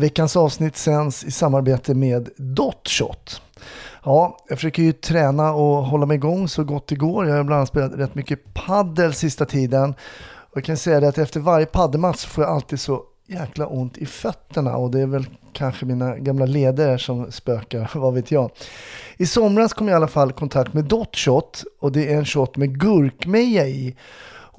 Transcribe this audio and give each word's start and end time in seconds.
Veckans 0.00 0.36
avsnitt 0.36 0.76
sänds 0.76 1.24
i 1.24 1.30
samarbete 1.30 1.94
med 1.94 2.28
Dotshot. 2.36 3.42
Ja, 4.04 4.36
jag 4.48 4.58
försöker 4.58 4.82
ju 4.82 4.92
träna 4.92 5.52
och 5.52 5.84
hålla 5.84 6.06
mig 6.06 6.14
igång 6.14 6.48
så 6.48 6.64
gott 6.64 6.86
det 6.86 6.94
går. 6.94 7.26
Jag 7.26 7.36
har 7.36 7.44
bland 7.44 7.58
annat 7.58 7.68
spelat 7.68 7.92
rätt 7.98 8.14
mycket 8.14 8.54
paddel 8.54 9.14
sista 9.14 9.44
tiden. 9.44 9.94
Och 10.50 10.56
jag 10.56 10.64
kan 10.64 10.76
säga 10.76 11.00
det 11.00 11.08
att 11.08 11.18
efter 11.18 11.40
varje 11.40 11.66
paddelmatch 11.66 12.26
får 12.26 12.44
jag 12.44 12.52
alltid 12.52 12.80
så 12.80 13.02
jäkla 13.26 13.66
ont 13.66 13.98
i 13.98 14.06
fötterna 14.06 14.76
och 14.76 14.90
det 14.90 15.00
är 15.00 15.06
väl 15.06 15.26
kanske 15.52 15.86
mina 15.86 16.16
gamla 16.16 16.46
leder 16.46 16.98
som 16.98 17.32
spökar, 17.32 17.90
vad 17.98 18.14
vet 18.14 18.30
jag. 18.30 18.50
I 19.16 19.26
somras 19.26 19.72
kom 19.72 19.88
jag 19.88 19.94
i 19.94 19.96
alla 19.96 20.08
fall 20.08 20.30
i 20.30 20.32
kontakt 20.32 20.72
med 20.72 20.84
Dotshot 20.84 21.64
och 21.80 21.92
det 21.92 22.12
är 22.12 22.16
en 22.16 22.24
shot 22.24 22.56
med 22.56 22.80
gurkmeja 22.80 23.66
i. 23.66 23.96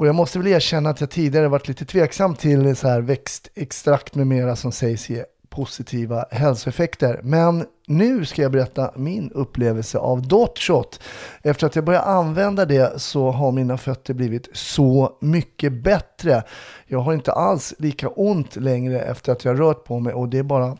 Och 0.02 0.08
jag 0.08 0.16
måste 0.16 0.40
väl 0.40 0.48
erkänna 0.48 0.90
att 0.90 1.02
jag 1.02 1.10
tidigare 1.10 1.48
varit 1.48 1.68
lite 1.68 1.86
tveksam 1.86 2.36
till 2.36 2.76
så 2.76 2.88
här 2.88 3.02
växtextrakt 3.02 4.16
med 4.16 4.27
mera 4.27 4.55
som 4.55 4.72
sägs 4.72 5.10
ge 5.10 5.24
positiva 5.50 6.26
hälsoeffekter. 6.32 7.20
Men 7.24 7.66
nu 7.88 8.26
ska 8.26 8.41
jag 8.41 8.52
berätta 8.52 8.91
min 8.96 9.32
upplevelse 9.32 9.98
av 9.98 10.27
Dotshot. 10.27 11.00
Efter 11.41 11.68
att 11.68 11.76
jag 11.76 11.86
började 11.86 12.05
använda 12.05 12.66
det 12.66 13.02
så 13.02 13.32
har 13.32 13.52
mina 13.52 13.77
fötter 13.77 14.13
blivit 14.13 14.49
så 14.54 15.18
mycket 15.22 15.74
bättre. 15.74 16.44
Jag 16.88 16.99
har 16.99 17.13
inte 17.13 17.32
alls 17.32 17.74
lika 17.77 18.10
ont 18.10 18.55
längre 18.55 18.99
efter 19.02 19.32
att 19.32 19.46
jag 19.46 19.60
rört 19.60 19.84
på 19.84 19.99
mig 19.99 20.13
och 20.13 20.29
det 20.29 20.38
är 20.38 20.44
bara 20.44 20.77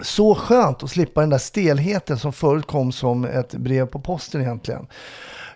så 0.00 0.34
skönt 0.34 0.82
att 0.82 0.90
slippa 0.90 1.20
den 1.20 1.30
där 1.30 1.38
stelheten 1.38 2.18
som 2.18 2.32
förut 2.32 2.66
kom 2.66 2.92
som 2.92 3.24
ett 3.24 3.54
brev 3.54 3.86
på 3.86 4.00
posten 4.00 4.40
egentligen. 4.40 4.86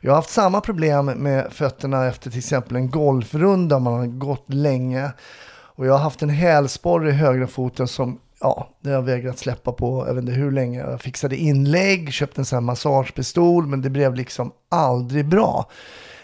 Jag 0.02 0.10
har 0.10 0.16
haft 0.16 0.30
samma 0.30 0.60
problem 0.60 1.06
med 1.06 1.52
fötterna 1.52 2.06
efter 2.06 2.30
till 2.30 2.38
exempel 2.38 2.76
en 2.76 2.90
golfrunda 2.90 3.78
man 3.78 3.92
har 3.92 4.06
gått 4.06 4.54
länge. 4.54 5.10
Och 5.52 5.86
jag 5.86 5.92
har 5.92 5.98
haft 5.98 6.22
en 6.22 6.30
hälsporre 6.30 7.08
i 7.08 7.12
högra 7.12 7.46
foten 7.46 7.88
som 7.88 8.18
ja, 8.40 8.68
det 8.80 8.88
har 8.88 8.94
jag 8.96 9.02
vägrat 9.02 9.38
släppa 9.38 9.72
på, 9.72 10.04
jag 10.06 10.14
vet 10.14 10.22
inte 10.22 10.32
hur 10.32 10.50
länge. 10.50 10.80
Jag 10.80 11.00
fixade 11.00 11.36
inlägg, 11.36 12.12
köpte 12.12 12.40
en 12.40 12.44
sån 12.44 12.56
här 12.56 12.60
massagepistol, 12.60 13.66
men 13.66 13.82
det 13.82 13.90
blev 13.90 14.14
liksom 14.14 14.52
aldrig 14.68 15.28
bra. 15.28 15.70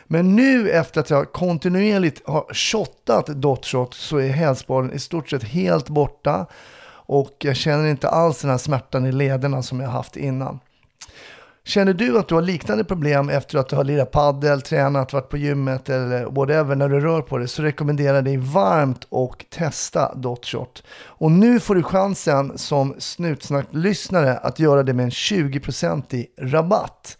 Men 0.06 0.36
nu 0.36 0.70
efter 0.70 1.00
att 1.00 1.10
jag 1.10 1.32
kontinuerligt 1.32 2.28
har 2.28 2.54
shottat 2.54 3.26
dotshot 3.26 3.94
så 3.94 4.18
är 4.18 4.28
hälsporren 4.28 4.92
i 4.92 4.98
stort 4.98 5.30
sett 5.30 5.44
helt 5.44 5.88
borta. 5.88 6.46
Och 7.08 7.36
jag 7.38 7.56
känner 7.56 7.88
inte 7.88 8.08
alls 8.08 8.40
den 8.40 8.50
här 8.50 8.58
smärtan 8.58 9.06
i 9.06 9.12
lederna 9.12 9.62
som 9.62 9.80
jag 9.80 9.88
haft 9.88 10.16
innan. 10.16 10.60
Känner 11.66 11.92
du 11.92 12.18
att 12.18 12.28
du 12.28 12.34
har 12.34 12.42
liknande 12.42 12.84
problem 12.84 13.28
efter 13.28 13.58
att 13.58 13.68
du 13.68 13.76
har 13.76 13.84
lirat 13.84 14.10
paddel, 14.10 14.62
tränat, 14.62 15.12
varit 15.12 15.28
på 15.28 15.36
gymmet 15.36 15.88
eller 15.88 16.24
whatever 16.24 16.76
när 16.76 16.88
du 16.88 17.00
rör 17.00 17.22
på 17.22 17.38
dig 17.38 17.48
så 17.48 17.62
rekommenderar 17.62 18.14
jag 18.14 18.24
dig 18.24 18.36
varmt 18.36 19.06
och 19.08 19.44
testa 19.50 20.14
Dotshot. 20.14 20.82
Och 21.04 21.32
nu 21.32 21.60
får 21.60 21.74
du 21.74 21.82
chansen 21.82 22.58
som 22.58 22.94
Snutsnack-lyssnare 22.98 24.36
att 24.36 24.58
göra 24.58 24.82
det 24.82 24.94
med 24.94 25.04
en 25.04 25.10
20% 25.10 26.14
i 26.14 26.26
rabatt. 26.38 27.18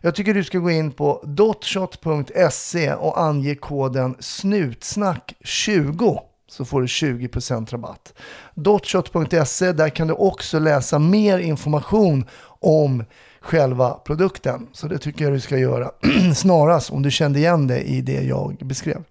Jag 0.00 0.14
tycker 0.14 0.34
du 0.34 0.44
ska 0.44 0.58
gå 0.58 0.70
in 0.70 0.92
på 0.92 1.22
dotshot.se 1.26 2.92
och 2.92 3.20
ange 3.20 3.54
koden 3.54 4.16
SNUTSNACK20 4.16 6.18
så 6.48 6.64
får 6.64 6.80
du 6.80 6.86
20% 6.86 7.70
rabatt. 7.70 8.14
Dotshot.se, 8.54 9.72
där 9.72 9.88
kan 9.88 10.08
du 10.08 10.14
också 10.14 10.58
läsa 10.58 10.98
mer 10.98 11.38
information 11.38 12.26
om 12.60 13.04
själva 13.40 13.90
produkten. 13.90 14.66
Så 14.72 14.88
det 14.88 14.98
tycker 14.98 15.24
jag 15.24 15.34
du 15.34 15.40
ska 15.40 15.58
göra 15.58 15.90
snarast 16.34 16.90
om 16.90 17.02
du 17.02 17.10
kände 17.10 17.38
igen 17.38 17.66
det 17.66 17.80
i 17.80 18.00
det 18.00 18.22
jag 18.22 18.56
beskrev. 18.60 19.04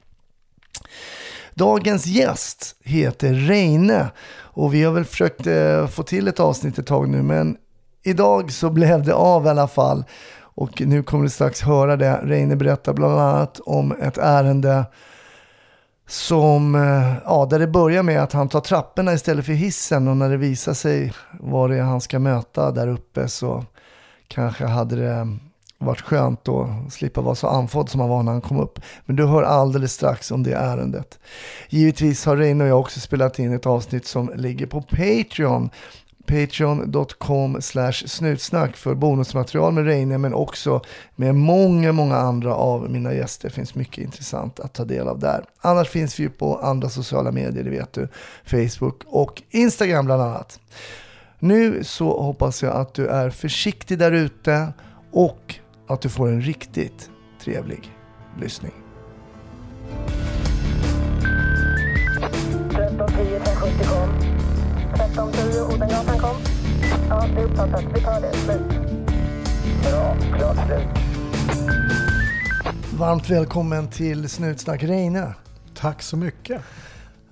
Dagens 1.53 2.05
gäst 2.05 2.75
heter 2.83 3.33
Reine 3.33 4.11
och 4.31 4.73
vi 4.73 4.83
har 4.83 4.93
väl 4.93 5.05
försökt 5.05 5.47
eh, 5.47 5.87
få 5.87 6.03
till 6.03 6.27
ett 6.27 6.39
avsnitt 6.39 6.77
ett 6.77 6.87
tag 6.87 7.09
nu 7.09 7.23
men 7.23 7.57
idag 8.03 8.51
så 8.51 8.69
blev 8.69 9.03
det 9.03 9.13
av 9.13 9.45
i 9.45 9.49
alla 9.49 9.67
fall. 9.67 10.03
Och 10.39 10.81
nu 10.85 11.03
kommer 11.03 11.23
du 11.23 11.29
strax 11.29 11.61
höra 11.61 11.95
det. 11.95 12.19
Reine 12.23 12.55
berättar 12.55 12.93
bland 12.93 13.19
annat 13.19 13.59
om 13.59 13.91
ett 13.91 14.17
ärende 14.17 14.85
som, 16.07 16.75
eh, 16.75 17.13
ja, 17.25 17.47
där 17.49 17.59
det 17.59 17.67
börjar 17.67 18.03
med 18.03 18.23
att 18.23 18.33
han 18.33 18.49
tar 18.49 18.61
trapporna 18.61 19.13
istället 19.13 19.45
för 19.45 19.53
hissen 19.53 20.07
och 20.07 20.17
när 20.17 20.29
det 20.29 20.37
visar 20.37 20.73
sig 20.73 21.13
vad 21.39 21.69
det 21.69 21.77
är 21.77 21.81
han 21.81 22.01
ska 22.01 22.19
möta 22.19 22.71
där 22.71 22.87
uppe 22.87 23.27
så 23.27 23.65
kanske 24.27 24.65
hade 24.65 24.95
det 24.95 25.37
varit 25.79 26.01
skönt 26.01 26.47
att 26.47 26.93
slippa 26.93 27.21
vara 27.21 27.35
så 27.35 27.47
andfådd 27.47 27.89
som 27.89 27.99
han 27.99 28.09
var 28.09 28.23
när 28.23 28.31
han 28.31 28.41
kom 28.41 28.59
upp. 28.59 28.79
Men 29.05 29.15
du 29.15 29.25
hör 29.25 29.43
alldeles 29.43 29.93
strax 29.93 30.31
om 30.31 30.43
det 30.43 30.53
ärendet. 30.53 31.19
Givetvis 31.69 32.25
har 32.25 32.37
Reine 32.37 32.63
och 32.63 32.69
jag 32.69 32.79
också 32.79 32.99
spelat 32.99 33.39
in 33.39 33.53
ett 33.53 33.65
avsnitt 33.65 34.05
som 34.05 34.31
ligger 34.35 34.65
på 34.65 34.81
Patreon. 34.81 35.69
Patreon.com 36.25 37.61
slash 37.61 37.91
snutsnack 37.93 38.77
för 38.77 38.95
bonusmaterial 38.95 39.73
med 39.73 39.85
Reine 39.85 40.17
men 40.17 40.33
också 40.33 40.81
med 41.15 41.35
många, 41.35 41.91
många 41.91 42.17
andra 42.17 42.55
av 42.55 42.89
mina 42.89 43.13
gäster. 43.13 43.49
Det 43.49 43.55
finns 43.55 43.75
mycket 43.75 44.03
intressant 44.03 44.59
att 44.59 44.73
ta 44.73 44.85
del 44.85 45.07
av 45.07 45.19
där. 45.19 45.45
Annars 45.61 45.89
finns 45.89 46.19
vi 46.19 46.23
ju 46.23 46.29
på 46.29 46.57
andra 46.57 46.89
sociala 46.89 47.31
medier, 47.31 47.63
det 47.63 47.69
vet 47.69 47.93
du. 47.93 48.07
Facebook 48.45 49.03
och 49.05 49.43
Instagram 49.49 50.05
bland 50.05 50.21
annat. 50.21 50.59
Nu 51.39 51.83
så 51.83 52.21
hoppas 52.21 52.63
jag 52.63 52.75
att 52.75 52.93
du 52.93 53.07
är 53.07 53.29
försiktig 53.29 53.99
där 53.99 54.11
ute 54.11 54.73
och 55.11 55.55
att 55.87 56.01
du 56.01 56.09
får 56.09 56.27
en 56.27 56.41
riktigt 56.41 57.09
trevlig 57.41 57.97
lyssning. 58.41 58.71
1310 62.69 63.35
1070 63.35 63.87
kom. 63.87 64.09
1310 64.93 65.75
Odengatan 65.75 66.19
kom. 66.19 66.35
Ja, 67.09 67.27
det 67.35 67.41
är 67.41 67.45
uppfattat. 67.45 67.83
Vi 67.95 68.01
tar 68.01 68.21
det. 68.21 68.33
Slut. 68.33 68.61
Bra. 69.83 70.17
Klart 70.37 70.67
slut. 70.67 70.87
Varmt 72.97 73.29
välkommen 73.29 73.87
till 73.87 74.29
Snutsnack 74.29 74.83
Reine. 74.83 75.33
Tack 75.75 76.01
så 76.01 76.17
mycket. 76.17 76.61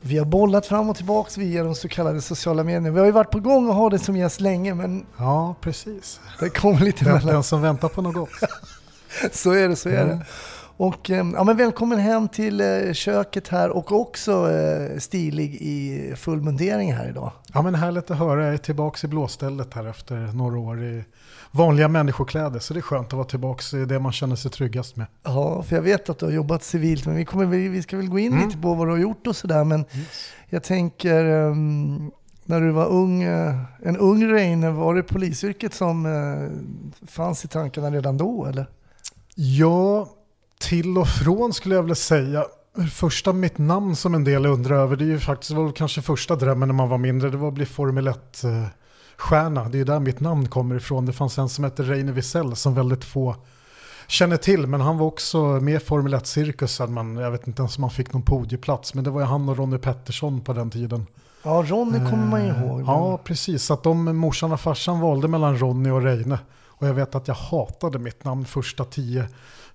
Vi 0.07 0.17
har 0.17 0.25
bollat 0.25 0.66
fram 0.66 0.89
och 0.89 0.95
tillbaka 0.95 1.41
via 1.41 1.63
de 1.63 1.75
så 1.75 1.88
kallade 1.88 2.21
sociala 2.21 2.63
medierna. 2.63 2.89
Vi 2.91 2.99
har 2.99 3.05
ju 3.05 3.11
varit 3.11 3.31
på 3.31 3.39
gång 3.39 3.69
och 3.69 3.75
har 3.75 3.89
det 3.89 3.99
som 3.99 4.17
gäst 4.17 4.41
länge 4.41 4.73
men 4.73 5.05
Ja, 5.17 5.55
precis. 5.61 6.19
det 6.39 6.49
kommer 6.49 6.79
lite 6.79 7.03
Den, 7.05 7.13
mellan. 7.13 7.33
den 7.33 7.43
som 7.43 7.61
väntar 7.61 7.88
på 7.89 8.01
något 8.01 8.13
gott. 8.15 8.29
Så 9.31 9.51
är 9.51 9.69
det, 9.69 9.75
så 9.75 9.89
är 9.89 10.05
det. 10.05 10.25
Och 10.78 11.09
eh, 11.09 11.25
ja, 11.34 11.44
men 11.44 11.58
välkommen 11.58 12.00
hem 12.00 12.28
till 12.28 12.62
eh, 12.62 12.94
köket 12.94 13.47
här 13.47 13.69
och 13.69 13.91
också 13.91 14.52
eh, 14.52 14.97
stilig 15.00 15.56
i 15.62 16.13
full 16.16 16.41
mundering 16.41 16.94
här 16.94 17.09
idag. 17.09 17.31
Ja, 17.53 17.62
men 17.62 17.75
härligt 17.75 18.12
att 18.12 18.18
höra. 18.18 18.46
Jag 18.46 18.53
är 18.53 18.58
tillbaka 18.58 19.08
i 19.08 19.09
blåstället 19.09 19.74
här 19.74 19.86
efter 19.88 20.16
några 20.16 20.59
år 20.59 20.84
i 20.84 21.03
vanliga 21.52 21.88
människokläder. 21.88 22.59
Så 22.59 22.74
det 22.74 22.80
är 22.80 22.81
skönt 22.81 23.08
att 23.08 23.13
vara 23.13 23.28
tillbaka 23.28 23.78
i 23.78 23.86
det 23.86 24.00
man 24.00 24.12
känner 24.12 24.36
sig 24.36 24.52
tryggast 24.52 24.96
med. 24.96 25.08
Ja, 25.24 25.63
för 25.63 25.75
jag 25.75 25.84
vet 25.84 26.09
att 26.09 26.19
du 26.19 26.25
har 26.25 26.31
jobbat 26.34 26.63
civilt, 26.63 27.06
men 27.06 27.16
vi, 27.16 27.25
kommer, 27.25 27.46
vi 27.46 27.81
ska 27.81 27.97
väl 27.97 28.09
gå 28.09 28.19
in 28.19 28.34
Mm. 28.34 28.47
lite 28.47 28.62
på 28.62 28.74
vad 28.74 28.88
du 28.88 28.92
har 28.92 29.00
gjort 29.00 29.28
och 29.28 29.36
sådär. 29.36 29.63
Men 29.63 29.86
jag 30.50 30.63
tänker, 30.63 31.25
ehm, 31.25 32.12
när 32.46 32.62
du 32.62 32.72
var 32.72 32.86
ung, 32.88 33.24
eh, 33.24 33.56
en 33.84 33.97
ung 33.97 34.31
Reine, 34.34 34.72
var 34.72 34.96
det 34.96 35.03
polisyrket 35.03 35.74
som 35.74 36.07
fanns 37.07 37.45
i 37.45 37.48
tankarna 37.48 37.89
redan 37.92 38.18
då 38.18 38.45
eller? 38.45 38.69
Ja, 39.36 40.07
till 40.60 40.98
och 40.98 41.07
från 41.07 41.54
skulle 41.54 41.75
jag 41.75 41.81
vilja 41.81 41.96
säga. 41.96 42.46
Första 42.94 43.34
mitt 43.34 43.57
namn 43.57 43.96
som 43.96 44.16
en 44.16 44.24
del 44.24 44.46
undrar 44.46 44.75
över, 44.75 44.96
det 44.96 45.04
är 45.04 45.07
ju 45.07 45.19
faktiskt 45.19 45.52
var 45.52 45.72
kanske 45.72 46.02
första 46.02 46.36
drömmen 46.36 46.68
när 46.69 46.75
man 46.75 46.90
var 46.90 46.98
mindre, 46.98 47.30
det 47.30 47.38
var 47.38 47.48
att 47.48 47.54
bli 47.54 47.66
Formel 47.66 48.07
1-stjärna. 48.07 49.69
Det 49.69 49.75
är 49.75 49.80
ju 49.80 49.84
där 49.84 50.00
mitt 50.00 50.19
namn 50.19 50.48
kommer 50.48 50.75
ifrån. 50.75 51.06
Det 51.06 51.13
fanns 51.13 51.38
en 51.38 51.50
som 51.50 51.63
hette 51.63 51.84
Reine 51.84 52.12
Wiesel 52.12 52.56
som 52.56 52.74
väldigt 52.75 53.04
få 53.04 53.36
känner 54.07 54.38
till, 54.38 54.68
men 54.68 54.81
han 54.81 54.98
var 54.98 55.06
också 55.07 55.38
med 55.46 55.75
i 55.75 55.80
Formel 55.80 56.13
1-cirkusen. 56.16 56.88
Man, 56.92 57.16
jag 57.18 57.31
vet 57.31 57.48
inte 57.48 57.62
ens 57.62 57.78
om 57.78 57.84
han 57.84 57.92
fick 57.92 58.13
någon 58.13 58.22
podieplats, 58.22 58.94
men 58.94 59.04
det 59.04 59.10
var 59.10 59.22
ju 59.22 59.28
han 59.28 59.50
och 59.50 59.57
Ronny 59.57 59.78
Pettersson 59.78 60.42
på 60.42 60.54
den 60.54 60.69
tiden. 60.69 61.06
Ja, 61.44 61.63
Ronny 61.68 61.98
kommer 62.10 62.28
man 62.28 62.42
ju 62.46 62.48
ihåg. 62.50 62.78
men- 62.78 62.86
Ja, 62.86 63.18
precis. 63.24 63.63
Så 63.63 63.74
att 63.74 63.84
de, 63.84 64.18
morsan 64.18 64.52
och 64.52 64.60
farsan 64.60 65.00
valde 65.00 65.28
mellan 65.28 65.57
Ronny 65.60 65.90
och 65.90 66.02
Reine. 66.04 66.40
Och 66.68 66.88
jag 66.88 66.94
vet 66.94 67.16
att 67.16 67.28
jag 67.28 67.36
hatade 67.36 68.00
mitt 68.00 68.24
namn 68.24 68.46
första 68.46 68.86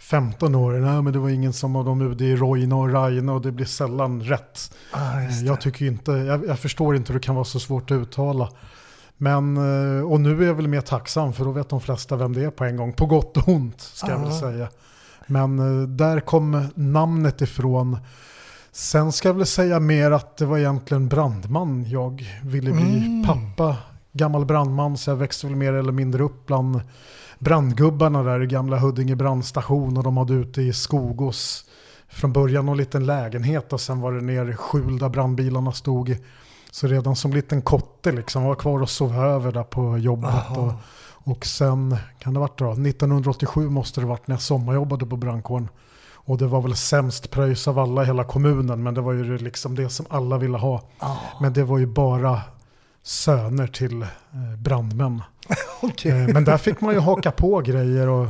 10-15 0.01 0.55
åren. 0.57 0.83
Nej, 0.83 1.03
men 1.03 1.13
det 1.13 1.19
var 1.19 1.29
ingen 1.29 1.53
som 1.53 1.77
av 1.77 1.85
dem 1.85 2.17
det 2.19 2.33
är 2.33 2.37
Roine 2.37 2.73
och 2.73 2.93
Raine 2.93 3.29
och 3.33 3.41
det 3.43 3.53
blir 3.53 3.67
sällan 3.67 4.23
rätt. 4.23 4.73
Ah, 4.93 5.15
det. 5.17 5.47
Jag 5.47 5.61
tycker 5.61 5.87
inte, 5.87 6.13
jag, 6.13 6.47
jag 6.47 6.59
förstår 6.59 6.97
inte 6.97 7.13
hur 7.13 7.21
det 7.21 7.27
kan 7.27 7.35
vara 7.35 7.45
så 7.45 7.61
svårt 7.61 7.91
att 7.91 7.95
uttala. 7.95 8.49
Men, 9.17 9.57
eh, 9.57 10.05
och 10.11 10.21
nu 10.21 10.43
är 10.43 10.47
jag 10.47 10.55
väl 10.55 10.69
mer 10.69 10.81
tacksam 10.81 11.33
för 11.33 11.45
då 11.45 11.51
vet 11.51 11.69
de 11.69 11.81
flesta 11.81 12.17
vem 12.17 12.33
det 12.33 12.45
är 12.45 12.51
på 12.51 12.65
en 12.65 12.77
gång. 12.77 12.93
På 12.93 13.07
gott 13.07 13.37
och 13.37 13.49
ont 13.49 13.81
ska 13.81 14.11
jag 14.11 14.19
väl 14.19 14.29
Ja. 14.31 14.41
säga. 14.41 14.69
Men 15.27 15.59
eh, 15.83 15.89
där 15.89 16.21
kom 16.21 16.69
namnet 16.75 17.41
ifrån. 17.41 17.99
Sen 18.73 19.13
ska 19.13 19.29
jag 19.29 19.35
väl 19.35 19.47
säga 19.47 19.81
mer 19.81 20.11
att 20.11 20.37
det 20.37 20.47
var 20.47 20.59
egentligen 20.59 21.09
brandman 21.09 21.85
jag 21.91 22.25
ville 22.43 22.73
bli. 22.73 22.83
Mm. 23.07 23.25
Pappa, 23.27 23.77
gammal 24.13 24.45
brandman, 24.45 24.97
så 24.97 25.11
jag 25.11 25.17
växte 25.17 25.47
väl 25.47 25.57
mer 25.57 25.73
eller 25.73 25.93
mindre 25.93 26.23
upp 26.23 26.47
bland 26.47 26.81
brandgubbarna 27.39 28.23
där 28.23 28.43
i 28.43 28.47
gamla 28.47 28.79
Huddinge 28.79 29.17
brandstation 29.17 29.97
och 29.97 30.05
de 30.05 30.17
hade 30.17 30.35
ute 30.35 30.63
i 30.63 30.73
Skogås 30.73 31.65
från 32.09 32.33
början 32.33 32.67
någon 32.67 32.77
liten 32.77 33.07
lägenhet 33.07 33.73
och 33.73 33.81
sen 33.81 34.01
var 34.01 34.13
det 34.13 34.21
ner 34.21 34.53
skjul 34.53 34.99
där 34.99 35.09
brandbilarna 35.09 35.73
stod. 35.73 36.17
Så 36.71 36.87
redan 36.87 37.17
som 37.17 37.33
liten 37.33 37.63
kotte 37.63 38.13
liksom 38.13 38.45
var 38.45 38.55
kvar 38.55 38.83
och 38.83 38.91
sov 38.91 39.17
över 39.17 39.53
där 39.53 39.63
på 39.63 39.99
jobbet. 39.99 40.57
Och, 40.57 40.73
och 41.33 41.47
sen, 41.47 41.97
kan 42.19 42.35
det 42.35 42.41
ha 42.41 42.47
varit 42.47 42.59
då, 42.59 42.71
1987 42.71 43.69
måste 43.69 44.01
det 44.01 44.07
varit 44.07 44.27
när 44.27 44.35
jag 44.35 44.43
sommarjobbade 44.43 45.07
på 45.07 45.17
brandkåren. 45.17 45.69
Och 46.13 46.39
det 46.39 46.47
var 46.47 46.63
väl 46.63 46.77
sämst 46.77 47.31
pröjs 47.31 47.69
av 47.69 47.79
alla 47.79 48.03
i 48.03 48.07
hela 48.07 48.25
kommunen 48.25 48.83
men 48.83 48.95
det 48.95 49.01
var 49.01 49.13
ju 49.13 49.39
liksom 49.39 49.75
det 49.75 49.89
som 49.89 50.07
alla 50.09 50.39
ville 50.39 50.59
ha. 50.59 50.83
Ah, 50.99 51.17
Men 51.41 51.53
det 51.53 51.65
var 51.65 51.79
ju 51.79 51.87
bara 51.87 52.41
söner 53.03 53.67
till 53.67 54.03
eh, 54.03 54.09
brandmän. 54.59 55.23
okej. 55.81 56.13
Eh, 56.13 56.29
Men 56.35 56.45
där 56.45 56.59
fick 56.59 56.81
man 56.81 56.95
ju 56.95 57.01
haka 57.01 57.31
på 57.31 57.61
grejer 57.61 58.09
och 58.09 58.29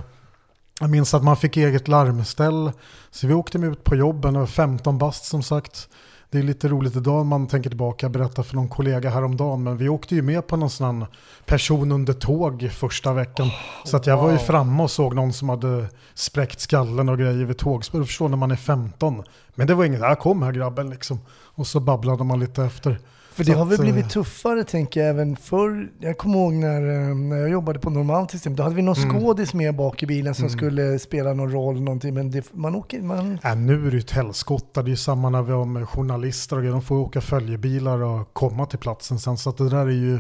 jag 0.81 0.91
minns 0.91 1.15
att 1.15 1.25
man 1.25 1.37
fick 1.37 1.57
eget 1.57 1.89
larmställ. 1.89 2.73
Så 3.11 3.27
vi 3.27 3.35
åkte 3.35 3.59
med 3.59 3.73
ut 3.73 3.85
på 3.85 3.97
jobben 3.97 4.37
och 4.37 4.51
15 4.51 4.99
bast 4.99 5.25
som 5.25 5.43
sagt. 5.43 5.89
Det 6.31 6.39
är 6.39 6.43
lite 6.43 6.69
roligt 6.69 6.97
idag 6.97 7.27
man 7.27 7.47
tänker 7.47 7.71
tillbaka 7.71 8.07
och 8.07 8.13
berättar 8.13 8.43
för 8.43 8.57
någon 8.57 8.69
kollega 8.69 9.11
häromdagen. 9.11 9.63
Men 9.63 9.77
vi 9.77 9.89
åkte 9.89 10.15
ju 10.15 10.23
med 10.23 10.47
på 10.47 10.57
någon 10.57 10.71
sån 10.71 11.01
här 11.01 11.07
person 11.47 11.93
under 11.93 12.13
tåg 12.13 12.71
första 12.73 13.13
veckan. 13.13 13.51
så 13.85 13.97
att 13.97 14.07
jag 14.07 14.17
var 14.17 14.31
ju 14.31 14.37
wow. 14.37 14.45
framme 14.45 14.83
och 14.83 14.91
såg 14.91 15.15
någon 15.15 15.33
som 15.33 15.49
hade 15.49 15.87
spräckt 16.15 16.61
skallen 16.61 17.09
och 17.09 17.19
grejer 17.19 17.45
vid 17.45 17.59
tågspår. 17.59 17.99
Du 17.99 18.07
förstår 18.07 18.29
när 18.29 18.37
man 18.37 18.51
är 18.51 18.57
15. 18.57 19.23
Men 19.55 19.67
det 19.67 19.75
var 19.75 19.85
inget, 19.85 20.01
här 20.01 20.15
kom 20.15 20.43
här 20.43 20.53
grabben 20.53 20.91
liksom. 20.91 21.21
Och 21.31 21.67
så 21.67 21.81
babblade 21.81 22.25
man 22.25 22.41
lite 22.41 22.65
efter. 22.65 22.99
För 23.45 23.53
det 23.53 23.59
har 23.59 23.65
väl 23.65 23.79
blivit 23.81 24.05
eh, 24.05 24.09
tuffare 24.11 24.65
tänker 24.65 25.01
jag 25.01 25.09
även 25.11 25.37
förr. 25.37 25.89
Jag 25.99 26.19
kommer 26.19 26.39
ihåg 26.39 26.53
när, 26.53 27.09
eh, 27.09 27.15
när 27.17 27.37
jag 27.37 27.51
jobbade 27.51 27.79
på 27.79 27.91
Normaltiskt, 27.91 28.47
då 28.47 28.63
hade 28.63 28.75
vi 28.75 28.83
någon 28.83 28.97
Mm. 28.97 29.21
skådis 29.21 29.55
med 29.55 29.75
bak 29.77 30.03
i 30.03 30.07
bilen 30.07 30.35
som 30.35 30.51
skulle 30.51 30.99
spela 30.99 31.33
någon 31.33 31.53
roll, 31.53 31.81
någonting. 31.81 32.15
Men 32.15 32.31
det, 32.31 32.45
man 32.53 32.75
åker, 32.75 33.03
man... 33.03 33.39
Äh, 33.45 33.57
nu 33.57 33.87
är 33.87 33.91
det 33.91 33.97
ju 33.97 33.99
ett 33.99 34.11
helskotta. 34.11 34.83
Det 34.83 34.89
är 34.89 34.91
ju 34.91 34.97
samma 34.97 35.31
när 35.31 35.43
vi 35.43 35.53
har 35.53 35.65
med 35.65 35.89
journalister 35.89 36.57
och. 36.57 36.63
De 36.63 36.83
får 36.83 36.97
åka 36.97 37.21
följebilar 37.21 38.03
och 38.03 38.33
komma 38.35 38.67
till 38.67 38.79
platsen 38.79 39.19
sen. 39.19 39.37
Så 39.39 39.51
att 39.51 39.57
det 39.57 39.69
där 39.69 39.87
är 39.87 39.91
ju 39.91 40.19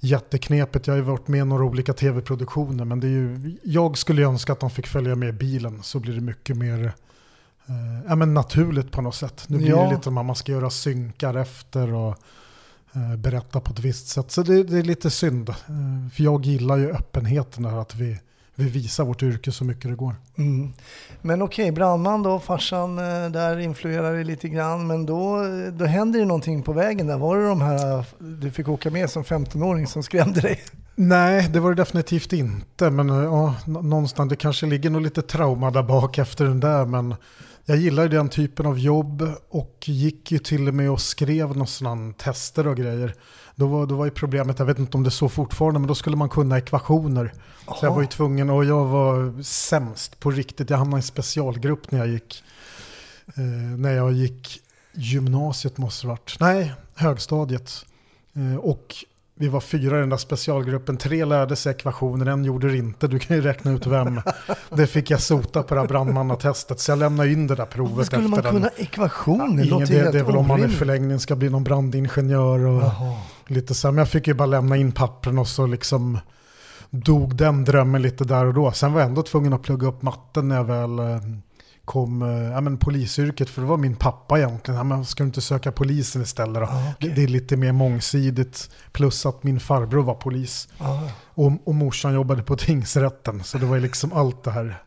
jätteknepigt. 0.00 0.86
Jag 0.86 0.94
har 0.94 0.96
ju 0.98 1.02
varit 1.04 1.28
med 1.28 1.40
i 1.40 1.44
några 1.44 1.64
olika 1.64 1.92
tv-produktioner. 1.92 2.84
Men 2.84 3.00
det 3.00 3.06
är 3.06 3.10
ju, 3.10 3.56
jag 3.62 3.98
skulle 3.98 4.22
ju 4.22 4.28
önska 4.28 4.52
att 4.52 4.60
de 4.60 4.70
fick 4.70 4.86
följa 4.86 5.14
med 5.16 5.34
bilen. 5.34 5.78
Så 5.82 6.00
blir 6.00 6.14
det 6.14 6.20
mycket 6.20 6.56
mer 6.56 6.84
eh, 7.68 7.74
ja, 8.08 8.14
men 8.16 8.34
naturligt 8.34 8.92
på 8.92 9.02
något 9.02 9.14
sätt. 9.14 9.44
Nu 9.46 9.58
blir 9.58 9.68
Ja. 9.68 9.82
det 9.82 9.90
lite 9.90 10.02
som 10.02 10.18
att 10.18 10.26
man 10.26 10.36
ska 10.36 10.52
göra 10.52 10.70
synkar 10.70 11.34
efter 11.34 11.94
och 11.94 12.16
berätta 13.18 13.60
på 13.60 13.72
ett 13.72 13.78
visst 13.78 14.08
sätt. 14.08 14.30
Så 14.30 14.42
det, 14.42 14.62
det 14.62 14.78
är 14.78 14.82
lite 14.82 15.10
synd. 15.10 15.48
Eh, 15.48 15.54
för 16.14 16.22
jag 16.24 16.44
gillar 16.46 16.76
ju 16.76 16.90
öppenheten 16.90 17.62
där 17.62 17.80
att 17.80 17.94
vi, 17.94 18.18
vi 18.54 18.68
visar 18.68 19.04
vårt 19.04 19.22
yrke 19.22 19.52
så 19.52 19.64
mycket 19.64 19.90
det 19.90 19.96
går. 19.96 20.14
Mm. 20.38 20.72
Men 21.22 21.42
okej, 21.42 21.72
brandman 21.72 22.22
då, 22.22 22.38
farsan 22.38 22.98
eh, 22.98 23.30
där 23.30 23.58
influerar 23.58 24.12
dig 24.14 24.24
lite 24.24 24.48
grann. 24.48 24.86
Men 24.86 25.06
då, 25.06 25.42
då 25.72 25.84
händer 25.84 26.18
det 26.20 26.24
någonting 26.26 26.62
på 26.62 26.72
vägen 26.72 27.06
där. 27.06 27.18
Var 27.18 27.36
det 27.36 27.48
de 27.48 27.60
här 27.60 27.98
eh, 27.98 28.04
du 28.18 28.50
fick 28.50 28.68
åka 28.68 28.90
med 28.90 29.10
som 29.10 29.22
15-åring 29.22 29.86
som 29.86 30.02
skrämde 30.02 30.40
dig? 30.40 30.60
Nej, 30.94 31.48
det 31.52 31.60
var 31.60 31.70
det 31.70 31.76
definitivt 31.82 32.32
inte. 32.32 32.90
Men 32.90 33.10
eh, 33.10 33.16
ja, 33.16 33.54
nå- 33.66 33.82
någonstans, 33.82 34.30
det 34.30 34.36
kanske 34.36 34.66
ligger 34.66 34.90
nog 34.90 35.02
lite 35.02 35.22
trauma 35.22 35.70
där 35.70 35.82
bak 35.82 36.18
efter 36.18 36.44
den 36.44 36.60
där. 36.60 36.84
Men 36.84 37.14
jag 37.70 37.78
gillar 37.78 38.08
den 38.08 38.28
typen 38.28 38.66
av 38.66 38.78
jobb 38.78 39.32
och 39.48 39.84
gick 39.84 40.32
ju 40.32 40.38
till 40.38 40.68
och 40.68 40.74
med 40.74 40.90
och 40.90 41.00
skrev 41.00 41.64
sådana 41.64 42.12
tester 42.12 42.66
och 42.66 42.76
grejer. 42.76 43.14
Då 43.54 43.66
var, 43.66 43.86
då 43.86 43.94
var 43.94 44.04
ju 44.04 44.10
problemet, 44.10 44.58
jag 44.58 44.66
vet 44.66 44.78
inte 44.78 44.96
om 44.96 45.02
det 45.02 45.08
är 45.08 45.10
så 45.10 45.28
fortfarande, 45.28 45.80
men 45.80 45.88
då 45.88 45.94
skulle 45.94 46.16
man 46.16 46.28
kunna 46.28 46.58
ekvationer. 46.58 47.32
Så 47.66 47.86
jag 47.86 47.94
var 47.94 48.00
ju 48.00 48.06
tvungen, 48.06 48.50
och 48.50 48.64
jag 48.64 48.84
var 48.84 49.42
sämst 49.42 50.20
på 50.20 50.30
riktigt. 50.30 50.70
Jag 50.70 50.78
hamnade 50.78 50.98
i 50.98 51.02
en 51.02 51.02
specialgrupp 51.02 51.90
när 51.90 51.98
jag 51.98 52.08
gick, 52.08 52.44
eh, 53.26 53.42
när 53.78 53.92
jag 53.92 54.12
gick 54.12 54.60
gymnasiet 54.92 55.78
måste 55.78 56.06
det 56.06 56.08
varit. 56.08 56.36
Nej, 56.40 56.72
högstadiet. 56.94 57.86
Eh, 58.34 58.56
och 58.56 58.94
vi 59.40 59.48
var 59.48 59.60
fyra 59.60 59.96
i 59.96 60.00
den 60.00 60.08
där 60.08 60.16
specialgruppen. 60.16 60.96
Tre 60.96 61.24
lärde 61.24 61.56
sig 61.56 61.70
ekvationer, 61.72 62.26
en 62.26 62.44
gjorde 62.44 62.70
det 62.70 62.76
inte. 62.76 63.08
Du 63.08 63.18
kan 63.18 63.36
ju 63.36 63.42
räkna 63.42 63.70
ut 63.72 63.86
vem. 63.86 64.20
Det 64.70 64.86
fick 64.86 65.10
jag 65.10 65.20
sota 65.20 65.62
på 65.62 65.74
det 65.74 65.80
här 65.80 65.88
brandmannatestet. 65.88 66.80
Så 66.80 66.90
jag 66.90 66.98
lämnade 66.98 67.32
in 67.32 67.46
det 67.46 67.54
där 67.54 67.64
provet 67.66 67.90
Varför 67.92 68.04
skulle 68.04 68.22
efter 68.22 68.30
man 68.30 68.42
kunna 68.42 68.70
den. 68.76 68.84
ekvationer? 68.84 69.44
Ingen, 69.64 69.68
låter 69.68 70.04
det, 70.04 70.10
det 70.12 70.18
är 70.18 70.24
väl 70.24 70.36
om 70.36 70.46
man 70.48 70.64
i 70.64 70.68
förlängningen 70.68 71.20
ska 71.20 71.36
bli 71.36 71.50
någon 71.50 71.64
brandingenjör 71.64 72.58
och 72.66 72.82
Jaha. 72.82 73.16
lite 73.46 73.74
så. 73.74 73.88
här. 73.88 73.92
Men 73.92 73.98
jag 73.98 74.08
fick 74.08 74.26
ju 74.26 74.34
bara 74.34 74.46
lämna 74.46 74.76
in 74.76 74.92
pappren 74.92 75.38
och 75.38 75.48
så 75.48 75.66
liksom 75.66 76.18
dog 76.90 77.36
den 77.36 77.64
drömmen 77.64 78.02
lite 78.02 78.24
där 78.24 78.44
och 78.46 78.54
då. 78.54 78.72
Sen 78.72 78.92
var 78.92 79.00
jag 79.00 79.08
ändå 79.08 79.22
tvungen 79.22 79.52
att 79.52 79.62
plugga 79.62 79.88
upp 79.88 80.02
matten 80.02 80.48
när 80.48 80.56
jag 80.56 80.64
väl 80.64 80.98
eh, 80.98 81.20
kom, 81.90 82.22
eh, 82.22 82.28
ja 82.28 82.60
men 82.60 82.76
polisyrket, 82.78 83.50
för 83.50 83.62
det 83.62 83.68
var 83.68 83.76
min 83.76 83.96
pappa 83.96 84.38
egentligen. 84.38 84.78
Ja, 84.78 84.84
men 84.84 85.04
ska 85.04 85.22
du 85.22 85.26
inte 85.26 85.40
söka 85.40 85.72
polisen 85.72 86.22
istället? 86.22 86.62
Ah, 86.62 86.92
okej. 86.96 87.08
det, 87.08 87.14
det 87.14 87.22
är 87.22 87.28
lite 87.28 87.56
mer 87.56 87.72
mångsidigt, 87.72 88.70
plus 88.92 89.26
att 89.26 89.42
min 89.42 89.60
farbror 89.60 90.02
var 90.02 90.14
polis. 90.14 90.68
Ah. 90.78 90.98
Och, 91.24 91.52
och 91.64 91.74
morsan 91.74 92.14
jobbade 92.14 92.42
på 92.42 92.56
tingsrätten, 92.66 93.44
så 93.44 93.58
det 93.58 93.66
var 93.66 93.78
liksom 93.78 94.12
allt 94.12 94.44
det 94.44 94.50
här 94.50 94.82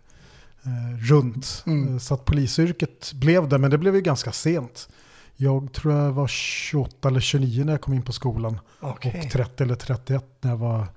eh, 0.64 0.98
runt. 1.10 1.64
Mm. 1.68 1.94
Eh, 1.94 2.00
Så 2.00 2.14
att 2.14 2.26
polisyrket 2.26 3.12
blev 3.14 3.50
det, 3.50 3.58
men 3.58 3.72
det 3.72 3.78
blev 3.78 3.96
ju 3.96 4.02
ganska 4.02 4.32
sent. 4.32 4.90
Jag 5.36 5.74
tror 5.74 5.94
jag 5.94 6.12
var 6.12 6.28
28 6.28 7.08
eller 7.08 7.20
29 7.20 7.64
när 7.66 7.74
jag 7.74 7.82
kom 7.82 7.94
in 7.94 8.02
på 8.02 8.12
skolan. 8.14 8.60
Okej. 8.80 9.22
Och 9.26 9.32
30 9.32 9.64
eller 9.64 9.76
31 9.76 10.26
när 10.42 10.52
jag 10.52 10.58
var 10.58 10.88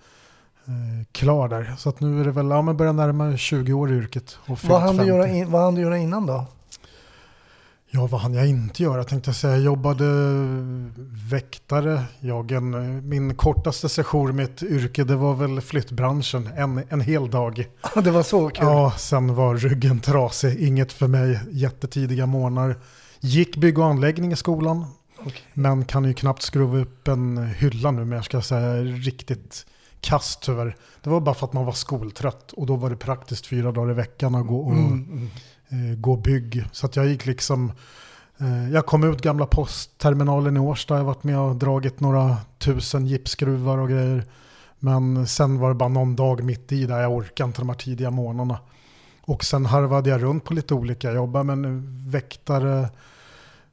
klar 1.12 1.48
där. 1.48 1.74
Så 1.78 1.88
att 1.88 2.00
nu 2.00 2.20
är 2.20 2.24
det 2.24 2.30
väl, 2.30 2.50
ja 2.50 2.62
men 2.62 2.76
börjar 2.76 2.92
närma 2.92 3.36
20 3.36 3.72
år 3.72 3.92
i 3.92 3.94
yrket. 3.94 4.38
Och 4.46 4.64
Vad 4.64 4.80
hann, 4.80 4.92
du 4.92 4.98
50. 4.98 5.08
göra 5.08 5.28
in, 5.28 5.50
vad 5.50 5.62
hann 5.62 5.74
du 5.74 5.80
göra 5.80 5.98
innan 5.98 6.26
då? 6.26 6.46
Ja, 7.90 8.06
vad 8.06 8.20
hann 8.20 8.34
jag 8.34 8.48
inte 8.48 8.82
göra? 8.82 8.96
Jag 8.96 9.08
tänkte 9.08 9.32
säga, 9.34 9.52
jag 9.52 9.62
jobbade 9.62 10.04
väktare. 11.30 12.02
Jag 12.20 12.52
en, 12.52 13.08
min 13.08 13.34
kortaste 13.34 13.88
session 13.88 14.36
med 14.36 14.44
ett 14.44 14.62
yrke, 14.62 15.04
det 15.04 15.16
var 15.16 15.34
väl 15.34 15.60
flyttbranschen. 15.60 16.48
En, 16.56 16.82
en 16.88 17.00
hel 17.00 17.30
dag. 17.30 17.68
det 18.04 18.10
var 18.10 18.22
så 18.22 18.48
kul. 18.48 18.66
Ja, 18.66 18.92
sen 18.98 19.34
var 19.34 19.56
ryggen 19.56 20.00
trasig. 20.00 20.60
Inget 20.60 20.92
för 20.92 21.06
mig. 21.06 21.40
Jättetidiga 21.50 22.26
månader. 22.26 22.76
Gick 23.20 23.56
bygg 23.56 23.78
och 23.78 23.86
anläggning 23.86 24.32
i 24.32 24.36
skolan. 24.36 24.84
Okej. 25.18 25.42
Men 25.52 25.84
kan 25.84 26.04
ju 26.04 26.14
knappt 26.14 26.42
skruva 26.42 26.78
upp 26.78 27.08
en 27.08 27.46
hylla 27.46 27.90
nu, 27.90 28.04
men 28.04 28.16
jag 28.16 28.24
ska 28.24 28.42
säga 28.42 28.74
riktigt 28.82 29.66
kast 30.00 30.42
tyvärr. 30.42 30.76
Det 31.02 31.10
var 31.10 31.20
bara 31.20 31.34
för 31.34 31.46
att 31.46 31.52
man 31.52 31.64
var 31.64 31.72
skoltrött 31.72 32.52
och 32.52 32.66
då 32.66 32.76
var 32.76 32.90
det 32.90 32.96
praktiskt 32.96 33.46
fyra 33.46 33.72
dagar 33.72 33.90
i 33.90 33.94
veckan 33.94 34.34
att 34.34 34.46
gå 34.46 34.60
och 34.60 34.72
Mm, 34.72 35.30
mm. 35.68 35.92
eh, 35.92 35.98
gå 35.98 36.16
bygg. 36.16 36.64
Så 36.72 36.86
att 36.86 36.96
jag 36.96 37.06
gick 37.06 37.26
liksom, 37.26 37.72
eh, 38.38 38.70
jag 38.70 38.86
kom 38.86 39.04
ut 39.04 39.22
gamla 39.22 39.46
postterminalen 39.46 40.56
i 40.56 40.60
Årsta, 40.60 40.94
jag 40.94 40.98
har 41.00 41.06
varit 41.06 41.24
med 41.24 41.38
och 41.38 41.56
dragit 41.56 42.00
några 42.00 42.36
tusen 42.58 43.06
gipsskruvar 43.06 43.78
och 43.78 43.88
grejer. 43.88 44.24
Men 44.78 45.26
sen 45.26 45.58
var 45.58 45.68
det 45.68 45.74
bara 45.74 45.88
någon 45.88 46.16
dag 46.16 46.44
mitt 46.44 46.72
i 46.72 46.86
där 46.86 47.00
jag 47.00 47.12
orkade 47.12 47.48
inte 47.48 47.60
de 47.60 47.68
här 47.68 47.76
tidiga 47.76 48.10
morgnarna. 48.10 48.58
Och 49.22 49.44
sen 49.44 49.66
harvade 49.66 50.10
jag 50.10 50.22
runt 50.22 50.44
på 50.44 50.54
lite 50.54 50.74
olika 50.74 51.12
jobb, 51.12 51.44
men 51.44 51.82
väktare, 52.10 52.88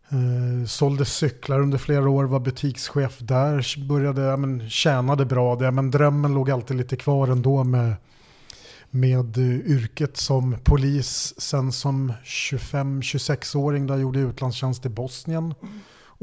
Eh, 0.09 0.65
sålde 0.65 1.05
cyklar 1.05 1.59
under 1.59 1.77
flera 1.77 2.09
år, 2.09 2.23
var 2.23 2.39
butikschef 2.39 3.19
där, 3.19 3.87
började, 3.87 4.21
ja, 4.21 4.37
men, 4.37 4.69
tjänade 4.69 5.25
bra 5.25 5.55
det, 5.55 5.71
men 5.71 5.91
drömmen 5.91 6.33
låg 6.33 6.51
alltid 6.51 6.77
lite 6.77 6.95
kvar 6.95 7.27
ändå 7.27 7.63
med, 7.63 7.95
med 8.89 9.37
eh, 9.37 9.71
yrket 9.71 10.17
som 10.17 10.55
polis. 10.63 11.33
Sen 11.37 11.71
som 11.71 12.13
25-26-åring 12.25 13.87
där 13.87 13.93
jag 13.93 14.01
gjorde 14.01 14.19
jag 14.19 14.29
utlandstjänst 14.29 14.85
i 14.85 14.89
Bosnien. 14.89 15.53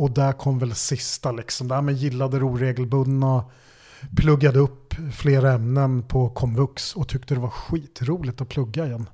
Och 0.00 0.10
där 0.10 0.32
kom 0.32 0.58
väl 0.58 0.74
sista 0.74 1.32
liksom, 1.32 1.68
där 1.68 1.82
med 1.82 1.94
gillade 1.94 2.38
det 2.38 2.44
oregelbundna, 2.44 3.44
pluggade 4.16 4.58
upp 4.58 4.94
flera 5.12 5.52
ämnen 5.52 6.02
på 6.02 6.28
komvux 6.28 6.96
och 6.96 7.08
tyckte 7.08 7.34
det 7.34 7.40
var 7.40 7.50
skitroligt 7.50 8.40
att 8.40 8.48
plugga 8.48 8.86
igen. 8.86 9.06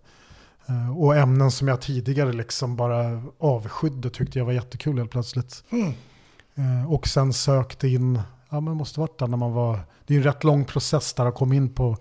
Eh, 0.69 0.99
Och 0.99 1.17
ämnen 1.17 1.51
som 1.51 1.69
jag 1.69 1.81
tidigare 1.81 2.33
liksom 2.33 2.77
bara 2.77 3.23
avskydde 3.39 4.11
tyckte 4.11 4.39
jag 4.39 4.47
var 4.47 4.53
jättekul 4.53 4.99
helt 4.99 5.11
plötsligt. 5.11 5.65
Mm. 5.71 5.93
Eh, 6.55 6.93
Och 6.93 7.09
sen 7.09 7.33
sökte 7.33 7.89
in, 7.89 8.21
ja 8.51 8.61
men 8.61 8.77
måste 8.77 9.01
varit 9.01 9.19
där 9.19 9.27
när 9.27 9.37
man 9.37 9.53
var, 9.53 9.81
det 10.07 10.15
är 10.15 10.19
en 10.19 10.25
rätt 10.25 10.45
lång 10.45 10.65
process 10.65 11.13
där 11.15 11.27
att 11.27 11.35
komma 11.35 11.55
in 11.55 11.75
på 11.75 11.97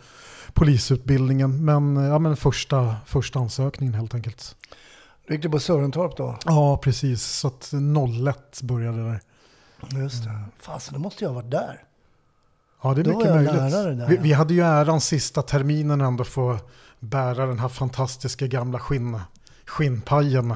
polisutbildningen. 0.53 1.65
Men, 1.65 1.97
eh, 1.97 2.03
ja, 2.03 2.19
men 2.19 2.35
första, 2.37 2.95
första 3.05 3.39
ansökningen 3.39 3.93
helt 3.93 4.15
enkelt. 4.15 4.55
Du 5.27 5.33
gick 5.33 5.43
du 5.43 5.49
på 5.49 5.59
Sörentorp 5.59 6.17
då? 6.17 6.35
Ja 6.45 6.77
precis, 6.77 7.23
så 7.23 7.47
att 7.47 7.73
01 7.73 8.61
började 8.63 8.97
det 8.97 9.03
där. 9.09 9.21
Just 10.01 10.23
det. 10.23 10.39
Fasen, 10.59 10.93
då 10.93 10.99
måste 10.99 11.23
jag 11.23 11.29
ha 11.29 11.35
varit 11.35 11.51
där. 11.51 11.83
Ja, 12.83 12.93
det 12.93 13.01
är 13.01 13.03
Då 13.03 13.17
mycket 13.17 13.33
möjligt. 13.33 14.09
vi, 14.09 14.17
vi 14.17 14.33
hade 14.33 14.53
ju 14.53 14.61
äran 14.61 15.01
sista 15.01 15.41
terminen 15.41 16.01
ändå 16.01 16.23
få 16.23 16.57
bära 17.05 17.45
den 17.45 17.59
här 17.59 17.67
fantastiska 17.69 18.47
gamla 18.47 18.79
skinn, 18.79 19.19
skinnpajen. 19.65 20.47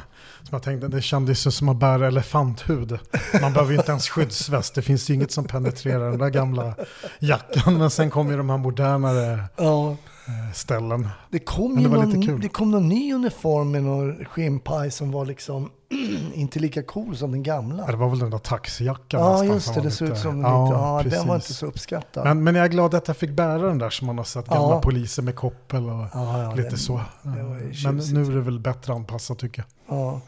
Som 0.44 0.50
jag 0.56 0.63
tänkte, 0.63 0.88
det 0.88 1.01
kändes 1.01 1.48
ju 1.48 1.51
som 1.51 1.70
att 1.70 1.77
bära 1.77 2.08
elefanthud. 2.08 3.00
Man 3.41 3.53
behöver 3.53 3.72
ju 3.74 3.77
inte 3.77 3.91
ens 3.91 4.10
skyddsväst. 4.10 4.75
Det 4.75 4.82
finns 4.82 5.10
ju 5.10 5.13
inget 5.13 5.32
som 5.32 5.46
penetrerar 5.46 6.10
den 6.10 6.20
där 6.20 6.29
gamla 6.29 6.75
jackan. 7.20 7.77
Men 7.77 7.89
sen 7.89 8.10
kom 8.10 8.29
ju 8.32 8.38
de 8.38 8.50
här 8.50 8.58
modernare 8.58 9.44
Ja. 9.58 9.89
eh, 9.91 10.53
ställen. 10.53 11.10
Det 11.29 11.39
kom 11.39 11.74
Men 11.74 11.84
det 11.84 11.89
någon, 11.89 12.39
det 12.39 12.50
kom 12.50 12.72
någon 12.72 12.88
ny 12.89 13.13
uniform 13.13 13.72
med 13.72 13.84
någon 13.84 14.25
skinnpaj 14.25 14.91
som 14.91 15.12
var 15.12 15.25
liksom 15.25 15.70
inte 16.34 16.60
lika 16.60 16.84
cool 16.84 17.17
som 17.17 17.31
den 17.31 17.43
gamla. 17.43 17.84
Ja, 17.86 17.91
Det 17.91 17.98
var 17.98 18.10
väl 18.10 18.19
den 18.19 18.29
där 18.29 18.38
taxijackan 18.38 19.22
Ja, 19.22 19.43
just 19.43 19.74
det. 19.75 19.81
Det 19.81 19.91
såg 19.91 20.08
ut 20.10 20.17
som 20.17 20.41
ja, 20.41 21.01
lite, 21.01 21.15
ja, 21.15 21.19
den 21.19 21.27
var 21.27 21.36
inte 21.36 21.53
så 21.53 21.65
uppskattad. 21.65 22.24
Men, 22.24 22.43
men 22.43 22.55
jag 22.55 22.65
är 22.65 22.69
glad 22.69 22.93
att 22.96 23.08
jag 23.08 23.17
fick 23.17 23.31
bära 23.31 23.58
den 23.67 23.77
där 23.77 23.89
som 23.89 24.08
man 24.08 24.17
har 24.17 24.25
sett 24.25 24.48
gamla 24.48 24.69
Ja. 24.75 24.81
poliser 24.81 25.24
med 25.24 25.36
koppel 25.36 25.84
och 25.89 26.05
ja, 26.13 26.41
ja, 26.43 26.53
lite 26.55 26.69
den- 26.69 26.77
så. 26.77 27.01
Men 27.22 27.98
nu 28.13 28.22
är 28.25 28.36
det 28.36 28.41
väl 28.41 28.60
bättre 28.60 28.93
anpassat 28.93 29.39
tycker 29.39 29.65
jag. 29.88 29.98
Ja. 29.98 30.22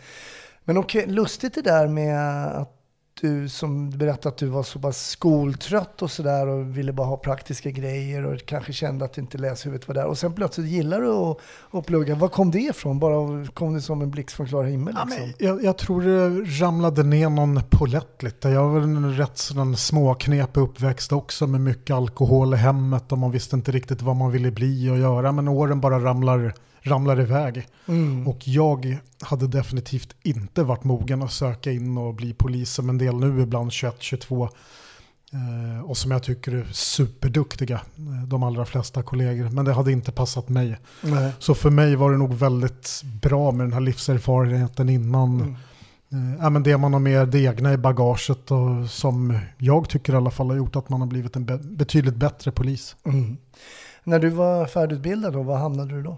Men 0.64 0.78
okej, 0.78 1.06
lustigt 1.08 1.56
det 1.56 1.62
där 1.62 1.88
med 1.88 2.48
att 2.48 2.78
du 3.22 3.50
som 3.50 3.90
berättade 3.90 4.30
att 4.30 4.38
du 4.38 4.46
var 4.46 4.64
så 4.64 4.80
pass 4.80 5.10
skoltrött 5.10 6.02
och 6.02 6.12
sådär 6.12 6.48
och 6.48 6.78
ville 6.78 6.94
bara 6.94 7.08
ha 7.08 7.18
praktiska 7.18 7.72
grejer 7.72 8.26
och 8.26 8.46
kanske 8.46 8.74
kände 8.74 9.06
att 9.06 9.18
inte 9.18 9.38
läshuvudet 9.38 9.88
var 9.88 9.96
där. 9.96 10.06
Och 10.06 10.18
sen 10.18 10.34
plötsligt 10.34 10.68
gillar 10.68 11.02
du 11.02 11.10
att, 11.10 11.38
att 11.72 11.86
plugga. 11.86 12.16
Var 12.16 12.28
kom 12.28 12.52
det 12.52 12.60
ifrån? 12.60 13.00
Bara 13.00 13.48
kom 13.48 13.74
det 13.74 13.82
som 13.82 14.02
en 14.02 14.12
blixt 14.12 14.36
från 14.36 14.48
klar 14.48 14.64
himmel? 14.64 14.94
Ja, 14.98 15.06
Liksom? 15.06 15.24
men 15.26 15.34
jag, 15.48 15.64
jag 15.64 15.78
tror 15.78 16.02
det 16.02 16.30
ramlade 16.64 17.04
ner 17.04 17.30
någon 17.30 17.62
polett 17.70 18.24
lite. 18.24 18.50
Jag 18.50 18.70
var 18.70 18.82
en 18.82 19.18
rätt 19.18 19.38
sådan 19.38 19.76
småknepig 19.78 20.62
uppväxt 20.62 21.12
också 21.12 21.48
med 21.48 21.62
mycket 21.62 21.96
alkohol 21.96 22.54
i 22.54 22.58
hemmet 22.58 23.12
och 23.12 23.18
man 23.18 23.32
visste 23.32 23.56
inte 23.56 23.72
riktigt 23.72 24.02
vad 24.02 24.16
man 24.16 24.32
ville 24.32 24.52
bli 24.52 24.90
och 24.90 24.98
göra. 24.98 25.32
Men 25.32 25.48
åren 25.48 25.82
bara 25.82 26.00
ramlar, 26.00 26.54
ramlar 26.82 27.20
iväg. 27.20 27.68
Mm. 27.88 28.28
Och 28.28 28.48
jag 28.48 28.98
hade 29.22 29.48
definitivt 29.48 30.16
inte 30.24 30.64
varit 30.64 30.84
mogen 30.84 31.22
att 31.22 31.32
söka 31.32 31.72
in 31.72 31.98
och 31.98 32.14
bli 32.14 32.34
polis 32.34 32.72
som 32.74 32.90
en 32.90 32.98
del 32.98 33.16
nu 33.16 33.42
ibland 33.42 33.70
21-22. 33.70 34.50
Eh, 35.34 35.90
och 35.90 35.98
som 35.98 36.12
jag 36.12 36.24
tycker 36.24 36.52
är 36.52 36.68
superduktiga, 36.72 37.76
eh, 37.98 38.28
de 38.28 38.44
allra 38.44 38.66
flesta 38.66 39.04
kollegor. 39.04 39.50
Men 39.50 39.66
det 39.66 39.74
hade 39.74 39.92
inte 39.92 40.12
passat 40.12 40.50
mig. 40.50 40.78
Nej. 41.02 41.32
Så 41.40 41.56
för 41.56 41.70
mig 41.70 41.96
var 41.96 42.12
det 42.12 42.18
nog 42.18 42.34
väldigt 42.34 43.02
bra 43.22 43.52
med 43.52 43.66
den 43.66 43.74
här 43.74 43.80
livserfarenheten 43.82 44.90
innan. 44.90 45.56
Mm. 46.12 46.40
Eh, 46.42 46.50
men 46.50 46.64
det 46.64 46.78
man 46.78 46.94
har 46.94 47.00
med 47.00 47.28
det 47.28 47.40
egna 47.40 47.74
i 47.74 47.78
bagaget 47.78 48.52
och 48.52 48.90
som 48.90 49.40
jag 49.58 49.90
tycker 49.90 50.14
i 50.14 50.16
alla 50.16 50.32
fall 50.32 50.50
har 50.50 50.58
gjort 50.58 50.76
att 50.76 50.90
man 50.90 51.02
har 51.02 51.08
blivit 51.08 51.36
en 51.36 51.46
be- 51.46 51.58
betydligt 51.58 52.16
bättre 52.16 52.52
polis. 52.52 52.96
Mm. 53.04 53.38
När 54.04 54.20
du 54.20 54.30
var 54.30 54.66
färdigutbildad 54.66 55.34
då, 55.34 55.44
var 55.44 55.58
hamnade 55.58 55.96
du 55.96 56.04
då? 56.04 56.18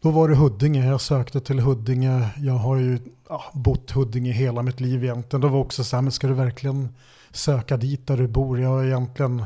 Då 0.00 0.10
var 0.10 0.28
det 0.28 0.34
Huddinge, 0.34 0.86
jag 0.86 1.00
sökte 1.00 1.40
till 1.40 1.60
Huddinge. 1.60 2.28
Jag 2.36 2.54
har 2.54 2.76
ju 2.76 2.98
ja, 3.28 3.44
bott 3.52 3.90
Huddinge 3.90 4.32
hela 4.32 4.62
mitt 4.62 4.80
liv 4.80 5.04
egentligen. 5.04 5.40
Då 5.40 5.48
var 5.48 5.58
också 5.58 5.84
så 5.84 5.96
här, 5.96 6.02
men 6.02 6.12
ska 6.12 6.26
du 6.26 6.34
verkligen 6.34 6.88
söka 7.30 7.76
dit 7.76 8.06
där 8.06 8.16
du 8.16 8.28
bor? 8.28 8.60
Jag 8.60 8.68
har 8.68 8.84
egentligen 8.84 9.44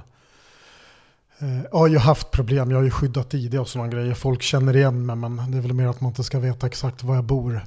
eh, 1.38 1.62
jag 1.72 1.78
har 1.78 1.98
haft 1.98 2.30
problem, 2.30 2.70
jag 2.70 2.78
har 2.78 2.84
ju 2.84 2.90
skyddat 2.90 3.34
ID 3.34 3.58
och 3.58 3.68
sådana 3.68 3.88
grejer. 3.88 4.14
Folk 4.14 4.42
känner 4.42 4.76
igen 4.76 5.06
mig 5.06 5.16
men 5.16 5.50
det 5.50 5.58
är 5.58 5.62
väl 5.62 5.72
mer 5.72 5.86
att 5.86 6.00
man 6.00 6.10
inte 6.10 6.24
ska 6.24 6.38
veta 6.38 6.66
exakt 6.66 7.02
var 7.02 7.14
jag 7.14 7.24
bor. 7.24 7.60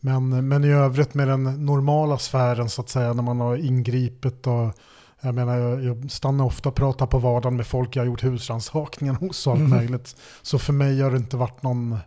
Men, 0.00 0.48
men 0.48 0.64
i 0.64 0.68
övrigt 0.68 1.14
med 1.14 1.28
den 1.28 1.66
normala 1.66 2.18
sfären 2.18 2.68
så 2.68 2.82
att 2.82 2.88
säga 2.88 3.12
när 3.12 3.22
man 3.22 3.40
har 3.40 3.56
ingripit 3.56 4.46
och 4.46 4.72
jag 5.20 5.34
menar 5.34 5.56
jag, 5.56 5.84
jag 5.84 6.10
stannar 6.10 6.44
ofta 6.44 6.68
och 6.68 6.74
pratar 6.74 7.06
på 7.06 7.18
vardagen 7.18 7.56
med 7.56 7.66
folk 7.66 7.96
jag 7.96 8.02
har 8.02 8.06
gjort 8.06 8.24
husrannsakningar 8.24 9.14
hos 9.14 9.46
och 9.46 9.52
allt 9.52 9.68
möjligt. 9.68 10.16
Så 10.42 10.58
för 10.58 10.72
mig 10.72 11.00
har 11.00 11.10
det 11.10 11.16
inte 11.16 11.36
varit 11.36 11.62
någon, 11.62 11.98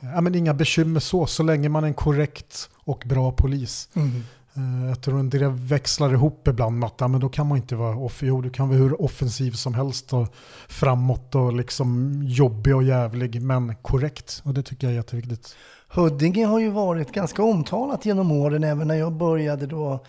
ja 0.00 0.20
men 0.20 0.34
inga 0.34 0.54
bekymmer 0.54 1.00
så, 1.00 1.26
så 1.26 1.42
länge 1.42 1.68
man 1.68 1.84
är 1.84 1.88
en 1.88 1.94
korrekt 1.94 2.70
och 2.84 3.02
bra 3.06 3.32
polis. 3.32 3.88
Eh, 3.94 4.88
Jag 4.88 5.00
tror 5.00 5.22
det 5.22 5.48
växlar 5.48 6.12
ihop 6.12 6.48
ibland 6.48 6.78
med 6.78 6.86
att 6.86 6.94
ja, 7.00 7.08
men 7.08 7.20
då 7.20 7.28
kan 7.28 7.46
man 7.46 7.58
inte 7.58 7.76
vara 7.76 7.96
off 7.96 8.22
jo, 8.22 8.40
du 8.40 8.50
kan 8.50 8.68
vara 8.68 8.78
hur 8.78 9.02
offensiv 9.02 9.50
som 9.52 9.74
helst 9.74 10.12
och 10.12 10.28
framåt 10.68 11.34
och 11.34 11.52
liksom 11.52 12.22
jobbig 12.26 12.76
och 12.76 12.82
jävlig 12.82 13.42
men 13.42 13.74
korrekt 13.82 14.42
och 14.44 14.54
det 14.54 14.62
tycker 14.62 14.86
jag 14.86 14.92
är 14.92 14.96
jätteviktigt. 14.96 15.56
Huddinge 15.88 16.46
har 16.46 16.60
ju 16.60 16.70
varit 16.70 17.12
ganska 17.12 17.42
omtalat 17.42 18.06
genom 18.06 18.32
åren, 18.32 18.64
även 18.64 18.88
när 18.88 18.94
jag 18.94 19.12
började 19.12 19.66
då 19.66 20.04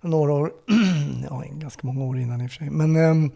några 0.00 0.32
år, 0.32 0.52
ja 1.30 1.42
ganska 1.50 1.86
många 1.86 2.04
år 2.04 2.18
innan 2.18 2.40
i 2.40 2.46
och 2.46 2.50
för 2.50 2.56
sig. 2.56 2.70
Men 2.70 2.96
ehm, 2.96 3.30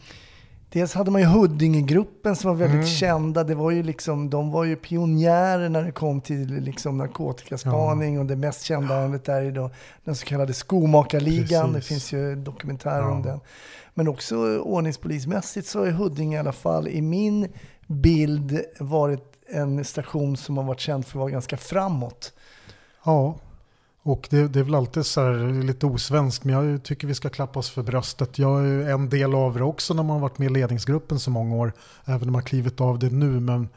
dels 0.68 0.94
hade 0.94 1.10
man 1.10 1.20
ju 1.20 1.26
Huddingegruppen 1.26 2.36
som 2.36 2.48
var 2.50 2.54
väldigt 2.56 2.74
Mm. 2.74 2.86
kända. 2.86 3.44
Det 3.44 3.54
var 3.54 3.70
ju 3.70 3.82
liksom, 3.82 4.30
de 4.30 4.50
var 4.50 4.64
ju 4.64 4.76
pionjärer 4.76 5.68
när 5.68 5.82
det 5.82 5.92
kom 5.92 6.20
till 6.20 6.46
liksom 6.54 6.98
narkotikaspaning 6.98 8.18
och 8.18 8.26
det 8.26 8.36
mest 8.36 8.62
kända 8.62 8.94
ärendet 8.94 9.28
är 9.28 9.40
ju 9.40 9.50
då 9.50 9.70
den 10.04 10.16
så 10.16 10.26
kallade 10.26 10.54
skomakarligan. 10.54 11.66
Det 11.68 11.72
Precis. 11.78 11.88
finns 11.88 12.12
ju 12.12 12.34
dokumentärer 12.36 13.00
Ja. 13.02 13.10
om 13.10 13.22
den. 13.22 13.40
Men 13.94 14.08
också 14.08 14.58
ordningspolismässigt 14.58 15.68
så 15.68 15.82
är 15.84 15.90
Huddinge 15.90 16.36
i 16.36 16.40
alla 16.40 16.52
fall 16.52 16.88
i 16.88 17.02
min 17.02 17.48
bild 17.86 18.60
varit 18.80 19.32
en 19.48 19.84
station 19.84 20.36
som 20.36 20.56
har 20.56 20.64
varit 20.64 20.80
känd 20.80 21.06
för 21.06 21.10
att 21.10 21.20
vara 21.20 21.30
ganska 21.30 21.56
framåt. 21.56 22.32
Ja, 23.04 23.34
och 24.06 24.26
det, 24.30 24.48
det 24.48 24.60
är 24.60 24.64
väl 24.64 24.74
alltid 24.74 25.06
så 25.06 25.20
här 25.20 25.62
lite 25.62 25.86
osvenskt 25.86 26.44
men 26.44 26.54
jag 26.54 26.82
tycker 26.82 27.06
vi 27.06 27.14
ska 27.14 27.28
klappa 27.28 27.58
oss 27.58 27.70
för 27.70 27.82
bröstet. 27.82 28.38
Jag 28.38 28.60
är 28.60 28.64
ju 28.64 28.90
en 28.90 29.08
del 29.08 29.34
av 29.34 29.54
det 29.56 29.64
också 29.64 29.94
när 29.94 30.02
man 30.02 30.14
har 30.14 30.20
varit 30.20 30.38
med 30.38 30.50
i 30.50 30.52
ledningsgruppen 30.52 31.18
så 31.18 31.30
många 31.30 31.56
år, 31.56 31.72
även 32.04 32.22
om 32.22 32.32
man 32.32 32.42
har 32.42 32.46
klivit 32.46 32.80
av 32.80 32.98
det 32.98 33.10
nu. 33.10 33.40
Men 33.40 33.68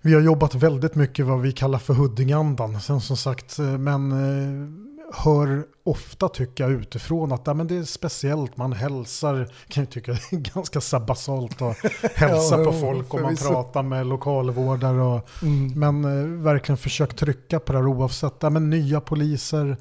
vi 0.00 0.14
har 0.14 0.20
jobbat 0.20 0.54
väldigt 0.54 0.94
mycket 0.94 1.26
vad 1.26 1.40
vi 1.40 1.52
kallar 1.52 1.78
för 1.78 1.94
Huddingandan. 1.94 2.80
Sen 2.80 3.00
som 3.00 3.16
sagt, 3.16 3.58
eh, 3.58 3.78
men 3.78 4.12
eh, 4.12 4.85
hör 5.14 5.64
ofta 5.84 6.28
tycker 6.28 6.64
jag 6.64 6.72
utifrån 6.72 7.32
att 7.32 7.42
ja, 7.44 7.54
men 7.54 7.66
det 7.66 7.76
är 7.76 7.82
speciellt, 7.84 8.56
man 8.56 8.72
hälsar, 8.72 9.48
kan 9.68 9.82
jag 9.82 9.90
tycka 9.90 10.12
det 10.30 10.36
är 10.36 10.54
ganska 10.54 11.00
basalt 11.00 11.62
att 11.62 11.76
hälsa 12.14 12.58
Ja, 12.58 12.64
på 12.64 12.72
folk 12.72 13.14
och 13.14 13.20
man 13.20 13.36
pratar 13.36 13.82
med 13.82 14.06
lokalvårdare 14.06 15.02
och 15.02 15.28
Mm. 15.42 15.72
men 16.00 16.04
eh, 16.38 16.42
verkligen 16.42 16.76
försökt 16.76 17.16
trycka 17.18 17.60
på 17.60 17.72
det 17.72 17.78
här 17.78 17.86
oavsett. 17.86 18.34
Ja, 18.40 18.50
men 18.50 18.70
nya 18.70 19.00
poliser, 19.00 19.76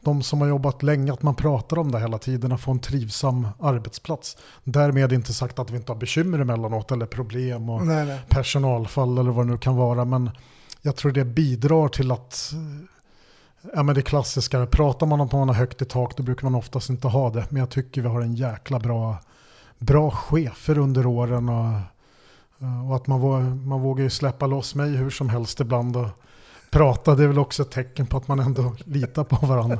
de 0.00 0.22
som 0.22 0.40
har 0.40 0.48
jobbat 0.48 0.82
länge, 0.82 1.12
att 1.12 1.22
man 1.22 1.34
pratar 1.34 1.78
om 1.78 1.92
det 1.92 2.00
hela 2.00 2.18
tiden 2.18 2.52
och 2.52 2.60
få 2.60 2.70
en 2.70 2.78
trivsam 2.80 3.48
arbetsplats. 3.60 4.36
Därmed 4.64 5.12
inte 5.12 5.32
sagt 5.32 5.58
att 5.58 5.70
vi 5.70 5.76
inte 5.76 5.92
har 5.92 5.98
bekymmer 5.98 6.38
emellanåt 6.38 6.92
eller 6.92 7.06
problem 7.06 7.70
och 7.70 7.86
Nej, 7.86 8.06
nej. 8.06 8.20
personalfall 8.28 9.18
eller 9.18 9.30
vad 9.30 9.46
det 9.46 9.50
nu 9.52 9.58
kan 9.58 9.76
vara. 9.76 10.04
Men 10.04 10.30
jag 10.82 10.96
tror 10.96 11.12
det 11.12 11.24
bidrar 11.24 11.88
till 11.88 12.10
att 12.12 12.52
eh, 12.52 12.58
Ja 13.62 13.82
men 13.82 13.94
det 13.94 14.02
klassiska, 14.02 14.66
pratar 14.66 15.06
man 15.06 15.20
om 15.20 15.26
att 15.26 15.32
man 15.32 15.48
har 15.48 15.54
högt 15.54 15.82
i 15.82 15.84
tak 15.84 16.16
då 16.16 16.22
brukar 16.22 16.44
man 16.44 16.54
oftast 16.54 16.90
inte 16.90 17.08
ha 17.08 17.30
det. 17.30 17.46
Men 17.48 17.60
jag 17.60 17.70
tycker 17.70 18.02
vi 18.02 18.08
har 18.08 18.20
en 18.20 18.34
jäkla 18.34 18.78
bra, 18.78 19.16
bra 19.78 20.10
chefer 20.10 20.78
under 20.78 21.06
åren. 21.06 21.48
Och, 21.48 21.80
och 22.88 22.96
att 22.96 23.06
man, 23.06 23.20
man 23.68 23.80
vågar 23.80 24.04
ju 24.04 24.10
släppa 24.10 24.46
loss 24.46 24.74
mig 24.74 24.90
hur 24.90 25.10
som 25.10 25.28
helst 25.28 25.60
ibland. 25.60 25.96
Och 25.96 26.08
prata, 26.70 27.14
det 27.14 27.22
är 27.22 27.28
väl 27.28 27.38
också 27.38 27.62
ett 27.62 27.70
tecken 27.70 28.06
på 28.06 28.16
att 28.16 28.28
man 28.28 28.40
ändå 28.40 28.74
litar 28.84 29.24
på 29.24 29.46
varandra. 29.46 29.78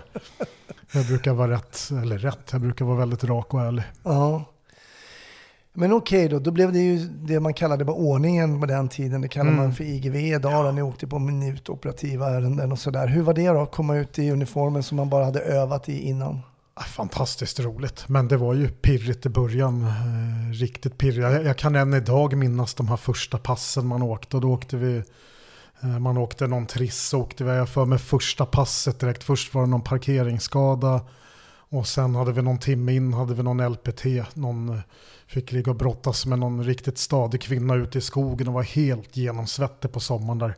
Jag 0.93 1.07
brukar 1.07 1.33
vara 1.33 1.51
rätt, 1.51 1.91
eller 1.91 2.19
rätt, 2.19 2.49
jag 2.53 2.61
brukar 2.61 2.85
vara 2.85 2.97
väldigt 2.97 3.25
rak 3.25 3.55
och 3.55 3.61
ärlig. 3.61 3.85
Ja. 4.03 4.45
Men 5.73 5.93
okej 5.93 6.29
då, 6.29 6.39
då 6.39 6.51
blev 6.51 6.73
det 6.73 6.79
ju 6.79 6.99
det 6.99 7.41
man 7.41 7.55
kallade 7.55 7.85
på 7.85 7.93
ordningen 7.93 8.61
på 8.61 8.67
den 8.67 8.89
tiden. 8.89 9.21
Det 9.21 9.29
kallar 9.29 9.51
Mm. 9.51 9.63
man 9.65 9.75
för 9.75 9.85
IGV 9.85 10.17
idag. 10.17 10.65
då 10.65 10.71
Ni 10.73 10.83
åkte 10.83 11.07
på 11.07 11.19
minutoperativa 11.19 12.31
ärenden 12.31 12.73
och 12.73 12.79
sådär. 12.79 13.07
Hur 13.07 13.23
var 13.23 13.35
det 13.35 13.49
då? 13.49 13.63
att 13.63 13.73
Komma 13.73 13.97
ut 13.97 14.19
i 14.19 14.31
uniformen 14.31 14.83
som 14.83 14.97
man 14.97 15.09
bara 15.11 15.25
hade 15.25 15.41
övat 15.41 15.89
i 15.89 16.01
innan? 16.09 16.41
Ah, 16.75 16.83
Fantastiskt 16.83 17.61
roligt, 17.61 18.05
men 18.09 18.29
det 18.29 18.37
var 18.37 18.55
ju 18.55 18.69
pirrigt 18.69 19.27
i 19.27 19.29
början. 19.29 19.83
Eh, 19.83 20.53
riktigt 20.53 20.99
pirrigt. 20.99 21.19
Jag, 21.23 21.45
jag 21.45 21.57
kan 21.57 21.77
än 21.77 21.95
idag 21.95 22.37
minnas 22.37 22.75
de 22.75 22.89
här 22.89 22.97
första 22.97 23.39
passen 23.39 23.87
man 23.87 24.03
åkte. 24.03 24.37
Och 24.37 24.43
då 24.43 24.51
åkte 24.53 24.77
vi, 24.77 25.03
eh, 25.83 25.99
man 25.99 26.17
åkte 26.17 26.47
någon 26.47 26.67
triss, 26.67 27.15
åkte 27.15 27.45
vi, 27.45 27.51
jag 27.51 27.69
för 27.69 27.85
mig 27.85 27.99
första 27.99 28.47
passet 28.47 29.01
direkt. 29.01 29.25
Först 29.25 29.55
var 29.55 29.63
det 29.63 29.69
någon 29.69 29.83
parkeringsskada. 29.83 31.01
Och 31.71 31.87
sen 31.89 32.15
hade 32.15 32.33
vi 32.33 32.43
någon 32.43 32.59
timme 32.59 32.93
in, 32.93 33.13
hade 33.13 33.35
vi 33.35 33.43
någon 33.43 33.73
LPT. 33.73 34.05
Någon 34.35 34.69
eh, 34.69 34.81
fick 35.27 35.53
ligga 35.53 35.71
och 35.71 35.77
brottas 35.77 36.27
med 36.27 36.39
någon 36.39 36.65
riktigt 36.65 36.99
stadig 36.99 37.41
kvinna 37.41 37.75
ute 37.75 37.99
i 37.99 38.01
skogen 38.01 38.49
och 38.49 38.55
var 38.55 38.63
helt 38.63 39.17
genomsvettig 39.17 39.93
på 39.93 40.01
sommaren 40.01 40.39
där. 40.39 40.55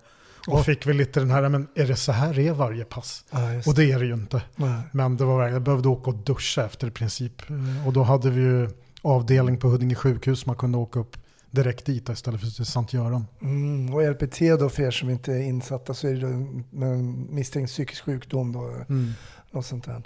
Och 0.49 0.65
fick 0.65 0.87
vi 0.87 0.93
lite 0.93 1.21
den 1.21 1.31
här, 1.31 1.49
men 1.49 1.69
är 1.75 1.87
det 1.87 1.97
så 1.97 2.13
här 2.13 2.35
det 2.35 2.49
är 2.49 2.53
varje 2.53 2.85
pass? 2.85 3.25
Ja, 3.31 3.39
Och 3.67 3.75
det 3.75 3.93
är 3.93 3.99
det 3.99 4.07
ju 4.07 4.15
inte. 4.15 4.43
Nej. 4.57 4.81
Men 4.93 5.17
det 5.17 5.25
var, 5.25 5.49
jag 5.49 5.63
behövde 5.63 5.89
åka 5.89 6.11
och 6.11 6.17
duscha 6.17 6.65
efter 6.67 6.87
i 6.87 6.91
princip. 6.91 7.51
Eh, 7.51 7.87
Och 7.87 7.93
då 7.93 8.03
hade 8.03 8.31
vi 8.31 8.41
ju 8.41 8.69
avdelning 9.03 9.57
på 9.59 9.69
Huddinge 9.69 9.95
sjukhus. 9.95 10.47
Man 10.47 10.57
kunde 10.57 10.79
åka 10.79 11.01
upp 11.01 11.17
direkt 11.51 11.87
dit 11.87 12.09
istället 12.09 12.41
för 12.41 12.49
till 12.49 12.67
Sankt 12.67 12.93
Göran. 12.93 13.27
Mm, 13.43 13.95
och 13.95 14.03
LPT 14.11 14.39
då 14.59 14.69
för 14.69 14.83
er 14.83 14.91
som 14.91 15.11
inte 15.11 15.33
är 15.33 15.43
insatta 15.43 15.95
så 15.95 16.09
är 16.09 16.15
det 16.15 16.27
med 16.79 16.89
en 16.89 17.35
misstänkt 17.35 17.69
psykisk 17.71 18.05
sjukdom 18.05 18.53
då. 18.53 18.61
Mm. 18.89 19.13
Något 19.51 19.67
sånt 19.67 19.85
där. 19.85 20.03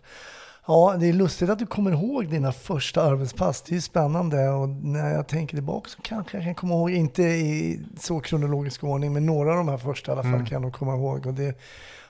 Ja, 0.66 0.96
det 1.00 1.08
är 1.08 1.12
lustigt 1.12 1.50
att 1.50 1.58
du 1.58 1.66
kommer 1.66 1.90
ihåg 1.92 2.28
dina 2.30 2.52
första 2.52 3.02
arbetspass. 3.02 3.62
Det 3.62 3.73
är 3.73 3.75
ju 3.75 3.80
spännande 3.80 4.49
och 4.49 4.68
när 4.68 5.14
jag 5.14 5.26
tänker 5.28 5.56
tillbaka 5.56 5.88
så 5.90 6.02
kanske 6.02 6.37
jag 6.37 6.44
kan 6.44 6.54
komma 6.54 6.75
ihåg, 6.75 6.90
inte 6.90 7.23
i 7.23 7.80
så 8.00 8.20
kronologisk 8.20 8.85
ordning, 8.85 9.12
men 9.12 9.26
några 9.26 9.50
av 9.50 9.56
de 9.56 9.68
här 9.68 9.78
första 9.78 10.11
i 10.11 10.12
alla 10.12 10.23
fall 10.23 10.32
Mm. 10.35 10.46
kan 10.46 10.54
jag 10.56 10.62
nog 10.62 10.73
komma 10.73 10.94
ihåg. 10.94 11.26
Och 11.26 11.35
det, 11.35 11.58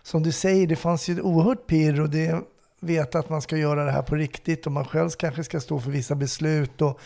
som 0.02 0.22
du 0.22 0.32
säger, 0.32 0.66
det 0.66 0.76
fanns 0.76 1.08
ju 1.08 1.14
ett 1.14 1.20
oerhört 1.20 1.66
pirr 1.66 2.00
och 2.00 2.10
det 2.10 2.40
veta 2.80 3.18
att 3.18 3.28
man 3.28 3.42
ska 3.42 3.56
göra 3.56 3.84
det 3.84 3.90
här 3.90 4.02
på 4.02 4.14
riktigt 4.14 4.66
och 4.66 4.72
man 4.72 4.84
själv 4.84 5.10
kanske 5.10 5.44
ska 5.44 5.60
stå 5.60 5.80
för 5.80 5.90
vissa 5.90 6.14
beslut 6.14 6.82
och, 6.82 7.00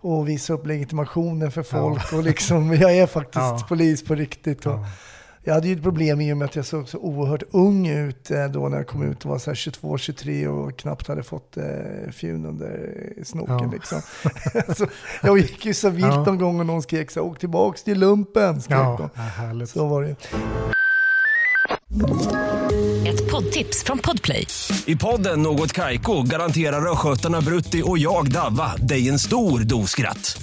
och 0.00 0.28
visa 0.28 0.52
upp 0.52 0.66
legitimationen 0.66 1.52
för 1.52 1.62
folk. 1.62 2.12
Och 2.12 2.22
liksom, 2.24 2.72
jag 2.72 2.96
är 2.96 3.06
faktiskt 3.06 3.36
Ja. 3.36 3.66
polis 3.68 4.04
på 4.04 4.14
riktigt. 4.14 4.66
Och, 4.66 4.72
Ja. 4.72 4.86
Jag 5.46 5.54
hade 5.54 5.68
ju 5.68 5.74
ett 5.76 5.82
problem 5.82 6.20
i 6.20 6.32
och 6.32 6.36
med 6.36 6.44
att 6.44 6.56
jag 6.56 6.66
såg 6.66 6.88
så 6.88 6.98
oerhört 6.98 7.42
ung 7.50 7.88
ut 7.88 8.30
eh, 8.30 8.44
då 8.44 8.68
när 8.68 8.76
jag 8.76 8.86
kom 8.86 9.02
ut 9.02 9.24
och 9.24 9.30
var 9.30 9.38
så 9.38 9.50
här 9.50 9.54
22-23 9.54 10.46
och 10.46 10.76
knappt 10.78 11.08
hade 11.08 11.22
fått 11.22 11.56
eh, 11.56 11.64
fjun 12.12 12.46
under 12.46 12.78
snoken. 13.24 13.58
Ja. 13.58 13.70
Liksom. 13.72 14.00
så 14.76 14.86
jag 15.22 15.38
gick 15.38 15.66
ju 15.66 15.74
så 15.74 15.90
vilt 15.90 16.06
Ja. 16.06 16.24
någon 16.24 16.38
gång 16.38 16.60
och 16.60 16.66
någon 16.66 16.82
skrek 16.82 17.10
så 17.10 17.20
åk 17.20 17.38
tillbaks 17.38 17.82
till 17.82 17.98
lumpen. 18.00 18.62
Ja, 18.68 19.10
ja, 19.14 19.22
härligt. 19.22 19.68
Så 19.70 19.86
var 19.86 20.02
det. 20.02 20.16
Ett 23.08 23.30
poddtips 23.30 23.84
från 23.84 23.98
Podplay. 23.98 24.46
I 24.86 24.96
podden 24.96 25.42
Något 25.42 25.72
Kaiko 25.72 26.22
garanterar 26.22 26.92
östgötarna 26.92 27.40
Brutti 27.40 27.82
och 27.84 27.98
jag, 27.98 28.30
Davva, 28.32 28.76
dig 28.76 29.08
en 29.08 29.18
stor 29.18 29.60
dos 29.60 29.90
skratt. 29.90 30.42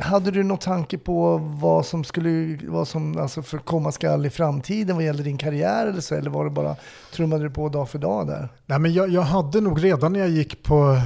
Hade 0.00 0.30
du 0.30 0.42
någon 0.42 0.58
tanke 0.58 0.98
på 0.98 1.36
vad 1.38 1.86
som 1.86 2.04
skulle 2.04 2.58
vad 2.68 2.88
som, 2.88 3.18
alltså 3.18 3.42
för 3.42 3.58
komma 3.58 3.92
skall 3.92 4.26
i 4.26 4.30
framtiden 4.30 4.96
vad 4.96 5.04
gäller 5.04 5.24
din 5.24 5.38
karriär 5.38 5.86
eller 5.86 6.00
så? 6.00 6.14
Eller 6.14 6.30
var 6.30 6.44
det 6.44 6.50
bara, 6.50 6.76
trummade 7.12 7.42
du 7.44 7.50
på 7.50 7.68
dag 7.68 7.88
för 7.88 7.98
dag 7.98 8.26
där? 8.26 8.48
Nej, 8.66 8.78
men 8.78 8.92
jag, 8.92 9.08
jag 9.10 9.22
hade 9.22 9.60
nog 9.60 9.84
redan 9.84 10.12
när 10.12 10.20
jag 10.20 10.28
gick 10.28 10.62
på 10.62 11.00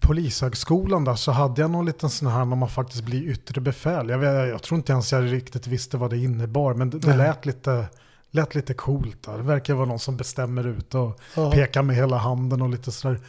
Polishögskolan 0.00 1.04
där, 1.04 1.14
så 1.14 1.32
hade 1.32 1.60
jag 1.60 1.70
någon 1.70 1.86
liten 1.86 2.10
sån 2.10 2.28
här 2.28 2.44
när 2.44 2.56
man 2.56 2.68
faktiskt 2.68 3.04
blir 3.04 3.22
yttre 3.28 3.60
befäl. 3.60 4.08
Jag, 4.08 4.18
vet- 4.18 4.48
jag 4.48 4.62
tror 4.62 4.78
inte 4.78 4.92
ens 4.92 5.12
jag 5.12 5.32
riktigt 5.32 5.66
visste 5.66 5.96
vad 5.96 6.10
det 6.10 6.18
innebar, 6.18 6.74
men 6.74 6.90
det, 6.90 6.98
det 6.98 7.16
lät, 7.16 7.46
lite, 7.46 7.84
lät 8.30 8.54
lite 8.54 8.74
coolt. 8.74 9.22
Där. 9.22 9.36
Det 9.36 9.42
verkar 9.42 9.74
vara 9.74 9.86
någon 9.86 9.98
som 9.98 10.16
bestämmer 10.16 10.66
ut 10.66 10.94
och 10.94 11.20
Ja. 11.36 11.50
pekar 11.52 11.82
med 11.82 11.96
hela 11.96 12.16
handen 12.16 12.62
och 12.62 12.68
lite 12.68 12.92
sådär. 12.92 13.20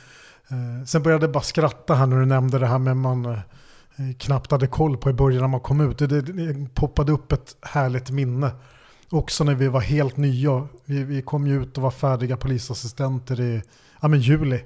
Eh, 0.49 0.85
sen 0.85 1.03
började 1.03 1.25
jag 1.25 1.31
bara 1.33 1.43
skratta 1.43 1.93
här 1.95 2.05
när 2.05 2.19
du 2.19 2.25
nämnde 2.25 2.59
det 2.59 2.67
här 2.67 2.77
med 2.79 2.97
man 2.97 3.25
eh, 3.25 3.39
Eh, 3.95 4.15
knappt 4.17 4.51
hade 4.51 4.67
koll 4.67 4.97
på 4.97 5.09
i 5.09 5.13
början 5.13 5.41
när 5.41 5.47
man 5.47 5.59
kom 5.59 5.81
ut. 5.81 5.97
Det, 5.97 6.07
det, 6.07 6.21
det 6.21 6.73
poppade 6.73 7.11
upp 7.11 7.31
ett 7.31 7.55
härligt 7.61 8.09
minne. 8.09 8.51
Också 9.09 9.43
när 9.43 9.55
vi 9.55 9.67
var 9.67 9.81
helt 9.81 10.17
nya. 10.17 10.67
Vi, 10.85 11.03
vi 11.03 11.21
kom 11.21 11.47
ju 11.47 11.63
ut 11.63 11.77
och 11.77 11.83
var 11.83 11.91
färdiga 11.91 12.37
polisassistenter 12.37 13.41
i 13.41 13.61
ja, 14.01 14.07
men 14.07 14.19
juli. 14.19 14.63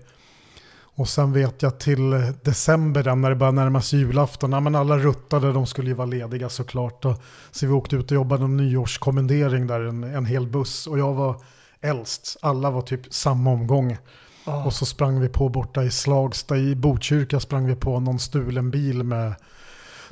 Och 0.97 1.09
sen 1.09 1.33
vet 1.33 1.61
jag 1.61 1.79
till 1.79 2.09
december 2.43 3.15
när 3.15 3.29
det 3.29 3.35
började 3.35 3.55
närma 3.55 3.81
sig 3.81 3.99
julafton. 3.99 4.51
Ja, 4.51 4.59
men 4.59 4.75
alla 4.75 4.97
ruttade, 4.97 5.51
de 5.53 5.65
skulle 5.65 5.87
ju 5.87 5.93
vara 5.93 6.05
lediga 6.05 6.49
såklart. 6.49 7.05
Och, 7.05 7.21
så 7.51 7.67
vi 7.67 7.73
åkte 7.73 7.95
ut 7.95 8.11
och 8.11 8.15
jobbade 8.15 8.43
en 8.43 8.57
nyårskommendering 8.57 9.67
där, 9.67 9.81
en, 9.81 10.03
en 10.03 10.25
hel 10.25 10.47
buss. 10.47 10.87
Och 10.87 10.99
jag 10.99 11.13
var 11.13 11.41
äldst. 11.81 12.37
Alla 12.41 12.71
var 12.71 12.81
typ 12.81 13.13
samma 13.13 13.51
omgång. 13.51 13.97
Och 14.45 14.73
så 14.73 14.85
sprang 14.85 15.19
vi 15.19 15.29
på 15.29 15.49
borta 15.49 15.83
i 15.83 15.91
Slagsta, 15.91 16.57
i 16.57 16.75
Botkyrka 16.75 17.39
sprang 17.39 17.65
vi 17.65 17.75
på 17.75 17.99
någon 17.99 18.19
stulen 18.19 18.71
bil 18.71 19.03
med 19.03 19.33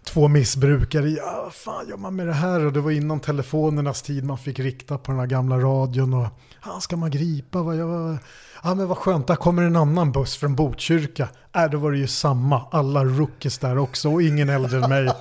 två 0.04 0.28
missbrukare. 0.28 1.10
Ja, 1.10 1.42
vad 1.44 1.54
fan 1.54 1.88
gör 1.90 1.98
man 1.98 2.16
med 2.16 2.28
det 2.28 2.34
här? 2.34 2.66
Och 2.66 2.74
det 2.74 2.82
var 2.82 2.92
innan 2.92 3.20
telefonernas 3.20 4.02
tid 4.02 4.24
man 4.24 4.38
fick 4.38 4.60
rikta 4.60 4.98
på 4.98 5.12
den 5.12 5.20
här 5.20 5.28
gamla 5.28 5.60
radion. 5.60 6.14
Och, 6.14 6.28
ah, 6.62 6.80
ska 6.80 6.96
man 6.96 7.12
gripa? 7.12 7.62
Vad, 7.62 7.76
jag, 7.76 8.18
ja, 8.64 8.76
men 8.76 8.88
vad 8.88 8.98
skönt, 8.98 9.28
där 9.28 9.36
kommer 9.36 9.64
en 9.64 9.76
annan 9.76 10.12
buss 10.12 10.38
från 10.38 10.56
Botkyrka. 10.56 11.30
Äh, 11.56 11.66
då 11.66 11.78
var 11.78 11.92
det 11.92 11.98
ju 11.98 12.08
samma, 12.08 12.68
alla 12.72 13.04
rookies 13.04 13.58
där 13.58 13.78
också 13.78 14.12
och 14.12 14.22
ingen 14.22 14.50
äldre 14.50 14.84
än 14.84 14.90
mig. 14.90 15.12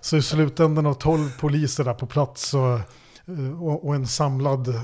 Så 0.00 0.16
i 0.16 0.22
slutändan 0.22 0.86
av 0.86 0.94
12 0.94 1.38
poliser 1.40 1.84
där 1.84 1.94
på 1.94 2.06
plats 2.06 2.54
och, 2.54 2.72
eh, 3.28 3.62
och, 3.62 3.86
och 3.86 3.94
en 3.94 4.06
samlad 4.06 4.74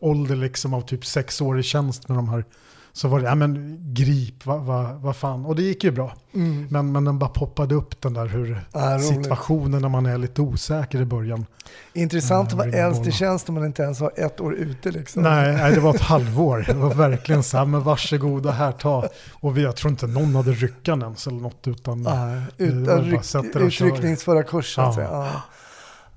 ålder 0.00 0.36
liksom 0.36 0.74
av 0.74 0.80
typ 0.80 1.06
sex 1.06 1.40
år 1.40 1.58
i 1.58 1.62
tjänst 1.62 2.08
med 2.08 2.18
de 2.18 2.28
här. 2.28 2.44
Så 2.96 3.08
var 3.08 3.20
det, 3.20 3.26
ja 3.26 3.34
men 3.34 3.78
grip, 3.94 4.46
vad 4.46 4.60
va, 4.60 4.92
va 5.02 5.12
fan. 5.12 5.46
Och 5.46 5.56
det 5.56 5.62
gick 5.62 5.84
ju 5.84 5.90
bra. 5.90 6.14
Men, 6.68 6.92
men 6.92 7.04
den 7.04 7.18
bara 7.18 7.30
poppade 7.30 7.74
upp 7.74 8.00
den 8.00 8.14
där 8.14 8.26
hur 8.26 8.60
roligt. 8.74 9.06
situationen 9.06 9.82
när 9.82 9.88
man 9.88 10.06
är 10.06 10.18
lite 10.18 10.42
osäker 10.42 11.00
i 11.00 11.04
början. 11.04 11.46
Intressant 11.92 12.48
att 12.48 12.54
vara 12.54 12.70
äldst 12.70 13.06
i 13.06 13.12
tjänst 13.12 13.48
om 13.48 13.54
man 13.54 13.64
inte 13.64 13.82
ens 13.82 14.00
har 14.00 14.12
ett 14.16 14.40
år 14.40 14.54
ute 14.54 14.90
liksom. 14.90 15.22
Nej, 15.22 15.56
nej, 15.56 15.74
det 15.74 15.80
var 15.80 15.94
ett 15.94 16.00
halvår. 16.00 16.64
Det 16.66 16.74
var 16.74 16.94
verkligen 16.94 17.42
så 17.42 17.56
här, 17.58 17.64
men 17.64 17.82
varsågoda 17.82 18.50
här 18.50 18.72
ta. 18.72 19.08
Och 19.32 19.56
vi, 19.58 19.62
jag 19.62 19.76
tror 19.76 19.90
inte 19.90 20.06
någon 20.06 20.34
hade 20.34 20.52
ryckan 20.52 21.02
ens 21.02 21.26
eller 21.26 21.40
något 21.40 21.68
utan. 21.68 22.02
Nej, 22.02 22.42
Det 22.56 22.64
ut, 22.64 22.86
var 22.86 22.96
bara 22.96 23.02
ryck, 23.02 23.54
utryckningsföra 23.56 24.42
kurs 24.42 24.74
så 24.74 24.80
att 24.80 24.86
Ja. 24.86 24.94
säga. 24.94 25.08
Ja. 25.12 25.42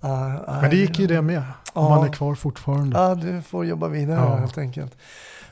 Ja, 0.02 0.58
Men 0.62 0.70
det 0.70 0.76
gick 0.76 1.00
ju 1.00 1.08
det 1.08 1.22
med. 1.22 1.44
Ja. 1.74 1.90
Man 1.90 2.08
är 2.08 2.14
kvar 2.14 2.36
fortfarande. 2.36 2.98
Ja, 3.00 3.16
du 3.16 3.42
får 3.42 3.66
jobba 3.66 3.88
vidare 3.88 4.40
helt 4.40 4.58
enkelt. 4.58 4.92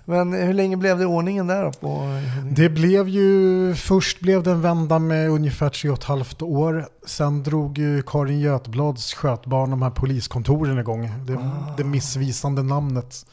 Men 0.09 0.33
hur 0.33 0.53
länge 0.53 0.77
blev 0.77 0.99
det 0.99 1.05
ordningen 1.05 1.47
där 1.47 1.63
då? 1.63 1.71
På, 1.71 2.21
Det 2.51 2.69
blev 2.69 3.09
ju, 3.09 3.73
först 3.75 4.19
blev 4.19 4.43
det 4.43 4.51
en 4.51 4.61
vända 4.61 4.99
med 4.99 5.29
ungefär 5.29 5.69
tre 5.69 5.89
och 5.89 5.97
ett 5.97 6.03
halvt 6.03 6.41
år. 6.41 6.85
Sen 7.05 7.43
drog 7.43 7.77
ju 7.77 8.01
Karin 8.01 8.39
Götblads 8.39 9.13
skötbarn 9.13 9.69
de 9.69 9.81
här 9.81 9.89
poliskontoren 9.89 10.79
igång. 10.79 11.11
Det, 11.25 11.39
det 11.77 11.83
missvisande 11.83 12.63
namnet. 12.63 13.25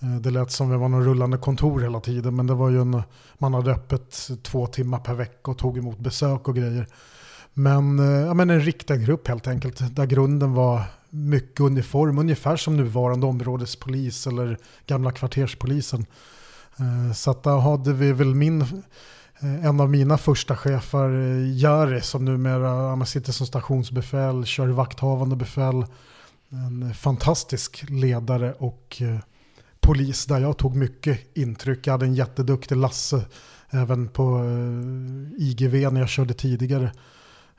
Eh, 0.00 0.08
Det 0.16 0.30
lät 0.30 0.50
som 0.50 0.70
det 0.70 0.76
var 0.76 0.88
någon 0.88 1.04
rullande 1.04 1.38
kontor 1.38 1.80
hela 1.80 2.00
tiden. 2.00 2.36
Men 2.36 2.46
det 2.46 2.54
var 2.54 2.70
ju 2.70 2.80
en, 2.80 3.02
man 3.38 3.54
hade 3.54 3.70
öppet 3.72 4.30
två 4.42 4.66
timmar 4.66 4.98
per 4.98 5.14
vecka 5.14 5.50
och 5.50 5.58
tog 5.58 5.78
emot 5.78 5.98
besök 5.98 6.48
och 6.48 6.56
grejer. 6.56 6.86
Men, 7.54 7.98
eh, 7.98 8.26
ja, 8.26 8.34
men 8.34 8.50
en 8.50 8.60
riktad 8.60 8.96
grupp 8.96 9.28
helt 9.28 9.46
enkelt. 9.46 9.96
Där 9.96 10.06
grunden 10.06 10.54
var 10.54 10.82
mycket 11.16 11.60
uniform. 11.60 12.18
Ungefär 12.18 12.56
som 12.56 12.76
nuvarande 12.76 13.26
områdespolis 13.26 14.26
eller 14.26 14.58
gamla 14.86 15.12
kvarterspolisen. 15.12 16.06
Eh, 16.78 17.12
så 17.12 17.30
att 17.30 17.42
där 17.42 17.58
hade 17.58 17.92
vi 17.92 18.12
väl 18.12 18.34
min, 18.34 18.62
eh, 19.40 19.64
en 19.64 19.80
av 19.80 19.90
mina 19.90 20.18
första 20.18 20.56
chefer, 20.56 21.08
eh, 21.08 21.58
Jari, 21.58 22.00
som 22.00 22.24
numera 22.24 23.06
sitter 23.06 23.32
som 23.32 23.46
stationsbefäl, 23.46 24.44
kör 24.44 24.68
vakthavande 24.68 25.36
befäl. 25.36 25.86
En 26.48 26.94
fantastisk 26.94 27.84
ledare 27.88 28.52
och 28.52 29.02
polis 29.80 30.26
där 30.26 30.40
jag 30.40 30.56
tog 30.56 30.76
mycket 30.76 31.36
intryck. 31.36 31.86
Jag 31.86 31.92
hade 31.92 32.06
en 32.06 32.14
jätteduktig 32.14 32.76
Lasse 32.76 33.24
även 33.70 34.08
på 34.08 34.44
IGV 35.38 35.92
när 35.92 36.00
jag 36.00 36.08
körde 36.08 36.34
tidigare. 36.34 36.92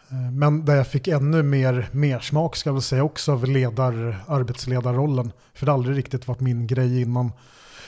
Eh, 0.09 0.31
Men 0.31 0.65
där 0.65 0.75
jag 0.75 0.87
fick 0.87 1.07
ännu 1.07 1.43
mer 1.43 1.89
mersmak 1.91 2.55
ska 2.55 2.69
jag 2.69 2.73
väl 2.73 2.81
säga 2.81 3.03
också 3.03 3.31
av 3.31 3.45
ledar, 3.45 4.23
arbetsledarrollen. 4.27 5.31
För 5.53 5.65
det 5.65 5.71
har 5.71 5.77
aldrig 5.77 5.97
riktigt 5.97 6.27
varit 6.27 6.39
min 6.39 6.67
grej 6.67 7.01
innan. 7.01 7.31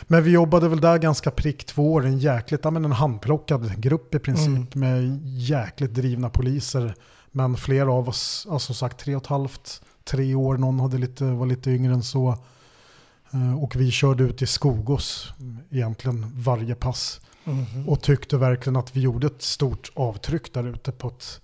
Men 0.03 0.23
vi 0.23 0.31
jobbade 0.31 0.69
väl 0.69 0.81
där 0.81 0.97
ganska 0.97 1.31
prick 1.31 1.65
två 1.65 1.93
år, 1.93 2.05
en 2.05 2.19
jäkligt, 2.19 2.61
ja 2.63 2.71
men 2.71 2.85
en 2.85 2.91
handplockad 2.91 3.81
grupp 3.81 4.15
i 4.15 4.19
princip 4.19 4.75
med 4.75 5.19
jäkligt 5.25 5.93
drivna 5.93 6.29
poliser. 6.29 6.95
Men 7.31 7.57
flera 7.57 7.91
av 7.91 8.09
oss, 8.09 8.47
ja, 8.49 8.59
som 8.59 8.75
sagt 8.75 8.99
tre 8.99 9.15
och 9.15 9.21
ett 9.21 9.27
halvt, 9.27 9.81
tre 10.03 10.35
år, 10.35 10.57
någon 10.57 10.79
hade 10.79 10.97
lite, 10.97 11.23
var 11.23 11.45
lite 11.45 11.71
yngre 11.71 11.93
än 11.93 12.03
så. 12.03 12.37
Eh, 13.33 13.63
Och 13.63 13.75
vi 13.75 13.91
körde 13.91 14.23
ut 14.23 14.41
i 14.41 14.45
Skogås 14.47 15.33
mm, 15.39 15.57
egentligen 15.71 16.31
varje 16.35 16.75
pass. 16.75 17.21
Och 17.87 18.01
tyckte 18.01 18.37
verkligen 18.37 18.75
att 18.77 18.95
vi 18.95 19.01
gjorde 19.01 19.27
ett 19.27 19.41
stort 19.41 19.91
avtryck 19.95 20.53
där 20.53 20.67
ute 20.67 20.91
på 20.91 21.07
ett, 21.07 21.41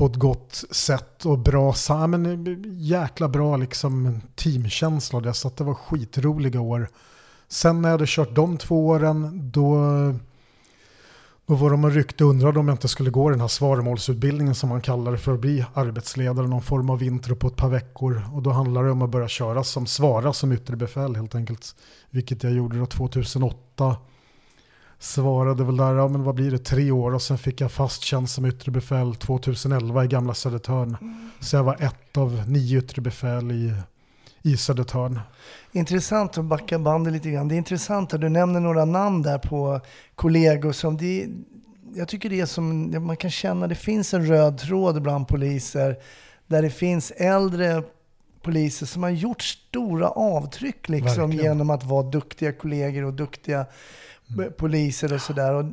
på 0.00 0.06
ett 0.06 0.16
gott 0.16 0.64
sätt 0.70 1.26
och 1.26 1.38
bra, 1.38 1.74
ja, 1.88 2.06
men 2.06 2.46
eh, 2.46 2.56
jäkla 2.66 3.28
bra 3.28 3.56
liksom 3.56 4.20
teamkänsla 4.34 5.20
det, 5.20 5.34
så 5.34 5.48
att 5.48 5.56
det 5.56 5.64
var 5.64 5.74
skitroliga 5.74 6.60
år. 6.60 6.88
Sen 7.48 7.82
när 7.82 7.88
jag 7.88 7.94
hade 7.94 8.04
kört 8.06 8.34
de 8.34 8.58
två 8.58 8.86
åren, 8.86 9.50
då, 9.52 9.74
då 11.46 11.54
var 11.54 11.70
de 11.70 11.84
och 11.84 11.90
ryckte 11.90 12.24
och 12.24 12.30
undrade 12.30 12.58
om 12.58 12.68
jag 12.68 12.74
inte 12.74 12.88
skulle 12.88 13.10
gå 13.10 13.30
den 13.30 13.40
här 13.40 13.48
svaromålsutbildningen 13.48 14.54
som 14.54 14.68
man 14.68 14.80
kallar 14.80 15.12
det 15.12 15.18
för 15.18 15.32
att 15.32 15.40
bli 15.40 15.64
arbetsledare, 15.74 16.46
någon 16.46 16.62
form 16.62 16.90
av 16.90 16.98
vinter 16.98 17.34
på 17.34 17.46
ett 17.46 17.56
par 17.56 17.68
veckor. 17.68 18.22
Och 18.32 18.42
då 18.42 18.50
handlar 18.50 18.84
det 18.84 18.90
om 18.90 19.02
att 19.02 19.10
börja 19.10 19.28
köra 19.28 19.64
som 19.64 19.86
svara 19.86 20.32
som 20.32 20.52
yttre 20.52 20.76
befäl 20.76 21.16
helt 21.16 21.34
enkelt. 21.34 21.74
Vilket 22.10 22.42
jag 22.42 22.52
gjorde 22.52 22.78
då 22.78 22.86
2008 22.86 23.96
svarade 25.00 25.64
väl 25.64 25.76
där, 25.76 25.94
ja 25.94 26.08
men 26.08 26.22
vad 26.22 26.34
blir 26.34 26.50
det, 26.50 26.58
tre 26.58 26.90
år 26.90 27.14
och 27.14 27.22
sen 27.22 27.38
fick 27.38 27.60
jag 27.60 27.72
fast 27.72 28.02
tjänst 28.02 28.34
som 28.34 28.44
yttre 28.44 28.72
befäl 28.72 29.14
2011 29.14 30.04
i 30.04 30.08
gamla 30.08 30.34
Södertörn. 30.34 30.96
Så 31.40 31.56
jag 31.56 31.64
var 31.64 31.76
ett 31.82 32.16
av 32.16 32.42
nio 32.48 32.78
yttre 32.78 33.02
befäl 33.02 33.50
i, 33.52 33.74
i 34.42 34.56
Södertörn. 34.56 35.20
Intressant 35.72 36.38
att 36.38 36.44
backa 36.44 36.78
bandet 36.78 37.12
lite 37.12 37.30
grann. 37.30 37.48
Det 37.48 37.54
är 37.54 37.56
intressant 37.56 38.14
att 38.14 38.20
du 38.20 38.28
nämner 38.28 38.60
några 38.60 38.84
namn 38.84 39.22
där 39.22 39.38
på 39.38 39.80
kollegor 40.14 40.72
som 40.72 40.96
det, 40.96 41.28
jag 41.94 42.08
tycker 42.08 42.30
det 42.30 42.40
är 42.40 42.46
som, 42.46 42.94
man 43.06 43.16
kan 43.16 43.30
känna 43.30 43.66
det 43.66 43.74
finns 43.74 44.14
en 44.14 44.26
röd 44.26 44.58
tråd 44.58 45.02
bland 45.02 45.28
poliser 45.28 45.96
där 46.46 46.62
det 46.62 46.70
finns 46.70 47.10
äldre 47.10 47.82
poliser 48.42 48.86
som 48.86 49.02
har 49.02 49.10
gjort 49.10 49.42
stora 49.42 50.08
avtryck 50.08 50.88
liksom, 50.88 51.30
Verkligen. 51.30 51.44
genom 51.44 51.70
att 51.70 51.84
vara 51.84 52.02
duktiga 52.02 52.52
kollegor 52.52 53.04
och 53.04 53.14
duktiga 53.14 53.56
Mm. 53.56 53.66
Poliser 54.58 55.12
och 55.12 55.20
sådär. 55.20 55.70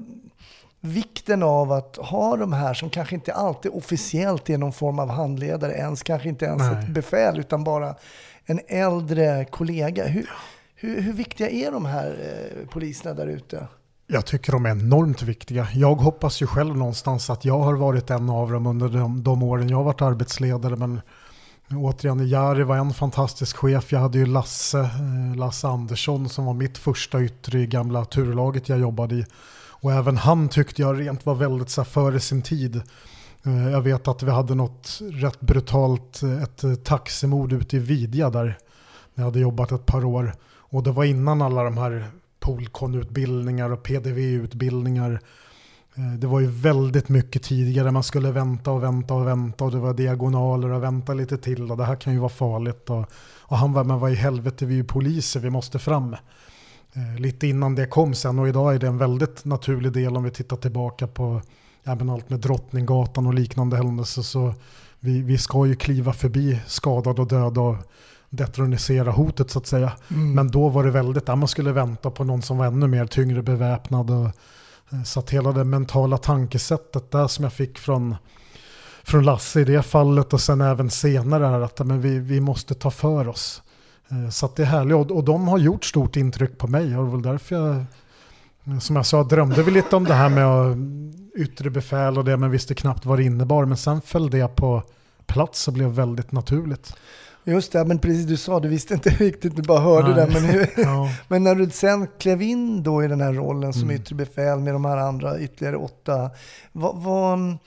Vikten 0.82 1.44
av 1.44 1.72
att 1.72 1.96
ha 1.96 2.38
de 2.38 2.54
här 2.54 2.74
som 2.74 2.90
kanske 2.90 3.16
inte 3.16 3.34
alltid 3.34 3.72
officiellt 3.72 4.50
är 4.50 4.58
någon 4.58 4.74
form 4.74 5.00
av 5.00 5.10
handledare, 5.10 5.74
ens 5.74 6.04
kanske 6.04 6.30
inte 6.30 6.46
ens 6.46 6.62
Nej. 6.62 6.84
ett 6.84 6.90
befäl, 6.90 7.40
utan 7.40 7.64
bara 7.64 7.96
en 8.46 8.60
äldre 8.68 9.46
kollega. 9.46 10.08
Hur, 10.08 10.30
hur, 10.76 11.02
hur 11.02 11.14
viktiga 11.14 11.50
är 11.50 11.72
de 11.72 11.86
här 11.86 12.18
eh, 12.22 12.68
poliserna 12.70 13.14
där 13.14 13.28
ute? 13.28 13.68
Jag 14.08 14.26
tycker 14.26 14.52
de 14.52 14.66
är 14.66 14.70
enormt 14.70 15.22
viktiga. 15.22 15.68
Jag 15.74 15.96
hoppas 15.96 16.42
ju 16.42 16.48
själv 16.48 16.78
någonstans 16.78 17.30
att 17.30 17.46
jag 17.46 17.60
har 17.60 17.74
varit 17.74 18.10
en 18.10 18.30
av 18.30 18.52
dem 18.52 18.68
under 18.68 18.90
de, 18.90 19.24
de 19.24 19.44
åren 19.44 19.70
jag 19.70 19.78
har 19.78 19.84
varit 19.84 20.02
arbetsledare. 20.02 20.76
Men 20.76 21.02
återigen, 21.76 22.28
Jari 22.28 22.64
var 22.64 22.78
en 22.78 22.94
fantastisk 22.94 23.58
chef. 23.58 23.92
Jag 23.92 24.00
hade 24.00 24.18
ju 24.18 24.26
Lasse, 24.26 24.80
eh, 24.80 25.36
Lasse 25.36 25.68
Andersson 25.68 26.30
som 26.30 26.46
var 26.46 26.54
mitt 26.54 26.78
första 26.78 27.24
yttre 27.24 27.60
i 27.60 27.68
gamla 27.68 28.06
turlaget 28.06 28.70
jag 28.70 28.80
jobbade 28.80 29.16
i. 29.16 29.26
Och 29.70 29.94
även 29.94 30.18
han 30.18 30.50
tyckte 30.50 30.82
jag 30.82 31.00
rent 31.00 31.26
var 31.26 31.36
väldigt 31.36 31.70
så 31.70 31.82
här, 31.82 31.90
före 31.90 32.20
sin 32.20 32.42
tid. 32.42 32.82
Eh, 33.44 33.70
jag 33.70 33.82
vet 33.82 34.08
att 34.08 34.24
vi 34.24 34.32
hade 34.32 34.56
något 34.56 35.00
rätt 35.12 35.40
brutalt, 35.40 36.24
eh, 36.24 36.44
ett 36.44 36.86
taximord 36.86 37.54
ute 37.54 37.76
i 37.76 37.80
Vidja 37.80 38.30
där. 38.30 38.58
Jag 39.16 39.24
hade 39.24 39.40
jobbat 39.40 39.72
ett 39.72 39.86
par 39.86 40.06
år. 40.06 40.36
Och 40.70 40.84
det 40.84 40.92
var 40.92 41.04
innan 41.04 41.42
alla 41.42 41.64
de 41.64 41.78
här 41.78 42.12
Polkon-utbildningar 42.40 43.70
och 43.70 43.84
PDV-utbildningar. 43.84 45.22
Eh, 45.98 46.14
Det 46.20 46.28
var 46.28 46.40
ju 46.40 46.48
väldigt 46.48 47.10
mycket 47.10 47.44
tidigare. 47.44 47.92
Man 47.92 48.04
skulle 48.04 48.32
vänta 48.32 48.72
och 48.72 48.84
vänta 48.84 49.14
och 49.14 49.28
vänta 49.28 49.64
och 49.66 49.72
det 49.72 49.78
var 49.80 49.94
diagonaler 49.94 50.70
och 50.72 50.84
vänta 50.84 51.14
lite 51.14 51.38
till 51.38 51.72
och 51.72 51.78
det 51.78 51.86
här 51.86 51.96
kan 51.96 52.14
ju 52.14 52.20
vara 52.20 52.30
farligt. 52.30 52.90
Och, 52.90 53.06
och 53.40 53.58
han 53.58 53.74
var, 53.74 53.84
men 53.84 54.00
vad 54.00 54.12
i 54.12 54.16
helvete, 54.16 54.66
vi 54.66 54.74
är 54.74 54.78
ju 54.78 54.84
poliser, 54.84 55.40
vi 55.40 55.50
måste 55.50 55.80
fram. 55.80 56.14
Eh, 56.94 57.20
Lite 57.20 57.48
innan 57.48 57.76
det 57.76 57.86
kom 57.86 58.14
sen 58.14 58.40
och 58.40 58.48
idag 58.50 58.76
är 58.76 58.80
det 58.80 58.88
en 58.88 58.98
väldigt 58.98 59.46
naturlig 59.46 59.92
del 59.92 60.18
om 60.18 60.24
vi 60.24 60.32
tittar 60.32 60.58
tillbaka 60.58 61.08
på 61.08 61.42
ja, 61.84 61.96
men 61.96 62.10
allt 62.10 62.30
med 62.30 62.40
Drottninggatan 62.40 63.28
och 63.28 63.34
liknande 63.34 63.78
händelser. 63.78 64.22
Så 64.22 64.54
vi, 65.00 65.22
vi 65.22 65.38
ska 65.38 65.66
ju 65.66 65.76
kliva 65.76 66.14
förbi 66.14 66.60
skadad 66.68 67.20
och 67.20 67.28
död 67.28 67.58
och 67.58 67.76
detronisera 68.30 69.12
hotet 69.12 69.52
så 69.52 69.60
att 69.60 69.68
säga. 69.68 69.92
Men 70.36 70.48
då 70.52 70.70
var 70.70 70.84
det 70.84 70.92
väldigt, 70.92 71.28
ja, 71.28 71.36
man 71.36 71.48
skulle 71.48 71.72
vänta 71.72 72.12
på 72.12 72.24
någon 72.24 72.42
som 72.42 72.58
var 72.58 72.66
ännu 72.66 72.88
mer 72.88 73.06
tyngre 73.06 73.42
beväpnad. 73.44 74.12
Och, 74.12 74.30
Eh, 74.92 75.04
så 75.04 75.20
att 75.20 75.30
hela 75.30 75.52
det 75.52 75.64
mentala 75.64 76.18
tankesättet 76.18 77.12
där 77.12 77.28
som 77.28 77.44
jag 77.44 77.54
fick 77.54 77.78
från, 77.78 78.16
från 79.04 79.26
Lasse 79.26 79.62
i 79.62 79.64
det 79.64 79.84
fallet 79.84 80.34
och 80.34 80.42
sen 80.42 80.62
även 80.62 80.90
senare 80.90 81.46
här 81.46 81.62
att 81.62 81.86
men 81.86 82.02
vi, 82.02 82.20
vi 82.20 82.40
måste 82.40 82.74
ta 82.74 82.92
för 82.92 83.28
oss. 83.28 83.62
Eh, 84.10 84.30
så 84.30 84.46
att 84.46 84.56
det 84.56 84.64
är 84.64 84.68
härligt 84.68 84.96
och, 84.96 85.12
och 85.12 85.24
de 85.24 85.48
har 85.48 85.58
gjort 85.58 85.86
stort 85.86 86.16
intryck 86.16 86.58
på 86.58 86.68
mig 86.68 86.98
och 86.98 87.04
det 87.04 87.10
var 87.10 87.12
väl 87.12 87.22
därför 87.22 87.56
jag, 87.56 87.76
eh, 87.76 88.80
som 88.80 88.96
jag 88.96 89.06
sa, 89.06 89.24
drömde 89.24 89.64
vi 89.64 89.72
lite 89.72 89.96
om 89.96 90.04
det 90.04 90.14
här 90.14 90.30
med 90.30 90.46
mm, 90.46 91.30
yttre 91.36 91.70
befäl 91.70 92.18
och 92.18 92.26
det 92.26 92.38
men 92.38 92.52
visste 92.52 92.76
knappt 92.76 93.06
vad 93.06 93.20
det 93.20 93.24
innebar. 93.24 93.66
Men 93.66 93.78
sen 93.78 94.02
föll 94.02 94.30
det 94.30 94.56
på 94.56 94.84
plats 95.26 95.68
och 95.68 95.74
blev 95.74 95.90
väldigt 95.90 96.32
naturligt. 96.32 96.96
Just 97.48 97.72
det, 97.72 97.86
men 97.86 98.00
precis 98.00 98.26
du 98.26 98.38
sa, 98.38 98.60
du 98.60 98.68
visste 98.68 98.94
inte 98.94 99.10
riktigt, 99.20 99.56
du 99.56 99.62
bara 99.62 99.80
hörde 99.80 100.16
Nej. 100.16 100.16
det. 100.26 100.34
Men, 100.34 100.44
hur, 100.44 100.70
Ja. 100.84 101.10
men 101.28 101.44
när 101.44 101.56
du 101.56 101.70
sen 101.70 102.08
klev 102.20 102.42
in 102.42 102.84
då 102.84 103.04
i 103.04 103.08
den 103.08 103.22
här 103.22 103.34
rollen 103.34 103.74
som 103.74 103.84
Mm. 103.84 103.96
yttre 103.96 104.16
befäl 104.16 104.60
med 104.60 104.74
de 104.74 104.86
här 104.86 104.98
andra 104.98 105.40
ytterligare 105.40 105.78
åtta, 105.78 106.30
vad, 106.72 106.96
vad, 106.96 107.58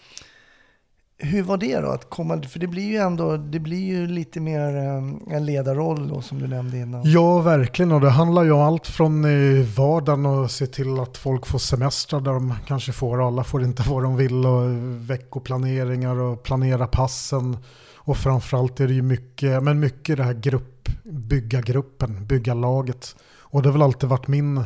hur 1.22 1.42
var 1.42 1.56
det 1.56 1.80
då? 1.80 1.88
Att 1.88 2.10
komma, 2.10 2.42
för 2.42 2.58
det 2.58 2.66
blir 2.66 2.84
ju 2.88 2.96
ändå, 2.96 3.36
det 3.36 3.58
blir 3.58 3.86
ju 3.86 4.06
lite 4.06 4.40
mer 4.40 4.76
eh, 4.76 5.34
en 5.36 5.46
ledarroll 5.46 6.08
då 6.08 6.22
som 6.22 6.38
du 6.38 6.46
nämnde 6.48 6.78
innan. 6.78 7.02
Ja, 7.04 7.38
verkligen. 7.40 7.92
Och 7.92 8.00
det 8.00 8.10
handlar 8.10 8.42
ju 8.44 8.52
om 8.52 8.60
allt 8.60 8.86
från 8.86 9.24
eh, 9.24 9.64
vardagen 9.76 10.26
och 10.26 10.50
se 10.50 10.66
till 10.66 11.00
att 11.00 11.16
folk 11.16 11.46
får 11.46 11.58
semestrar 11.58 12.20
där 12.20 12.32
de 12.32 12.54
kanske 12.66 12.92
får. 12.92 13.26
Alla 13.26 13.44
får 13.44 13.62
inte 13.64 13.82
vad 13.88 14.02
de 14.02 14.16
vill 14.16 14.46
och 14.46 14.62
veckoplaneringar 15.10 16.16
och 16.20 16.42
planera 16.42 16.86
passen. 16.86 17.56
Och 18.02 18.16
framförallt 18.16 18.80
är 18.80 18.88
det 18.88 18.94
ju 18.94 19.02
mycket, 19.02 19.62
men 19.62 19.80
mycket 19.80 20.16
det 20.16 20.24
här 20.24 20.34
grupp, 20.34 20.88
bygga 21.04 21.60
gruppen, 21.60 22.26
bygga 22.26 22.54
laget. 22.54 23.16
Och 23.38 23.62
det 23.62 23.68
har 23.68 23.72
väl 23.72 23.82
alltid 23.82 24.08
varit 24.08 24.28
min 24.28 24.64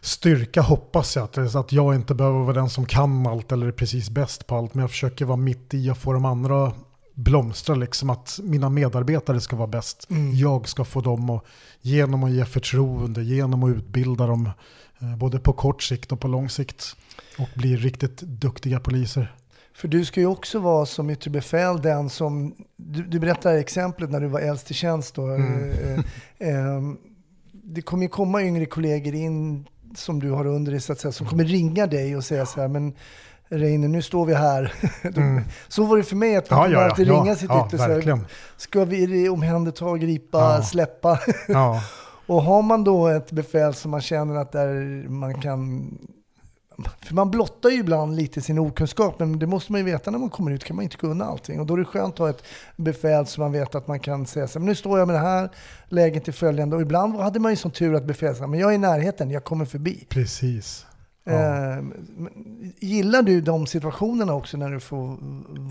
styrka 0.00 0.62
hoppas 0.62 1.16
jag. 1.16 1.24
Att, 1.24 1.54
att 1.54 1.72
jag 1.72 1.94
inte 1.94 2.14
behöver 2.14 2.38
vara 2.38 2.52
den 2.52 2.70
som 2.70 2.86
kan 2.86 3.26
allt 3.26 3.52
eller 3.52 3.66
är 3.66 3.72
precis 3.72 4.10
bäst 4.10 4.46
på 4.46 4.56
allt. 4.56 4.74
Men 4.74 4.80
jag 4.80 4.90
försöker 4.90 5.24
vara 5.24 5.36
mitt 5.36 5.74
i 5.74 5.90
och 5.90 5.98
få 5.98 6.12
de 6.12 6.24
andra 6.24 6.72
blomstra. 7.14 7.74
Liksom 7.74 8.10
att 8.10 8.40
mina 8.42 8.68
medarbetare 8.68 9.40
ska 9.40 9.56
vara 9.56 9.68
bäst. 9.68 10.08
Jag 10.34 10.68
ska 10.68 10.84
få 10.84 11.00
dem 11.00 11.30
och 11.30 11.44
genom 11.80 12.24
att 12.24 12.30
ge 12.30 12.44
förtroende, 12.44 13.22
genom 13.22 13.62
att 13.62 13.76
utbilda 13.76 14.26
dem. 14.26 14.50
eh, 14.98 15.16
Både 15.16 15.38
på 15.38 15.52
kort 15.52 15.82
sikt 15.82 16.12
och 16.12 16.20
på 16.20 16.28
lång 16.28 16.48
sikt. 16.48 16.96
Och 17.38 17.48
bli 17.54 17.76
riktigt 17.76 18.20
duktiga 18.20 18.80
poliser. 18.80 19.34
För 19.74 19.88
du 19.88 20.04
ska 20.04 20.20
ju 20.20 20.26
också 20.26 20.58
vara 20.58 20.86
som 20.86 21.10
yttre 21.10 21.30
befäl 21.30 21.82
den 21.82 22.10
som, 22.10 22.54
du, 22.76 23.02
du 23.02 23.18
berättar 23.18 23.54
exemplet 23.54 24.10
när 24.10 24.20
du 24.20 24.26
var 24.26 24.40
äldst 24.40 24.70
i 24.70 24.74
tjänst 24.74 25.14
då. 25.14 25.26
Mm. 25.26 25.70
Eh, 26.38 26.48
eh, 26.48 26.80
det 27.52 27.82
kommer 27.82 28.02
ju 28.02 28.08
komma 28.08 28.42
yngre 28.42 28.66
kollegor 28.66 29.14
in 29.14 29.66
som 29.96 30.20
du 30.20 30.30
har 30.30 30.46
under 30.46 30.72
dig 30.72 30.80
så 30.80 30.92
att 30.92 31.00
säga, 31.00 31.12
som 31.12 31.26
kommer 31.26 31.44
ringa 31.44 31.86
dig 31.86 32.16
och 32.16 32.24
säga 32.24 32.46
så 32.46 32.60
här, 32.60 32.68
men 32.68 32.94
Reine, 33.48 33.88
nu 33.88 34.02
står 34.02 34.26
vi 34.26 34.34
här. 34.34 34.72
Så 35.68 35.84
var 35.84 35.96
det 35.96 36.02
för 36.02 36.16
mig, 36.16 36.36
att 36.36 36.50
man 36.50 36.60
Mm. 36.60 36.72
Ja, 36.72 36.80
ja, 36.80 36.90
alltid 36.90 37.08
Ja, 37.08 37.14
ringa 37.14 37.34
sitt 37.34 37.50
ja, 37.50 37.66
yttre. 37.66 38.18
Ska 38.56 38.84
vi 38.84 39.28
omhänderta, 39.28 39.96
gripa, 39.96 40.62
släppa? 40.62 41.18
Och 42.26 42.42
har 42.42 42.62
man 42.62 42.84
då 42.84 43.08
ett 43.08 43.32
befäl 43.32 43.74
som 43.74 43.90
man 43.90 44.00
känner 44.00 44.34
att 44.34 44.52
där 44.52 45.08
man 45.08 45.40
kan... 45.40 45.90
För 47.00 47.14
man 47.14 47.30
blottar 47.30 47.68
ju 47.68 47.76
ibland 47.76 48.16
lite 48.16 48.40
sin 48.40 48.58
okunskap, 48.58 49.18
men 49.18 49.38
det 49.38 49.46
måste 49.46 49.72
man 49.72 49.80
ju 49.80 49.84
veta 49.84 50.10
när 50.10 50.18
man 50.18 50.30
kommer 50.30 50.50
ut. 50.50 50.64
kan 50.64 50.76
man 50.76 50.82
inte 50.82 50.96
kunna 50.96 51.24
allting. 51.24 51.60
Och 51.60 51.66
då 51.66 51.74
är 51.74 51.78
det 51.78 51.84
skönt 51.84 52.14
att 52.14 52.18
ha 52.18 52.30
ett 52.30 52.42
befäl 52.76 53.26
som 53.26 53.42
man 53.42 53.52
vet 53.52 53.74
att 53.74 53.86
man 53.86 54.00
kan 54.00 54.26
säga 54.26 54.48
så 54.48 54.58
här, 54.58 54.60
men 54.60 54.68
nu 54.68 54.74
står 54.74 54.98
jag 54.98 55.08
med 55.08 55.16
det 55.16 55.20
här 55.20 55.50
läget 55.88 56.24
till 56.24 56.34
följande. 56.34 56.76
Och 56.76 56.82
ibland 56.82 57.16
hade 57.16 57.40
man 57.40 57.52
ju 57.52 57.56
sån 57.56 57.70
tur 57.70 57.94
att 57.94 58.04
befälet 58.04 58.36
sa, 58.36 58.46
men 58.46 58.60
jag 58.60 58.70
är 58.70 58.74
i 58.74 58.78
närheten, 58.78 59.30
jag 59.30 59.44
kommer 59.44 59.64
förbi. 59.64 60.06
Precis. 60.08 60.86
Ja. 61.26 61.32
Eh, 61.32 61.82
men 62.16 62.28
gillar 62.80 63.22
du 63.22 63.40
de 63.40 63.66
situationerna 63.66 64.32
också 64.34 64.56
när 64.56 64.70
du 64.70 64.80
får 64.80 65.16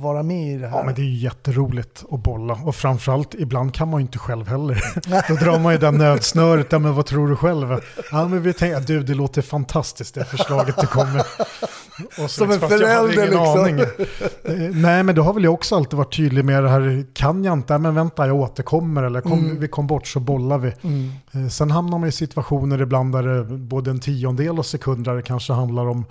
vara 0.01 0.23
med 0.23 0.53
i 0.55 0.57
det 0.57 0.67
här? 0.67 0.77
Ja 0.77 0.83
men 0.85 0.95
det 0.95 1.01
är 1.01 1.15
jätteroligt 1.23 2.03
att 2.11 2.23
bolla 2.23 2.53
och 2.53 2.75
framförallt 2.75 3.33
ibland 3.35 3.73
kan 3.73 3.87
man 3.89 3.99
ju 3.99 4.05
inte 4.05 4.17
själv 4.19 4.47
heller. 4.47 4.83
Då 5.27 5.35
drar 5.35 5.59
man 5.59 5.73
ju 5.73 5.79
den 5.79 5.95
nödsnöret, 5.97 6.67
ja 6.71 6.79
men 6.79 6.95
vad 6.95 7.05
tror 7.05 7.27
du 7.27 7.35
själv? 7.35 7.79
Ja 8.11 8.27
men 8.27 8.41
vi 8.41 8.53
tänker, 8.53 8.79
du 8.79 9.03
det 9.03 9.13
låter 9.13 9.41
fantastiskt 9.41 10.15
det 10.15 10.25
förslaget 10.25 10.77
du 10.81 10.87
kommer. 10.87 11.19
Och 11.19 12.05
så, 12.15 12.27
Som 12.27 12.51
en 12.51 12.61
hade 12.61 12.67
förälder, 12.77 13.25
liksom. 13.25 13.59
aning. 13.59 14.81
Nej 14.81 15.03
men 15.03 15.15
då 15.15 15.21
har 15.21 15.33
väl 15.33 15.43
jag 15.43 15.53
också 15.53 15.75
alltid 15.75 15.97
varit 15.97 16.15
tydlig 16.15 16.45
med 16.45 16.63
det 16.63 16.69
här, 16.69 17.05
kan 17.13 17.43
jag 17.43 17.53
inte, 17.53 17.77
men 17.77 17.95
vänta 17.95 18.27
jag 18.27 18.35
återkommer 18.35 19.03
eller 19.03 19.21
kom, 19.21 19.33
Mm. 19.43 19.59
vi 19.59 19.67
kom 19.67 19.87
bort 19.87 20.07
så 20.07 20.19
bollar 20.19 20.57
vi. 20.57 20.73
Mm. 20.81 21.11
Eh, 21.31 21.47
Sen 21.49 21.71
hamnar 21.71 21.97
man 21.99 22.09
i 22.09 22.11
situationer 22.11 22.81
ibland 22.81 23.11
där 23.15 23.23
det 23.23 23.43
både 23.57 23.91
en 23.91 23.99
tiondel 23.99 24.59
och 24.59 24.65
sekunder 24.65 25.21
kanske 25.21 25.42
handlar 25.49 25.88
om 25.88 26.06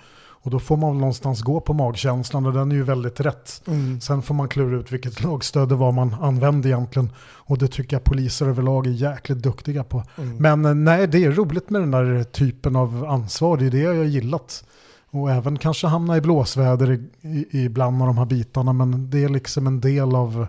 och 0.44 0.50
då 0.50 0.58
får 0.58 0.76
man 0.76 0.98
någonstans 0.98 1.42
gå 1.42 1.60
på 1.60 1.72
magkänslan 1.72 2.46
och 2.46 2.52
den 2.52 2.72
är 2.72 2.76
ju 2.76 2.82
väldigt 2.82 3.20
rätt. 3.20 3.62
Mm. 3.66 4.00
Sen 4.00 4.22
får 4.22 4.34
man 4.34 4.48
klura 4.48 4.76
ut 4.76 4.92
vilket 4.92 5.22
lagstöd 5.22 5.68
det 5.68 5.74
var 5.74 5.92
man 5.92 6.14
använde 6.20 6.68
egentligen. 6.68 7.10
Och 7.20 7.58
det 7.58 7.68
tycker 7.68 7.96
jag 7.96 8.04
poliser 8.04 8.46
överlag 8.46 8.86
är 8.86 8.90
jäkligt 8.90 9.38
duktiga 9.38 9.84
på. 9.84 10.02
Mm. 10.16 10.36
Men 10.36 10.64
eh, 10.64 10.74
nej, 10.74 11.06
det 11.06 11.24
är 11.24 11.32
roligt 11.32 11.70
med 11.70 11.82
den 11.82 11.90
där 11.90 12.24
typen 12.24 12.76
av 12.76 13.04
ansvar. 13.08 13.56
Det 13.56 13.66
är 13.66 13.70
det 13.70 13.78
jag 13.78 13.94
har 13.94 14.04
gillat. 14.04 14.64
Och 15.10 15.30
även 15.30 15.58
kanske 15.58 15.86
hamna 15.86 16.16
i 16.16 16.20
blåsväder 16.20 16.92
i, 16.92 17.08
i, 17.28 17.64
ibland 17.64 18.02
av 18.02 18.06
de 18.06 18.18
här 18.18 18.26
bitarna. 18.26 18.72
Men 18.72 19.10
det 19.10 19.24
är 19.24 19.28
liksom 19.28 19.66
en 19.66 19.80
del 19.80 20.14
av... 20.14 20.46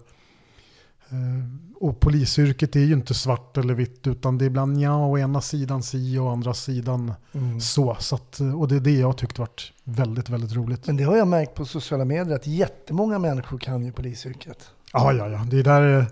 Eh, 1.13 1.45
och 1.79 1.99
polisyrket 1.99 2.75
är 2.75 2.79
ju 2.79 2.93
inte 2.93 3.13
svart 3.13 3.57
eller 3.57 3.73
vitt 3.73 4.07
utan 4.07 4.37
det 4.37 4.45
är 4.45 4.47
ibland 4.47 4.81
ja, 4.81 5.05
å 5.05 5.17
ena 5.17 5.41
sidan 5.41 5.83
si 5.83 6.17
och 6.17 6.25
å 6.25 6.29
andra 6.31 6.53
sidan 6.53 7.13
Mm. 7.33 7.59
så. 7.61 7.97
så 7.99 8.15
att, 8.15 8.39
eh, 8.39 8.59
och 8.59 8.67
det 8.67 8.75
är 8.75 8.79
det 8.79 8.91
jag 8.99 9.17
tyckt 9.17 9.39
varit 9.39 9.71
väldigt, 9.83 10.29
väldigt 10.29 10.53
roligt. 10.53 10.87
Men 10.87 10.97
det 10.97 11.03
har 11.03 11.17
jag 11.17 11.27
märkt 11.27 11.55
på 11.55 11.65
sociala 11.65 12.05
medier 12.05 12.35
att 12.35 12.47
jättemånga 12.47 13.19
människor 13.19 13.57
kan 13.57 13.85
ju 13.85 13.91
polisyrket. 13.91 14.57
Ja, 14.93 15.13
ja, 15.13 15.29
ja. 15.29 15.45
Det 15.49 15.59
är 15.59 15.63
där, 15.63 15.99
eh, 15.99 16.05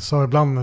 så 0.00 0.24
ibland 0.24 0.58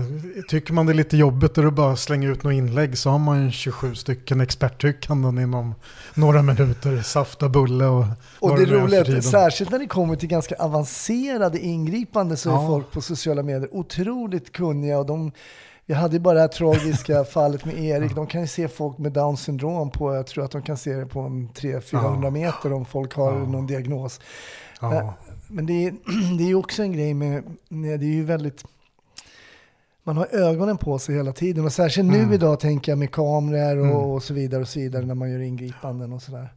tycker 0.48 0.72
man 0.72 0.86
det 0.86 0.92
är 0.92 0.94
lite 0.94 1.16
jobbigt 1.16 1.58
och 1.58 1.72
bara 1.72 1.96
slänga 1.96 2.28
ut 2.28 2.42
några 2.42 2.56
inlägg 2.56 2.98
så 2.98 3.10
har 3.10 3.18
man 3.18 3.44
ju 3.44 3.50
27 3.50 3.94
stycken 3.94 4.40
experttyckanden 4.40 5.38
inom 5.38 5.74
några 6.14 6.42
minuter. 6.42 7.02
Safta 7.02 7.48
bulle 7.48 7.84
och 7.86 8.04
Och 8.40 8.56
det 8.56 8.62
är 8.62 8.94
är 8.94 9.18
att 9.18 9.24
särskilt 9.24 9.70
när 9.70 9.78
det 9.78 9.86
kommer 9.86 10.16
till 10.16 10.28
ganska 10.28 10.54
avancerade 10.54 11.58
ingripande 11.58 12.36
så 12.36 12.50
är 12.50 12.54
Ja. 12.54 12.66
folk 12.66 12.90
på 12.90 13.00
sociala 13.00 13.42
medier 13.42 13.68
otroligt 13.72 14.52
kunniga. 14.52 14.98
Och 14.98 15.06
de, 15.06 15.32
jag 15.86 15.96
hade 15.96 16.14
ju 16.14 16.20
bara 16.20 16.34
det 16.34 16.40
här 16.40 16.48
tragiska 16.48 17.24
fallet 17.32 17.64
med 17.64 17.78
Erik. 17.84 18.14
De 18.14 18.26
kan 18.26 18.40
ju 18.40 18.46
se 18.46 18.68
folk 18.68 18.98
med 18.98 19.12
Down 19.12 19.36
syndrom 19.36 19.90
på, 19.90 20.14
jag 20.14 20.26
tror 20.26 20.44
att 20.44 20.50
de 20.50 20.62
kan 20.62 20.76
se 20.76 20.92
det 20.94 21.06
på 21.06 21.20
en 21.20 21.48
300-400 21.48 22.24
Ja. 22.24 22.30
meter 22.30 22.72
om 22.72 22.84
folk 22.84 23.14
har 23.14 23.32
någon 23.32 23.66
diagnos. 23.66 24.20
Men 25.48 25.66
det 25.66 25.86
är, 25.86 25.92
det 26.38 26.44
är 26.44 26.48
ju 26.48 26.54
också 26.54 26.82
en 26.82 26.92
grej 26.92 27.14
med, 27.14 27.44
det 27.68 27.88
är 27.92 28.02
ju 28.02 28.24
väldigt, 28.24 28.64
man 30.04 30.16
har 30.16 30.26
ögonen 30.32 30.76
på 30.78 30.98
sig 30.98 31.14
hela 31.14 31.32
tiden. 31.32 31.64
Och 31.64 31.72
särskilt 31.72 32.08
nu 32.10 32.18
Mm. 32.18 32.32
idag 32.32 32.60
tänker 32.60 32.92
jag 32.92 32.98
med 32.98 33.10
kameror 33.10 33.78
och, 33.78 33.86
Mm. 33.86 33.96
och 33.96 34.22
så 34.22 34.34
vidare 34.34 34.60
och 34.62 34.68
så 34.68 34.78
vidare 34.80 35.06
när 35.06 35.14
man 35.14 35.30
gör 35.30 35.38
ingripanden 35.40 36.12
och 36.12 36.22
sådär. 36.22 36.52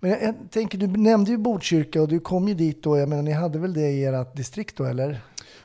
Men 0.00 0.10
jag, 0.10 0.22
jag 0.22 0.34
tänker, 0.50 0.78
du 0.78 0.86
nämnde 0.86 1.30
ju 1.30 1.36
Botkyrka 1.38 2.02
och 2.02 2.08
du 2.08 2.20
kom 2.20 2.48
ju 2.48 2.54
dit 2.54 2.82
då. 2.82 2.98
Jag 2.98 3.08
menar, 3.08 3.22
ni 3.22 3.32
hade 3.32 3.58
väl 3.58 3.74
det 3.74 3.90
i 3.90 4.04
ert 4.04 4.36
distrikt 4.36 4.76
då, 4.76 4.84
eller? 4.84 5.20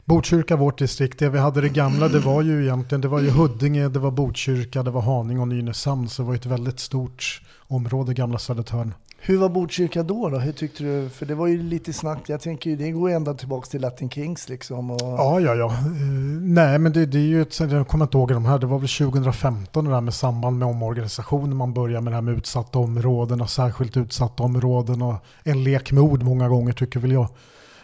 Botkyrka, 0.05 0.55
vårt 0.55 0.77
distrikt, 0.79 1.19
det 1.19 1.29
vi 1.29 1.37
hade 1.39 1.61
det 1.61 1.69
gamla, 1.69 2.07
det 2.07 2.19
var 2.19 2.41
ju 2.41 2.63
egentligen, 2.63 3.01
det 3.01 3.07
var 3.07 3.19
ju 3.19 3.29
Huddinge, 3.29 3.89
det 3.89 3.99
var 3.99 4.11
Botkyrka, 4.11 4.83
det 4.83 4.91
var 4.91 5.01
Haninge 5.01 5.41
och 5.41 5.47
Nynäshamn, 5.47 6.09
så 6.09 6.21
det 6.21 6.27
var 6.27 6.35
ett 6.35 6.45
väldigt 6.45 6.79
stort 6.79 7.41
område, 7.67 8.13
gamla 8.13 8.39
Södertörn. 8.39 8.93
Hur 9.27 9.37
var 9.37 9.49
Botkyrka 9.49 10.03
då? 10.03 10.29
då? 10.29 10.37
Hur 10.37 10.51
tyckte 10.51 10.83
du? 10.83 11.09
För 11.09 11.25
det 11.25 11.35
var 11.35 11.47
ju 11.47 11.63
lite 11.63 11.93
snack. 11.93 12.19
Jag 12.27 12.41
tänker 12.41 12.69
ju, 12.69 12.75
det 12.75 12.91
går 12.91 13.09
ju 13.09 13.15
ända 13.15 13.33
tillbaka 13.33 13.65
till 13.65 13.81
Latin 13.81 14.09
Kings 14.09 14.49
liksom. 14.49 14.91
Och, 14.91 15.01
Ja, 15.01 15.39
ja, 15.39 15.55
ja. 15.55 15.67
Eh, 15.67 15.81
nej, 16.41 16.79
men 16.79 16.93
det, 16.93 17.05
det 17.05 17.17
är 17.17 17.27
ju 17.27 17.41
ett, 17.41 17.59
jag 17.59 17.87
kommer 17.87 18.05
inte 18.05 18.17
ihåg 18.17 18.29
de 18.29 18.45
här, 18.45 18.59
det 18.59 18.65
var 18.65 18.79
väl 18.79 18.87
2015 18.87 19.85
det 19.85 19.91
där 19.91 20.01
med 20.01 20.13
samband 20.13 20.59
med 20.59 20.67
omorganisationen. 20.67 21.57
Man 21.57 21.73
börjar 21.73 22.01
med 22.01 22.11
det 22.11 22.15
här 22.15 22.21
med 22.21 22.37
utsatta 22.37 22.79
områden 22.79 23.41
och 23.41 23.49
särskilt 23.49 23.97
utsatta 23.97 24.43
områden 24.43 25.01
och 25.01 25.15
en 25.43 25.63
lek 25.63 25.91
med 25.91 26.03
ord 26.03 26.23
många 26.23 26.49
gånger 26.49 26.73
tycker 26.73 26.99
väl 26.99 27.11
jag. 27.11 27.27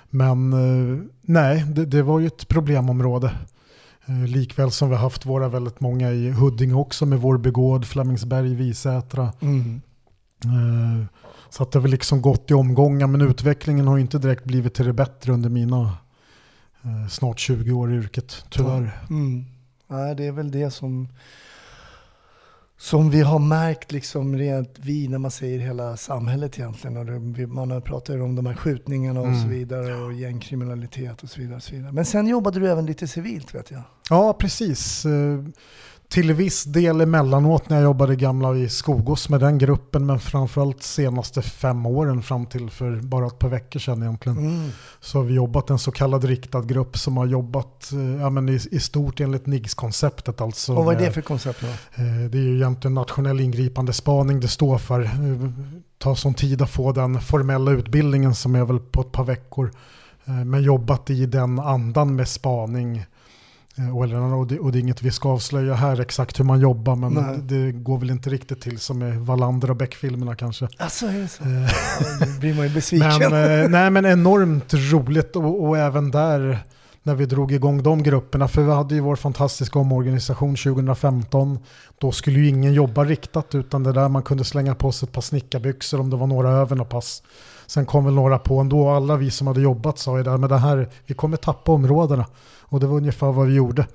Men 0.09 0.53
eh, 0.53 1.03
nej, 1.21 1.65
det, 1.67 1.85
det 1.85 2.01
var 2.01 2.19
ju 2.19 2.27
ett 2.27 2.47
problemområde. 2.47 3.31
Eh, 4.05 4.27
Likväl 4.27 4.71
som 4.71 4.89
vi 4.89 4.95
har 4.95 5.03
haft 5.03 5.25
våra 5.25 5.47
väldigt 5.47 5.79
många 5.79 6.11
i 6.11 6.31
Huddinge 6.31 6.73
också 6.73 7.05
med 7.05 7.19
vår 7.19 7.37
begård, 7.37 7.85
Flemingsberg, 7.85 8.55
Visätra. 8.55 9.31
Mm. 9.41 9.81
Eh, 10.45 11.05
Så 11.49 11.63
att 11.63 11.71
det 11.71 11.79
har 11.79 11.81
väl 11.81 11.91
liksom 11.91 12.21
gått 12.21 12.51
i 12.51 12.53
omgångar 12.53 13.07
men 13.07 13.21
utvecklingen 13.21 13.87
har 13.87 13.95
ju 13.97 14.01
inte 14.01 14.17
direkt 14.17 14.43
blivit 14.43 14.73
till 14.73 14.85
det 14.85 14.93
bättre 14.93 15.31
under 15.33 15.49
mina 15.49 15.97
eh, 16.83 17.07
snart 17.09 17.39
20 17.39 17.71
år 17.71 17.93
i 17.93 17.95
yrket, 17.97 18.45
tyvärr. 18.49 18.99
Mm. 19.09 19.45
Nej, 19.87 20.15
det 20.15 20.25
är 20.25 20.31
väl 20.31 20.51
det 20.51 20.71
som, 20.71 21.07
som 22.77 23.09
vi 23.09 23.21
har 23.21 23.39
märkt, 23.39 23.91
liksom 23.91 24.35
rent 24.37 24.75
vi, 24.79 25.07
när 25.07 25.17
man 25.17 25.31
säger 25.31 25.59
hela 25.59 25.97
samhället 25.97 26.59
egentligen. 26.59 26.97
Och 26.97 27.05
det, 27.05 27.47
man 27.47 27.71
har 27.71 27.79
pratat 27.81 28.15
om 28.15 28.35
de 28.35 28.45
här 28.45 28.55
skjutningarna 28.55 29.19
och 29.19 29.25
så 29.25 29.31
Mm. 29.31 29.49
vidare 29.49 29.95
och 29.95 30.13
gängkriminalitet 30.13 31.23
och 31.23 31.29
så 31.29 31.39
vidare. 31.41 31.55
Och 31.57 31.63
så 31.63 31.75
vidare. 31.75 31.91
Men 31.91 32.05
sen 32.05 32.27
jobbade 32.27 32.59
du 32.59 32.69
även 32.71 32.85
lite 32.85 33.07
civilt 33.07 33.55
vet 33.55 33.71
jag. 33.71 33.81
Ja, 34.09 34.33
precis. 34.33 35.05
Eh, 36.13 36.21
Till 36.21 36.33
viss 36.33 36.63
del 36.63 37.01
emellanåt 37.01 37.69
när 37.69 37.77
jag 37.77 37.83
jobbade 37.83 38.15
gamla 38.15 38.55
i 38.55 38.69
Skogås 38.69 39.29
med 39.29 39.39
den 39.39 39.57
gruppen 39.57 40.05
men 40.05 40.19
framförallt 40.19 40.83
senaste 40.83 41.41
fem 41.41 41.85
åren 41.85 42.21
fram 42.21 42.45
till 42.45 42.69
för 42.69 42.95
bara 43.01 43.27
ett 43.27 43.39
par 43.39 43.49
veckor 43.49 43.79
sedan 43.79 44.01
egentligen. 44.03 44.37
Mm. 44.37 44.69
Så 45.01 45.17
har 45.17 45.25
vi 45.25 45.33
jobbat 45.33 45.69
en 45.69 45.79
så 45.79 45.91
kallad 45.91 46.23
riktad 46.23 46.61
grupp 46.61 46.97
som 46.97 47.17
har 47.17 47.25
jobbat 47.25 47.91
eh, 47.93 48.21
ja, 48.21 48.29
men 48.29 48.49
i, 48.49 48.59
i 48.71 48.79
stort 48.79 49.19
enligt 49.19 49.45
NIGS-konceptet. 49.45 50.41
Alltså 50.41 50.75
och 50.75 50.85
vad 50.85 50.93
är 50.95 50.99
det 50.99 51.05
med- 51.05 51.13
för 51.13 51.21
koncept 51.21 51.61
då? 51.61 51.67
Eh, 52.03 52.29
Det 52.29 52.37
är 52.37 52.41
ju 52.41 52.55
egentligen 52.55 52.93
nationell 52.93 53.39
ingripande 53.39 53.93
spaning 53.93 54.39
det 54.39 54.47
står 54.47 54.77
för. 54.77 55.01
Eh, 55.03 55.09
tar 55.97 56.15
sån 56.15 56.33
tid 56.33 56.61
att 56.61 56.69
få 56.69 56.91
den 56.91 57.21
formella 57.21 57.71
utbildningen 57.71 58.35
som 58.35 58.55
är 58.55 58.65
väl 58.65 58.79
på 58.79 59.01
ett 59.01 59.11
par 59.11 59.23
veckor. 59.23 59.71
Eh, 60.25 60.33
Men 60.45 60.63
jobbat 60.63 61.09
i 61.09 61.25
den 61.25 61.59
andan 61.59 62.15
med 62.15 62.27
spaning. 62.27 63.05
Eh, 63.77 63.97
Och, 63.97 64.39
och, 64.39 64.47
det, 64.47 64.55
är 64.55 64.81
inget 64.81 65.01
vi 65.01 65.11
ska 65.11 65.29
avslöja 65.29 65.73
här 65.73 66.01
exakt 66.01 66.39
hur 66.39 66.45
man 66.45 66.59
jobbar 66.59 66.95
men 66.95 67.13
Nej. 67.13 67.37
det, 67.41 67.71
går 67.71 67.97
väl 67.97 68.09
inte 68.09 68.29
riktigt 68.29 68.61
till 68.61 68.79
som 68.79 69.03
i 69.03 69.17
Wallander 69.17 69.69
och 69.69 69.75
Beck-filmerna 69.75 70.35
kanske. 70.35 70.67
Alltså 70.77 71.05
är 71.05 71.19
det 71.19 71.27
så? 71.27 71.43
Eh, 71.43 72.29
då 72.33 72.39
blir 72.39 72.53
man 72.53 72.67
ju 72.67 72.73
besviken. 72.73 73.19
men, 73.19 73.63
eh, 73.63 73.69
nej, 73.69 73.89
men 73.89 74.05
enormt 74.05 74.73
roligt 74.73 75.35
och, 75.35 75.63
och 75.63 75.77
även 75.77 76.11
där 76.11 76.63
när 77.03 77.15
vi 77.15 77.25
drog 77.25 77.51
igång 77.51 77.83
de 77.83 78.03
grupperna. 78.03 78.47
För 78.47 78.61
vi 78.61 78.71
hade 78.71 78.95
ju 78.95 79.01
vår 79.01 79.15
fantastiska 79.15 79.79
omorganisation 79.79 80.55
2015. 80.55 81.59
Då 81.97 82.11
skulle 82.11 82.39
ju 82.39 82.47
ingen 82.47 82.73
jobba 82.73 83.03
riktat 83.03 83.55
utan 83.55 83.83
det 83.83 83.91
där 83.91 84.09
man 84.09 84.23
kunde 84.23 84.43
slänga 84.43 84.75
på 84.75 84.91
sig 84.91 85.07
ett 85.07 85.13
par 85.13 85.21
snickarbyxor 85.21 85.99
om 85.99 86.09
det 86.09 86.15
var 86.15 86.27
några 86.27 86.49
över 86.49 86.75
något 86.75 86.89
pass. 86.89 87.23
Sen 87.67 87.85
kom 87.85 88.05
väl 88.05 88.13
några 88.13 88.39
på 88.39 88.59
ändå. 88.59 88.89
Alla 88.89 89.15
vi 89.15 89.31
som 89.31 89.47
hade 89.47 89.61
jobbat 89.61 89.99
sa 89.99 90.17
ju 90.17 90.23
där 90.23 90.37
med 90.37 90.49
det 90.49 90.57
här, 90.57 90.89
vi 91.05 91.13
kommer 91.13 91.37
tappa 91.37 91.71
områdena. 91.71 92.25
Och 92.61 92.79
det 92.79 92.87
var 92.87 92.97
ungefär 92.97 93.31
vad 93.31 93.47
vi 93.47 93.53
gjorde. 93.53 93.87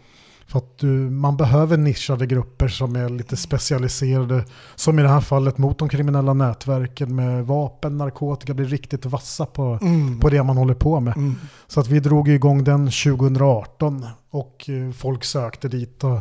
För 0.46 0.58
att 0.58 0.78
du, 0.78 0.86
man 1.10 1.36
behöver 1.36 1.76
nischade 1.76 2.26
grupper 2.26 2.68
som 2.68 2.96
är 2.96 3.08
lite 3.08 3.36
specialiserade. 3.36 4.44
Som 4.76 4.98
i 4.98 5.02
det 5.02 5.08
här 5.08 5.20
fallet 5.20 5.58
mot 5.58 5.78
de 5.78 5.88
kriminella 5.88 6.32
nätverken 6.34 7.14
med 7.16 7.46
vapen, 7.46 7.98
narkotika, 7.98 8.54
blir 8.54 8.66
riktigt 8.66 9.06
vassa 9.06 9.46
på, 9.46 9.78
Mm. 9.82 10.20
på 10.20 10.28
det 10.30 10.42
man 10.42 10.56
håller 10.56 10.74
på 10.74 11.00
med. 11.00 11.16
Mm. 11.16 11.34
Så 11.66 11.80
att 11.80 11.88
vi 11.88 12.00
drog 12.00 12.28
igång 12.28 12.64
den 12.64 12.90
2018 12.90 14.06
och 14.30 14.68
eh, 14.68 14.92
folk 14.92 15.24
sökte 15.24 15.68
dit. 15.68 16.04
Och, 16.04 16.20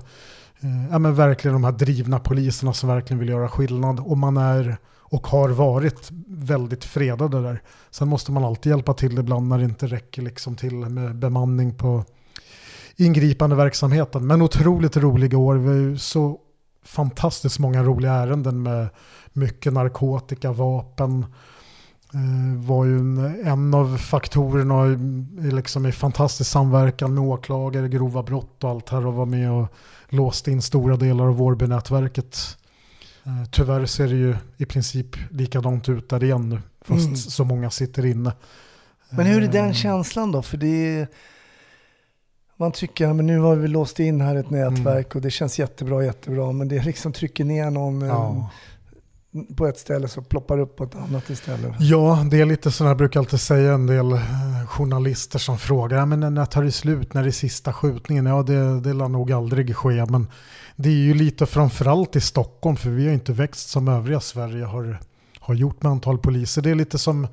Eh, 0.61 0.89
ja, 0.91 0.99
men 0.99 1.15
verkligen 1.15 1.53
de 1.53 1.63
här 1.63 1.71
drivna 1.71 2.19
poliserna 2.19 2.73
som 2.73 2.89
verkligen 2.89 3.19
vill 3.19 3.29
göra 3.29 3.49
skillnad. 3.49 3.99
Och 3.99 4.17
man 4.17 4.37
är 4.37 4.77
och 5.09 5.27
har 5.27 5.49
varit 5.49 6.09
väldigt 6.27 6.85
fredade 6.85 7.41
där. 7.41 7.61
Sen 7.91 8.07
måste 8.07 8.31
man 8.31 8.43
alltid 8.43 8.69
hjälpa 8.69 8.93
till 8.93 9.19
ibland 9.19 9.47
när 9.47 9.57
det 9.57 9.63
inte 9.63 9.87
räcker 9.87 10.21
liksom 10.21 10.55
till 10.55 10.75
med 10.75 11.15
bemanning 11.15 11.73
på 11.73 12.03
ingripande 12.95 13.55
verksamheten. 13.55 14.27
Men 14.27 14.41
otroligt 14.41 14.97
roliga 14.97 15.37
år. 15.37 15.55
Vi 15.55 15.67
har 15.67 15.75
ju 15.75 15.97
så 15.97 16.39
fantastiskt 16.83 17.59
många 17.59 17.83
roliga 17.83 18.11
ärenden 18.11 18.63
med 18.63 18.87
mycket 19.33 19.73
narkotika, 19.73 20.51
vapen. 20.51 21.25
Eh, 22.13 22.65
var 22.67 22.85
ju 22.85 22.97
en, 22.99 23.45
en 23.45 23.73
av 23.73 23.97
faktorerna 23.97 24.87
i, 25.47 25.51
liksom 25.51 25.85
i 25.85 25.91
fantastisk 25.91 26.49
samverkan 26.51 27.13
med 27.13 27.23
åklagare, 27.23 27.87
grova 27.89 28.23
brott 28.23 28.63
och 28.63 28.69
allt 28.69 28.89
här 28.89 29.05
och 29.05 29.13
var 29.13 29.25
med 29.25 29.51
och 29.51 29.67
låste 30.09 30.51
in 30.51 30.61
stora 30.61 30.95
delar 30.97 31.25
av 31.27 31.35
Vårbynätverket. 31.37 32.37
Eh, 33.25 33.43
tyvärr 33.51 33.85
ser 33.85 34.07
det 34.07 34.15
ju 34.15 34.35
i 34.57 34.65
princip 34.65 35.07
likadant 35.31 35.89
ut 35.89 36.09
där 36.09 36.23
igen 36.23 36.49
nu, 36.49 36.61
fast 36.81 37.05
Mm. 37.05 37.15
så 37.15 37.43
många 37.43 37.69
sitter 37.69 38.05
inne. 38.05 38.31
Men 39.09 39.25
hur 39.25 39.43
är 39.43 39.47
den 39.47 39.67
Eh, 39.67 39.73
känslan 39.73 40.31
då? 40.31 40.41
För 40.41 40.57
det 40.57 40.67
är, 40.99 41.07
man 42.57 42.71
tycker, 42.71 43.13
men 43.13 43.27
nu 43.27 43.39
har 43.39 43.55
vi 43.55 43.67
låst 43.67 43.99
in 43.99 44.21
här 44.21 44.35
ett 44.35 44.49
nätverk 44.49 45.15
och 45.15 45.21
det 45.21 45.31
känns 45.31 45.59
jättebra, 45.59 46.05
jättebra. 46.05 46.51
Men 46.51 46.67
det 46.67 46.85
liksom 46.85 47.13
trycker 47.13 47.45
ner 47.45 47.69
någon 47.71 48.01
Ja. 48.01 48.49
På 49.55 49.67
ett 49.67 49.77
ställe 49.77 50.07
så 50.07 50.21
ploppar 50.21 50.59
upp 50.59 50.75
på 50.75 50.83
ett 50.83 50.95
annat 50.95 51.29
istället. 51.29 51.71
Ja, 51.79 52.25
det 52.31 52.41
är 52.41 52.45
lite 52.45 52.71
så 52.71 52.83
jag 52.83 52.97
brukar 52.97 53.19
alltid 53.19 53.39
säga 53.39 53.73
en 53.73 53.87
del 53.87 54.11
eh, 54.11 54.67
journalister 54.67 55.39
som 55.39 55.57
frågar, 55.57 56.05
men 56.05 56.33
när 56.33 56.45
tar 56.45 56.63
det 56.63 56.71
slut, 56.71 57.13
när 57.13 57.21
är 57.21 57.25
det 57.25 57.31
sista 57.31 57.73
skjutningen? 57.73 58.25
Ja, 58.25 58.43
det, 58.43 58.79
det 58.79 58.93
lär 58.93 59.07
nog 59.07 59.31
aldrig 59.31 59.75
ske, 59.75 60.05
men 60.05 60.27
det 60.75 60.89
är 60.89 60.93
ju 60.93 61.13
lite 61.13 61.45
framförallt 61.45 62.15
i 62.15 62.21
Stockholm, 62.21 62.77
för 62.77 62.89
vi 62.89 63.07
har 63.07 63.13
inte 63.13 63.33
växt 63.33 63.69
som 63.69 63.87
övriga 63.87 64.19
Sverige 64.19 64.65
har, 64.65 64.99
har 65.39 65.55
gjort 65.55 65.83
med 65.83 65.91
antal 65.91 66.17
poliser. 66.17 66.61
Det 66.61 66.69
är 66.69 66.75
lite 66.75 66.97
som 66.97 67.27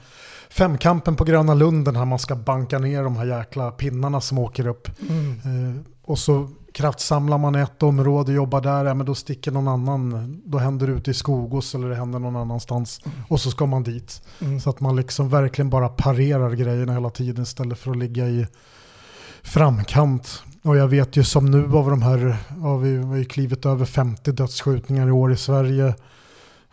femkampen 0.51 1.17
på 1.17 1.25
Gröna 1.25 1.55
Lunden, 1.55 1.97
här 1.97 2.05
man 2.05 2.19
ska 2.19 2.37
banka 2.37 2.79
ner 2.79 3.03
de 3.03 3.17
här 3.17 3.39
jäkla 3.39 3.71
pinnarna 3.71 4.21
som 4.21 4.39
åker 4.39 4.67
upp. 4.67 4.89
Mm. 5.11 5.31
Eh, 5.31 5.81
och 6.05 6.19
så 6.19 6.51
kraftsamlar 6.75 7.39
man 7.39 7.55
ett 7.55 7.83
område, 7.83 8.33
jobbar 8.33 8.61
där, 8.61 8.85
ja, 8.85 8.95
men 8.95 9.07
då 9.07 9.15
sticker 9.15 9.51
någon 9.51 9.69
annan, 9.69 10.43
då 10.45 10.59
händer 10.59 10.87
det 10.87 10.93
ute 10.93 11.11
i 11.11 11.15
Skogås 11.15 11.75
eller 11.75 11.89
det 11.89 11.95
händer 11.95 12.19
någon 12.19 12.37
annanstans. 12.37 13.01
Och 13.29 13.41
så 13.41 13.51
ska 13.51 13.67
man 13.67 13.83
dit. 13.83 14.23
Mm. 14.41 14.61
Så 14.61 14.71
att 14.71 14.81
man 14.81 14.97
liksom 14.97 15.29
verkligen 15.29 15.71
bara 15.71 15.89
parerar 15.89 16.51
grejerna 16.51 16.93
hela 16.93 17.11
tiden 17.11 17.43
istället 17.43 17.79
för 17.79 17.91
att 17.91 17.97
ligga 17.97 18.27
i 18.27 18.47
framkant. 19.43 20.43
Och 20.63 20.77
jag 20.77 20.89
vet 20.89 21.17
ju 21.17 21.25
som 21.25 21.51
nu 21.51 21.77
av 21.77 21.91
de 21.91 22.03
här, 22.03 22.37
ja, 22.63 22.77
vi 22.77 22.97
har 22.97 23.17
ju 23.17 23.25
klivit 23.25 23.67
över 23.67 23.85
50 23.85 24.33
dödsskjutningar 24.33 25.09
i 25.09 25.11
år 25.11 25.33
i 25.33 25.37
Sverige. 25.37 25.95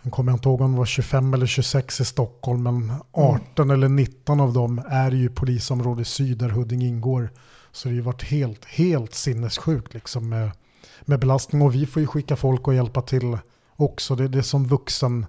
Jag 0.02 0.14
kommer 0.14 0.32
inte 0.32 0.50
ihåg 0.50 0.62
om 0.62 0.72
det 0.72 0.78
var 0.78 0.86
25 0.86 1.34
eller 1.34 1.46
26 1.46 2.02
i 2.02 2.06
Stockholm, 2.06 2.64
men 2.64 2.94
18 3.12 3.72
eller 3.72 3.90
19 3.90 4.40
av 4.40 4.54
dem 4.54 4.82
är 4.90 5.12
ju 5.12 5.30
polisområde 5.30 6.06
syd 6.06 6.38
där 6.38 6.50
Huddinge 6.50 6.86
ingår. 6.86 7.30
Så 7.72 7.90
det 7.90 7.96
har 7.96 8.02
varit 8.02 8.24
helt, 8.24 8.66
helt 8.66 9.14
sinnessjukt 9.14 9.94
liksom 9.94 10.30
med, 10.30 10.52
med 11.02 11.20
belastning. 11.20 11.62
Och 11.62 11.76
vi 11.76 11.86
får 11.86 12.02
ju 12.02 12.08
skicka 12.08 12.36
folk 12.36 12.68
och 12.68 12.74
hjälpa 12.76 13.02
till 13.02 13.38
också. 13.76 14.16
Det, 14.16 14.28
det 14.28 14.38
är 14.38 14.42
som 14.42 14.68
vuxen 14.68 15.26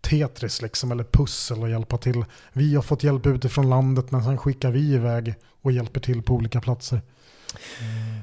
Tetris 0.00 0.62
liksom, 0.62 0.92
eller 0.92 1.04
pussel 1.04 1.62
och 1.62 1.70
hjälpa 1.70 1.98
till. 1.98 2.24
Vi 2.52 2.74
har 2.74 2.82
fått 2.82 3.04
hjälp 3.04 3.26
utifrån 3.26 3.70
landet 3.70 4.10
men 4.10 4.24
sen 4.24 4.38
skickar 4.38 4.70
vi 4.70 4.94
iväg 4.94 5.34
och 5.62 5.72
hjälper 5.72 6.00
till 6.00 6.22
på 6.22 6.34
olika 6.34 6.60
platser. 6.60 7.00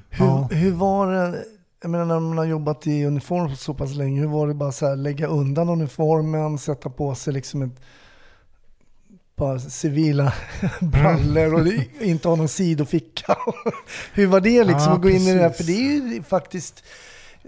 Hur, 0.10 0.26
Ja. 0.26 0.50
hur 0.52 0.72
var 0.72 1.12
det, 1.12 1.44
jag 1.82 1.92
menar 1.92 2.06
när 2.06 2.20
man 2.20 2.38
har 2.38 2.46
jobbat 2.46 2.88
i 2.88 3.06
uniform 3.06 3.56
så 3.56 3.74
pass 3.74 3.96
länge, 3.96 4.22
hur 4.22 4.28
var 4.28 4.48
det 4.48 4.54
bara 4.54 4.72
så 4.72 4.86
här 4.88 4.96
lägga 4.96 5.28
undan 5.28 5.70
uniformen, 5.70 6.58
sätta 6.58 6.90
på 6.90 7.16
sig 7.16 7.34
liksom 7.34 7.62
ett 7.62 7.82
bara 9.40 9.60
civila 9.60 10.34
brallor 10.82 11.54
och 11.54 11.68
inte 12.04 12.28
ha 12.28 12.36
någon 12.36 12.48
sidoficka. 12.48 13.36
hur 14.14 14.28
var 14.28 14.42
det 14.42 14.64
liksom 14.64 14.84
Ja, 14.90 14.96
att 14.96 15.02
gå 15.02 15.10
in 15.10 15.22
i 15.22 15.34
det 15.34 15.40
här? 15.42 15.50
precis. 15.50 15.66
För 15.66 15.74
det 15.74 15.80
är 15.80 16.14
ju 16.14 16.24
faktiskt 16.24 16.84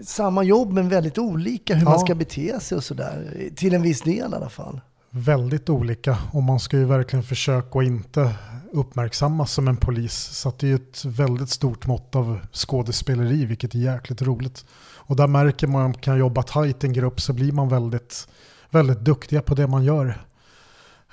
samma 0.04 0.42
jobb 0.42 0.72
men 0.72 0.88
väldigt 0.88 1.18
olika 1.18 1.74
hur 1.74 1.82
Ja. 1.84 1.90
man 1.90 1.98
ska 2.00 2.14
bete 2.14 2.60
sig 2.60 2.76
och 2.76 2.84
sådär. 2.84 3.50
Till 3.56 3.74
en 3.74 3.82
viss 3.82 4.00
del 4.02 4.14
i 4.14 4.22
alla 4.22 4.48
fall. 4.48 4.80
väldigt 5.10 5.68
olika 5.70 6.18
och 6.32 6.42
man 6.42 6.60
ska 6.60 6.76
ju 6.76 6.84
verkligen 6.84 7.22
försöka 7.22 7.78
att 7.78 7.84
inte 7.84 8.34
uppmärksammas 8.72 9.52
som 9.52 9.68
en 9.68 9.76
polis. 9.76 10.14
Så 10.14 10.52
det 10.58 10.66
är 10.66 10.68
ju 10.68 10.74
ett 10.74 11.04
väldigt 11.04 11.50
stort 11.50 11.86
mått 11.86 12.16
av 12.16 12.38
skådespeleri 12.52 13.44
vilket 13.44 13.74
är 13.74 13.78
jäkligt 13.78 14.22
roligt. 14.22 14.64
Och 14.94 15.16
där 15.16 15.26
märker 15.26 15.66
man 15.66 15.82
att 15.82 15.86
man 15.88 15.94
kan 16.00 16.18
jobba 16.18 16.42
tajt 16.42 16.84
i 16.84 16.86
en 16.86 16.92
grupp 16.92 17.20
så 17.20 17.32
blir 17.32 17.52
man 17.52 17.68
väldigt, 17.68 18.28
väldigt 18.70 19.00
duktiga 19.00 19.42
på 19.42 19.54
det 19.54 19.66
man 19.66 19.84
gör. 19.84 20.24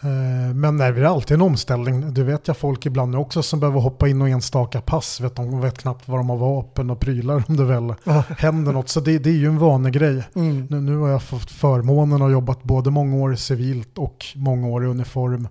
Eh, 0.01 0.55
Men 0.55 0.77
nej, 0.77 0.91
det 0.93 1.01
är 1.01 1.05
alltid 1.05 1.35
en 1.35 1.41
omställning. 1.41 2.13
Det 2.13 2.23
vet 2.23 2.47
jag 2.47 2.57
folk 2.57 2.85
ibland 2.85 3.15
också 3.15 3.43
som 3.43 3.59
behöver 3.59 3.79
hoppa 3.79 4.07
in 4.07 4.21
och 4.21 4.29
enstaka 4.29 4.81
pass. 4.81 5.19
Vet 5.21 5.35
de 5.35 5.61
vet 5.61 5.77
knappt 5.77 6.07
vad 6.07 6.19
de 6.19 6.29
har 6.29 6.37
vapen 6.37 6.89
och 6.89 6.99
prylar 6.99 7.43
om 7.47 7.57
det 7.57 7.65
väl 7.65 7.93
händer 8.37 8.71
något. 8.73 8.89
Så 8.89 8.99
det, 8.99 9.19
det 9.19 9.29
är 9.29 9.33
ju 9.33 9.47
en 9.47 9.59
vanegrej. 9.59 10.23
Mm. 10.35 10.67
Nu, 10.69 10.81
nu 10.81 10.97
har 10.97 11.09
jag 11.09 11.23
fått 11.23 11.51
förmånen 11.51 12.21
att 12.21 12.31
jobbat 12.31 12.63
både 12.63 12.91
många 12.91 13.15
år 13.15 13.35
civilt 13.35 13.97
och 13.97 14.25
många 14.35 14.67
år 14.67 14.83
i 14.83 14.87
uniform. 14.87 15.47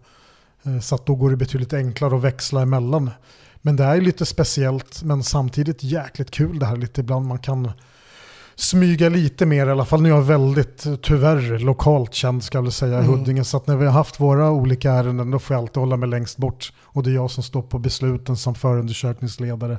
Eh, 0.63 0.79
Så 0.81 0.95
att 0.95 1.07
då 1.07 1.15
går 1.15 1.31
det 1.31 1.37
betydligt 1.37 1.73
enklare 1.73 2.17
att 2.17 2.23
växla 2.23 2.63
emellan. 2.63 3.11
Men 3.63 3.77
det 3.77 3.85
är 3.85 4.01
lite 4.01 4.27
speciellt 4.27 5.03
men 5.03 5.23
samtidigt 5.23 5.83
jäkligt 5.83 6.31
kul 6.31 6.59
det 6.59 6.67
här 6.67 6.77
lite 6.77 7.01
ibland. 7.01 7.27
Man 7.27 7.39
kan 7.39 7.71
smyga 8.59 9.09
lite 9.09 9.47
mer 9.47 9.67
i 9.67 9.71
alla 9.71 9.85
fall. 9.85 10.03
Nu 10.03 10.09
är 10.09 10.15
jag 10.15 10.23
väldigt, 10.23 10.87
tyvärr, 11.03 11.59
lokalt 11.59 12.15
känd 12.15 12.45
ska 12.45 12.59
jag 12.59 12.73
säga 12.73 12.93
i 13.01 13.05
Mm. 13.05 13.19
Huddinge. 13.19 13.45
Så 13.45 13.57
att 13.57 13.67
när 13.67 13.77
vi 13.77 13.87
har 13.87 13.93
haft 13.93 14.21
våra 14.21 14.51
olika 14.51 14.93
ärenden 14.93 15.31
då 15.31 15.39
får 15.39 15.55
jag 15.57 15.61
alltid 15.63 15.77
hålla 15.77 15.97
mig 15.97 16.09
längst 16.09 16.37
bort. 16.37 16.73
Och 16.85 17.03
det 17.03 17.11
är 17.11 17.15
jag 17.15 17.31
som 17.31 17.43
står 17.43 17.63
på 17.63 17.79
besluten 17.79 18.37
som 18.37 18.55
förundersökningsledare. 18.55 19.79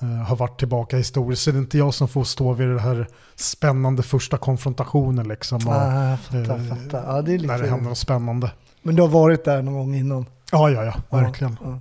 Eh, 0.00 0.08
har 0.08 0.36
varit 0.36 0.58
tillbaka 0.58 0.96
historiskt. 0.96 1.42
Så 1.42 1.50
det 1.50 1.56
är 1.56 1.60
inte 1.60 1.78
jag 1.78 1.94
som 1.94 2.08
får 2.08 2.24
stå 2.24 2.52
vid 2.52 2.68
den 2.68 2.78
här 2.78 3.08
spännande 3.36 4.02
första 4.02 4.36
konfrontationen 4.38 5.28
liksom. 5.28 5.66
Och, 5.68 5.74
Ah, 5.74 6.10
jag 6.10 6.20
fattar, 6.20 6.58
eh, 6.58 6.64
fattar. 6.76 7.16
Ja, 7.16 7.22
det 7.22 7.34
är 7.34 7.38
När 7.38 7.46
det 7.48 7.58
lite... 7.58 7.70
händer 7.70 7.88
något 7.88 7.98
spännande. 7.98 8.50
Men 8.82 8.96
du 8.96 9.02
har 9.02 9.08
varit 9.08 9.44
där 9.44 9.62
någon 9.62 9.74
gång 9.74 9.94
innan? 9.94 10.26
Ja, 10.52 10.70
ja, 10.70 10.84
ja, 10.84 11.18
verkligen. 11.18 11.56
Ja, 11.64 11.70
ja. 11.70 11.80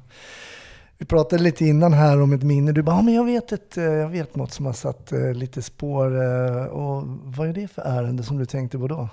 Vi 0.98 1.06
pratade 1.06 1.44
lite 1.44 1.66
innan 1.66 1.94
här 1.94 2.22
om 2.22 2.34
ett 2.34 2.44
minne. 2.44 2.72
Du 2.72 2.84
bara, 2.84 2.96
ja, 2.96 3.02
men 3.02 3.14
jag 3.14 3.26
vet, 3.26 3.52
ett, 3.52 3.78
eh, 3.78 3.84
jag 3.84 4.10
vet 4.10 4.36
något 4.36 4.52
som 4.52 4.66
har 4.66 4.74
satt 4.74 5.12
eh, 5.12 5.34
lite 5.34 5.62
spår. 5.62 6.24
Eh, 6.24 6.66
och 6.66 7.04
vad 7.08 7.50
är 7.50 7.54
det 7.54 7.68
för 7.68 7.82
ärende 7.82 8.24
som 8.24 8.38
du 8.38 8.46
tänkte 8.46 8.78
på 8.78 8.88
då? 8.88 9.10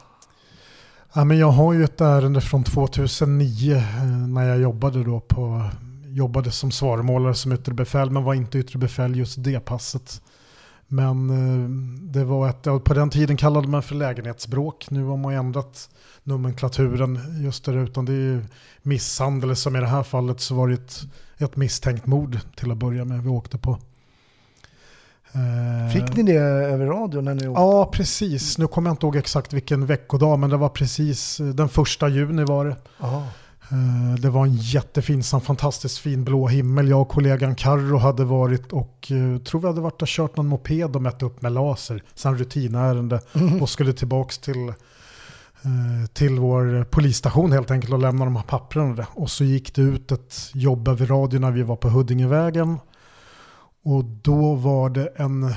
Ja, 1.14 1.25
men 1.25 1.38
jag 1.38 1.51
har 1.51 1.73
ju 1.73 1.85
ett 1.85 2.01
ärende 2.01 2.40
från 2.40 2.64
2009 2.64 3.83
när 4.29 4.49
jag 4.49 4.61
jobbade 4.61 5.05
då 5.05 5.21
på 5.21 5.62
jobbade 6.07 6.51
som 6.51 6.71
svarmålare 6.71 7.35
som 7.35 7.53
yttre 7.53 7.75
befäl 7.75 8.11
men 8.11 8.25
var 8.25 8.35
inte 8.35 8.59
yttre 8.59 8.79
befäl 8.79 9.16
just 9.16 9.45
det 9.45 9.61
passet. 9.61 10.23
Men 10.92 11.31
eh, 11.31 11.68
det 12.12 12.24
var 12.24 12.48
ett, 12.48 12.66
ja, 12.66 12.78
på 12.78 12.94
den 12.94 13.11
tiden 13.11 13.37
kallade 13.37 13.68
man 13.68 13.83
för 13.83 13.94
lägenhetsbråk. 13.94 14.87
Nu 14.90 15.05
har 15.05 15.16
man 15.16 15.33
ändrat 15.33 15.90
nomenklaturen 16.22 17.20
just 17.44 17.64
där 17.64 17.76
utan 17.76 18.05
det 18.05 18.12
är 18.12 18.16
ju 18.16 18.44
misshandel 18.83 19.57
som 19.57 19.76
i 19.76 19.81
det 19.81 19.87
här 19.87 20.02
fallet 20.02 20.40
så 20.40 20.55
var 20.55 20.68
det 20.68 20.74
ett, 20.74 21.02
ett 21.38 21.57
misstänkt 21.57 22.07
mord 22.07 22.38
till 22.57 22.70
att 22.70 22.76
börja 22.76 23.05
med 23.05 23.22
vi 23.22 23.28
åkte 23.28 23.59
på. 23.59 23.78
Eh, 25.33 25.92
Fick 25.92 26.16
ni 26.16 26.22
det 26.22 26.38
över 26.40 26.87
radio 26.87 27.20
när 27.20 27.35
ni 27.35 27.48
åkte? 27.48 27.61
Ja, 27.62 27.90
precis. 27.92 28.59
Nu 28.59 28.66
kommer 28.66 28.90
jag 28.90 28.92
inte 28.92 29.07
ihåg 29.07 29.16
exakt 29.16 29.52
vilken 29.52 29.87
veckodag, 29.87 30.38
men 30.38 30.50
det 30.50 30.57
var 30.57 30.68
precis 30.68 31.40
eh, 31.40 31.46
den 31.46 31.68
första 31.68 32.09
juni 32.09 32.44
var 32.44 32.64
det. 32.64 32.76
Ja. 33.00 33.26
Eh, 33.72 34.14
Det 34.20 34.30
var 34.30 34.46
en 34.46 34.54
jättefin, 34.54 35.22
en 35.35 35.40
fantastiskt 35.40 35.98
fin 35.98 36.24
blå 36.24 36.48
himmel. 36.48 36.88
Jag 36.88 37.00
och 37.00 37.08
kollegan 37.08 37.54
Karro 37.54 37.96
hade 37.96 38.24
varit 38.24 38.72
och 38.72 39.12
eh, 39.12 39.38
tror 39.42 39.61
vi 39.61 39.66
hade 39.66 39.80
varit 39.80 40.02
och 40.02 40.08
kört 40.08 40.37
någon 40.37 40.46
moped 40.46 40.96
och 40.96 41.02
mätt 41.02 41.22
upp 41.22 41.42
med 41.42 41.52
laser. 41.52 42.02
Sen 42.14 42.38
rutinärende 42.38 43.20
och 43.61 43.68
skulle 43.68 43.92
tillbaks 43.92 44.38
till, 44.38 44.68
eh, 44.68 46.06
till 46.12 46.38
vår 46.38 46.85
polisstation 46.85 47.52
helt 47.52 47.70
enkelt 47.70 47.92
och 47.92 47.98
lämna 47.98 48.24
de 48.24 48.37
här 48.37 48.42
papperna. 48.42 48.94
där. 48.94 49.06
Och 49.14 49.30
så 49.30 49.44
gick 49.44 49.74
det 49.74 49.82
ut 49.82 50.12
ett 50.12 50.50
jobb 50.54 50.88
över 50.88 51.06
radio 51.06 51.40
när 51.40 51.50
vi 51.50 51.62
var 51.62 51.76
på 51.76 51.88
Huddingevägen. 51.88 52.78
Och 53.85 54.04
då 54.04 54.54
var 54.54 54.90
det 54.90 55.06
en 55.16 55.54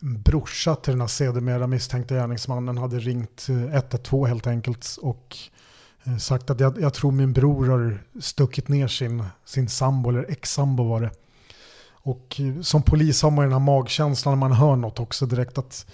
brorsa 0.00 0.74
till 0.74 0.92
den 0.92 1.00
här 1.00 1.08
sedermera 1.08 1.66
misstänkta 1.66 2.14
gärningsmannen 2.14 2.78
hade 2.78 2.98
ringt 2.98 3.46
eh, 3.48 3.74
112 3.74 4.28
helt 4.28 4.46
enkelt 4.46 4.96
och 5.02 5.36
sagt 6.20 6.50
att 6.50 6.60
jag, 6.60 6.80
jag 6.80 6.94
tror 6.94 7.12
min 7.12 7.32
bror 7.32 7.66
har 7.66 8.02
stuckit 8.20 8.68
ner 8.68 8.88
sin, 8.88 9.24
sin 9.44 9.68
sambo 9.68 10.10
eller 10.10 10.30
ex-sambo 10.30 10.88
var 10.88 11.00
det. 11.00 11.10
Och 12.04 12.40
eh, 12.40 12.60
som 12.60 12.82
polis 12.82 13.22
har 13.22 13.30
man 13.30 13.44
ju 13.44 13.50
den 13.50 13.52
här 13.52 13.66
magkänslan 13.66 14.32
när 14.38 14.48
man 14.48 14.52
hör 14.58 14.76
något 14.76 15.00
också 15.00 15.26
direkt 15.26 15.58
att 15.58 15.86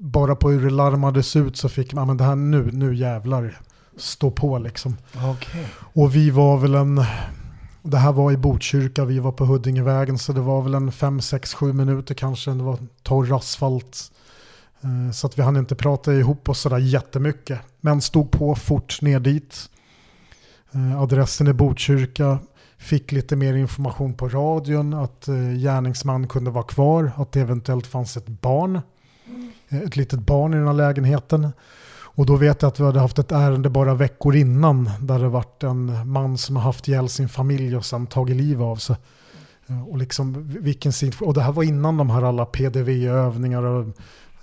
bara 0.00 0.36
på 0.36 0.50
hur 0.50 0.64
det 0.64 0.70
larmades 0.70 1.36
ut 1.36 1.56
så 1.56 1.68
fick 1.68 1.92
man, 1.92 2.02
"Ja, 2.02 2.06
men 2.06 2.16
det 2.16 2.24
här 2.24 2.36
nu, 2.36 2.70
nu 2.72 2.94
jävlar, 2.94 3.60
stå 3.96 4.30
på 4.30 4.58
liksom. 4.58 4.96
Okej. 5.14 5.66
Och 5.76 6.14
vi 6.14 6.30
var 6.30 6.58
väl 6.58 6.74
en, 6.74 7.04
det 7.82 7.98
här 7.98 8.12
var 8.12 8.32
i 8.32 8.36
Botkyrka, 8.36 9.04
vi 9.04 9.18
var 9.18 9.32
på 9.32 9.44
Huddingevägen 9.44 10.18
så 10.18 10.32
det 10.32 10.40
var 10.40 10.62
väl 10.62 10.74
en 10.74 10.92
5, 10.92 11.20
6, 11.20 11.54
7 11.54 11.72
minuter 11.72 12.14
kanske, 12.14 12.50
det 12.50 12.62
var 12.62 12.78
torr 13.02 13.36
asfalt. 13.36 14.12
Eh, 14.86 15.10
så 15.10 15.26
att 15.26 15.38
vi 15.38 15.42
hann 15.42 15.56
inte 15.56 15.74
prata 15.74 16.12
ihop 16.12 16.48
oss 16.48 16.60
sådär 16.60 16.78
jättemycket. 16.78 17.60
Men 17.80 18.00
stod 18.00 18.30
på 18.30 18.54
fort 18.54 19.02
ner 19.02 19.20
dit. 19.20 19.70
Eh, 20.72 21.00
adressen 21.00 21.46
är 21.46 21.52
Botkyrka. 21.52 22.38
Fick 22.78 23.12
lite 23.12 23.36
mer 23.36 23.54
information 23.54 24.14
på 24.14 24.28
radion 24.28 24.94
att 24.94 25.28
eh, 25.28 25.34
gärningsman 25.34 26.28
kunde 26.28 26.50
vara 26.50 26.64
kvar. 26.64 27.12
Att 27.16 27.32
det 27.32 27.40
eventuellt 27.40 27.86
fanns 27.86 28.16
ett 28.16 28.28
barn. 28.28 28.80
Ett 29.68 29.96
litet 29.96 30.20
barn 30.20 30.54
i 30.54 30.56
den 30.56 30.66
här 30.66 30.74
lägenheten. 30.74 31.52
Och 32.16 32.26
då 32.26 32.36
vet 32.36 32.62
jag 32.62 32.68
att 32.68 32.80
vi 32.80 32.84
hade 32.84 33.00
haft 33.00 33.18
ett 33.18 33.32
ärende 33.32 33.70
bara 33.70 33.94
veckor 33.94 34.36
innan 34.36 34.90
där 35.00 35.18
det 35.18 35.28
varit 35.28 35.62
en 35.62 36.08
man 36.08 36.38
som 36.38 36.56
har 36.56 36.62
haft 36.62 36.88
ihjäl 36.88 37.08
sin 37.08 37.28
familj 37.28 37.76
och 37.76 37.84
sen 37.84 38.06
tagit 38.06 38.36
liv 38.36 38.62
av 38.62 38.76
sig. 38.76 38.96
Och, 39.88 39.98
liksom, 39.98 40.48
vilken 40.48 40.92
sin, 40.92 41.12
och 41.20 41.34
det 41.34 41.42
här 41.42 41.52
var 41.52 41.62
innan 41.62 41.96
de 41.96 42.10
här 42.10 42.22
alla 42.22 42.46
PDV-övningar 42.46 43.62
och 43.62 43.96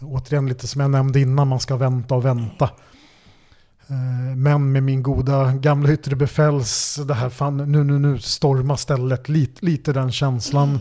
återigen 0.05 0.49
lite 0.49 0.67
som 0.67 0.81
jag 0.81 0.91
nämnde 0.91 1.19
innan, 1.19 1.47
man 1.47 1.59
ska 1.59 1.75
vänta 1.77 2.15
och 2.15 2.25
vänta. 2.25 2.69
Eh, 3.87 4.35
Men 4.35 4.71
med 4.71 4.83
min 4.83 5.03
goda 5.03 5.53
gamla 5.53 5.91
yttre 5.91 6.15
befäls, 6.15 6.99
det 7.07 7.13
här 7.13 7.29
fan, 7.29 7.57
nu, 7.57 7.83
nu, 7.83 7.99
nu 7.99 8.19
storma 8.19 8.77
stället, 8.77 9.29
lite, 9.29 9.65
lite 9.65 9.93
den 9.93 10.11
känslan. 10.11 10.79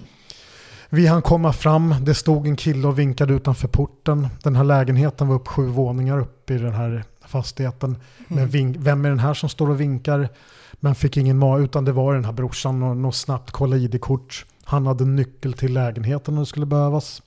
Vi 0.90 1.06
hann 1.06 1.22
komma 1.22 1.52
fram, 1.52 1.94
det 2.00 2.14
stod 2.14 2.46
en 2.46 2.56
kille 2.56 2.88
och 2.88 2.98
vinkade 2.98 3.34
utanför 3.34 3.68
porten. 3.68 4.28
Den 4.42 4.56
här 4.56 4.64
lägenheten 4.64 5.28
var 5.28 5.34
upp 5.34 5.48
sju 5.48 5.66
våningar 5.66 6.20
upp 6.20 6.50
i 6.50 6.58
den 6.58 6.72
här 6.72 7.04
fastigheten. 7.26 7.96
Men 8.28 8.48
vink, 8.48 8.76
vem 8.80 9.04
är 9.04 9.08
den 9.08 9.18
här 9.18 9.34
som 9.34 9.48
står 9.48 9.70
och 9.70 9.80
vinkar? 9.80 10.28
Men 10.72 10.94
fick 10.94 11.16
ingen 11.16 11.38
mat, 11.38 11.60
utan 11.60 11.84
det 11.84 11.92
var 11.92 12.14
den 12.14 12.24
här 12.24 12.32
brorsan 12.32 12.82
och 12.82 12.96
något 12.96 13.14
snabbt 13.14 13.50
kolla 13.50 13.76
id-kort. 13.76 14.46
Han 14.64 14.86
hade 14.86 15.04
nyckel 15.04 15.52
till 15.52 15.72
lägenheten 15.72 16.34
om 16.34 16.40
det 16.40 16.46
skulle 16.46 16.66
behövas. 16.66 17.22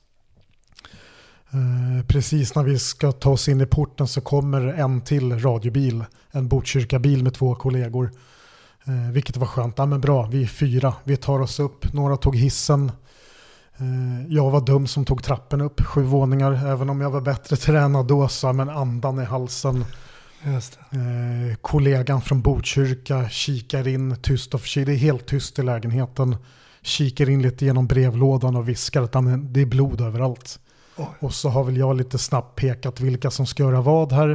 Eh, 1.55 2.05
precis 2.07 2.55
när 2.55 2.63
vi 2.63 2.79
ska 2.79 3.11
ta 3.11 3.29
oss 3.29 3.47
in 3.47 3.61
i 3.61 3.65
porten 3.65 4.07
så 4.07 4.21
kommer 4.21 4.61
en 4.61 5.01
till 5.01 5.39
radiobil. 5.39 6.03
En 6.31 6.47
Botkyrka-bil 6.47 7.23
med 7.23 7.33
två 7.33 7.55
kollegor. 7.55 8.11
Eh, 8.85 9.11
vilket 9.11 9.37
var 9.37 9.47
skönt. 9.47 9.77
Ja, 9.77 9.85
men 9.85 10.01
bra, 10.01 10.25
vi 10.25 10.43
är 10.43 10.47
fyra. 10.47 10.93
Vi 11.03 11.17
tar 11.17 11.39
oss 11.39 11.59
upp. 11.59 11.93
Några 11.93 12.17
tog 12.17 12.35
hissen. 12.35 12.91
Eh, 13.77 14.27
jag 14.29 14.51
var 14.51 14.61
dum 14.61 14.87
som 14.87 15.05
tog 15.05 15.23
trappen 15.23 15.61
upp 15.61 15.81
sju 15.81 16.03
våningar. 16.03 16.67
Även 16.67 16.89
om 16.89 17.01
jag 17.01 17.09
var 17.09 17.21
bättre 17.21 17.55
tränad 17.55 18.07
då 18.07 18.27
så 18.27 18.53
men 18.53 18.69
andan 18.69 19.19
i 19.19 19.25
halsen. 19.25 19.85
Eh, 20.45 21.55
kollegan 21.61 22.21
från 22.21 22.41
Botkyrka 22.41 23.29
kikar 23.29 23.87
in 23.87 24.15
tyst 24.21 24.53
och 24.53 24.61
försiktigt. 24.61 24.87
Det 24.87 24.93
är 24.93 24.97
helt 24.97 25.25
tyst 25.25 25.59
i 25.59 25.63
lägenheten. 25.63 26.35
Kikar 26.81 27.29
in 27.29 27.41
lite 27.41 27.65
genom 27.65 27.87
brevlådan 27.87 28.55
och 28.55 28.69
viskar 28.69 29.01
att 29.01 29.13
"Ja, 29.13 29.21
men 29.21 29.53
det 29.53 29.61
är 29.61 29.65
blod 29.65 30.01
överallt. 30.01 30.59
Oj. 30.97 31.05
Och 31.19 31.33
så 31.33 31.49
har 31.49 31.63
väl 31.63 31.77
jag 31.77 31.95
lite 31.95 32.17
snabbt 32.17 32.55
pekat 32.55 32.99
vilka 32.99 33.31
som 33.31 33.45
ska 33.45 33.63
göra 33.63 33.81
vad 33.81 34.11
här. 34.11 34.29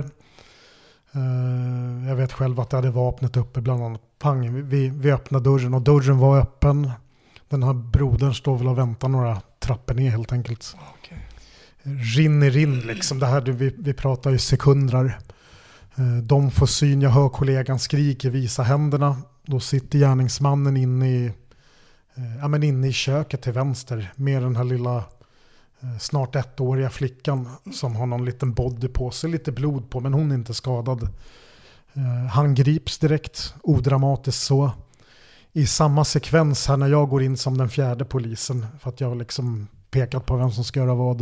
Eh, 1.13 2.09
jag 2.09 2.17
vet 2.17 2.33
själv 2.33 2.61
att 2.61 2.73
jag 2.73 2.79
hade 2.79 2.91
vapnet 2.91 3.37
uppe 3.37 3.61
bland 3.61 3.83
annat. 3.83 4.01
Pang, 4.19 4.69
vi, 4.69 4.89
vi 4.89 5.13
öppnade 5.13 5.45
dörren 5.45 5.75
och 5.75 5.83
dörren 5.83 6.19
var 6.19 6.39
öppen. 6.39 6.91
Den 7.49 7.63
här 7.63 7.73
brodern 7.73 8.35
står 8.35 8.59
väl 8.59 8.69
och 8.69 8.79
väntar 8.79 9.09
några 9.09 9.41
trappor 9.59 9.95
ner 9.95 10.11
helt 10.11 10.33
enkelt. 10.33 10.77
Okej. 10.99 11.19
Rinner 12.17 12.57
in 12.57 12.81
liksom. 12.81 13.19
Det 13.19 13.27
här, 13.27 13.41
vi, 13.41 13.75
vi 13.79 13.95
pratar 13.95 14.31
ju 14.31 14.39
sekunder. 14.39 15.19
Eh, 15.97 16.17
De 16.23 16.51
får 16.51 16.67
syn, 16.67 17.03
jag 17.03 17.11
hör 17.11 17.29
kollegan 17.29 17.79
skriker 17.79 18.31
visa 18.31 18.63
händerna. 18.63 19.17
Då 19.47 19.61
sitter 19.61 19.99
gärningsmannen 19.99 20.77
inne 20.77 21.09
i, 21.09 21.27
eh, 22.15 22.37
ja, 22.41 22.49
men 22.49 22.63
inne 22.63 22.89
i 22.89 22.93
köket 22.93 23.43
till 23.43 23.53
vänster 23.53 24.13
med 24.17 24.43
den 24.43 24.57
här 24.57 24.65
lilla 24.65 25.05
Eh, 25.81 25.99
snart 25.99 26.37
ettåriga 26.37 26.91
flickan 26.91 27.49
som 27.73 27.97
har 27.97 28.07
någon 28.07 28.25
liten 28.25 28.53
body 28.53 28.89
på 28.89 29.11
sig, 29.11 29.31
lite 29.31 29.53
blod 29.53 29.91
på 29.91 30.01
men 30.01 30.15
hon 30.15 30.31
är 30.31 30.35
inte 30.35 30.55
skadad. 30.55 31.03
Eh, 31.95 32.27
han 32.31 32.55
grips 32.55 32.99
direkt, 32.99 33.55
odramatiskt 33.63 34.43
så. 34.43 34.71
I 35.53 35.67
samma 35.67 36.05
sekvens 36.05 36.67
här 36.67 36.77
när 36.77 36.89
jag 36.89 37.09
går 37.09 37.23
in 37.23 37.37
som 37.37 37.59
den 37.59 37.69
fjärde 37.69 38.05
polisen 38.05 38.67
för 38.81 38.91
att 38.91 39.01
jag 39.01 39.09
har 39.09 39.17
liksom 39.17 39.69
pekat 39.91 40.27
på 40.27 40.37
vem 40.37 40.51
som 40.51 40.65
ska 40.65 40.81
göra 40.81 40.95
vad. 40.95 41.21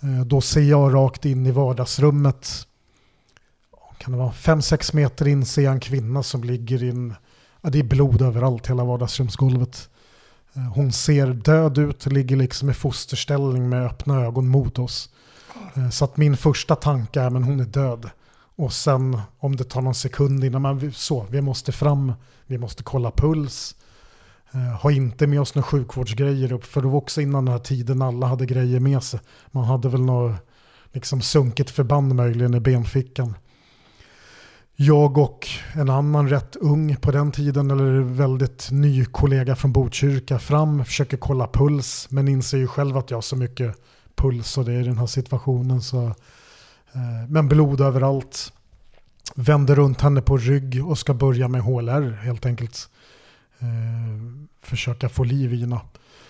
Eh, 0.00 0.20
då 0.26 0.40
ser 0.40 0.62
jag 0.62 0.94
rakt 0.94 1.24
in 1.24 1.46
i 1.46 1.50
vardagsrummet 1.50 2.66
kan 4.00 4.12
det 4.12 4.18
vara 4.18 4.32
5-6 4.32 4.96
meter 4.96 5.28
in 5.28 5.46
ser 5.46 5.62
jag 5.62 5.72
en 5.72 5.80
kvinna 5.80 6.22
som 6.22 6.44
ligger 6.44 6.84
in, 6.84 7.14
ja, 7.60 7.70
det 7.70 7.78
är 7.78 7.82
blod 7.82 8.22
överallt, 8.22 8.66
hela 8.66 8.84
vardagsrumsgolvet. 8.84 9.88
Eh, 10.54 10.62
hon 10.62 10.92
ser 10.92 11.26
död 11.26 11.78
ut, 11.78 12.06
ligger 12.06 12.36
liksom 12.36 12.70
i 12.70 12.74
fosterställning 12.74 13.68
med 13.68 13.86
öppna 13.86 14.20
ögon 14.20 14.48
mot 14.48 14.78
oss. 14.78 15.10
Eh, 15.74 15.90
så 15.90 16.04
att 16.04 16.16
min 16.16 16.36
första 16.36 16.76
tanke 16.76 17.20
är, 17.20 17.30
men 17.30 17.42
hon 17.42 17.60
är 17.60 17.64
död. 17.64 18.10
Och 18.56 18.72
sen 18.72 19.20
om 19.38 19.56
det 19.56 19.64
tar 19.64 19.82
någon 19.82 19.94
sekund 19.94 20.44
innan 20.44 20.62
man, 20.62 20.92
så, 20.92 21.26
vi 21.30 21.40
måste 21.40 21.72
fram, 21.72 22.12
vi 22.46 22.58
måste 22.58 22.82
kolla 22.82 23.10
puls. 23.10 23.76
Eh, 24.52 24.80
ha 24.82 24.90
inte 24.90 25.26
med 25.26 25.40
oss 25.40 25.54
några 25.54 25.66
sjukvårdsgrejer 25.66 26.52
upp, 26.52 26.64
för 26.64 26.82
det 26.82 26.88
var 26.88 26.98
också 26.98 27.20
innan 27.20 27.44
den 27.44 27.52
här 27.52 27.58
tiden 27.58 28.02
alla 28.02 28.26
hade 28.26 28.46
grejer 28.46 28.80
med 28.80 29.02
sig. 29.02 29.20
Man 29.50 29.64
hade 29.64 29.88
väl 29.88 30.00
något 30.00 30.36
liksom 30.92 31.20
sunket 31.22 31.70
förband 31.70 32.14
möjligen 32.14 32.54
i 32.54 32.60
benfickan. 32.60 33.34
Jag 34.82 35.18
och 35.18 35.48
en 35.72 35.90
annan 35.90 36.28
rätt 36.28 36.56
ung 36.56 36.96
på 36.96 37.10
den 37.10 37.32
tiden, 37.32 37.70
eller 37.70 38.00
väldigt 38.00 38.68
ny 38.70 39.04
kollega 39.04 39.56
från 39.56 39.72
Botkyrka 39.72 40.38
fram, 40.38 40.84
försöker 40.84 41.16
kolla 41.16 41.46
puls, 41.46 42.06
men 42.10 42.28
inser 42.28 42.58
ju 42.58 42.66
själv 42.66 42.96
att 42.96 43.10
jag 43.10 43.16
har 43.16 43.22
så 43.22 43.36
mycket 43.36 43.76
puls 44.14 44.58
och 44.58 44.64
det 44.64 44.72
är 44.72 44.80
i 44.80 44.84
den 44.84 44.98
här 44.98 45.06
situationen. 45.06 45.80
Så, 45.80 46.06
eh, 46.92 47.28
men 47.28 47.48
blod 47.48 47.80
överallt. 47.80 48.52
Vänder 49.34 49.74
runt 49.74 50.00
henne 50.00 50.22
på 50.22 50.36
rygg 50.36 50.86
och 50.86 50.98
ska 50.98 51.14
börja 51.14 51.48
med 51.48 51.62
HLR 51.62 52.10
helt 52.10 52.46
enkelt. 52.46 52.88
Eh, 53.58 53.66
försöka 54.62 55.08
få 55.08 55.24
liv 55.24 55.54
i 55.54 55.60
henne. 55.60 55.80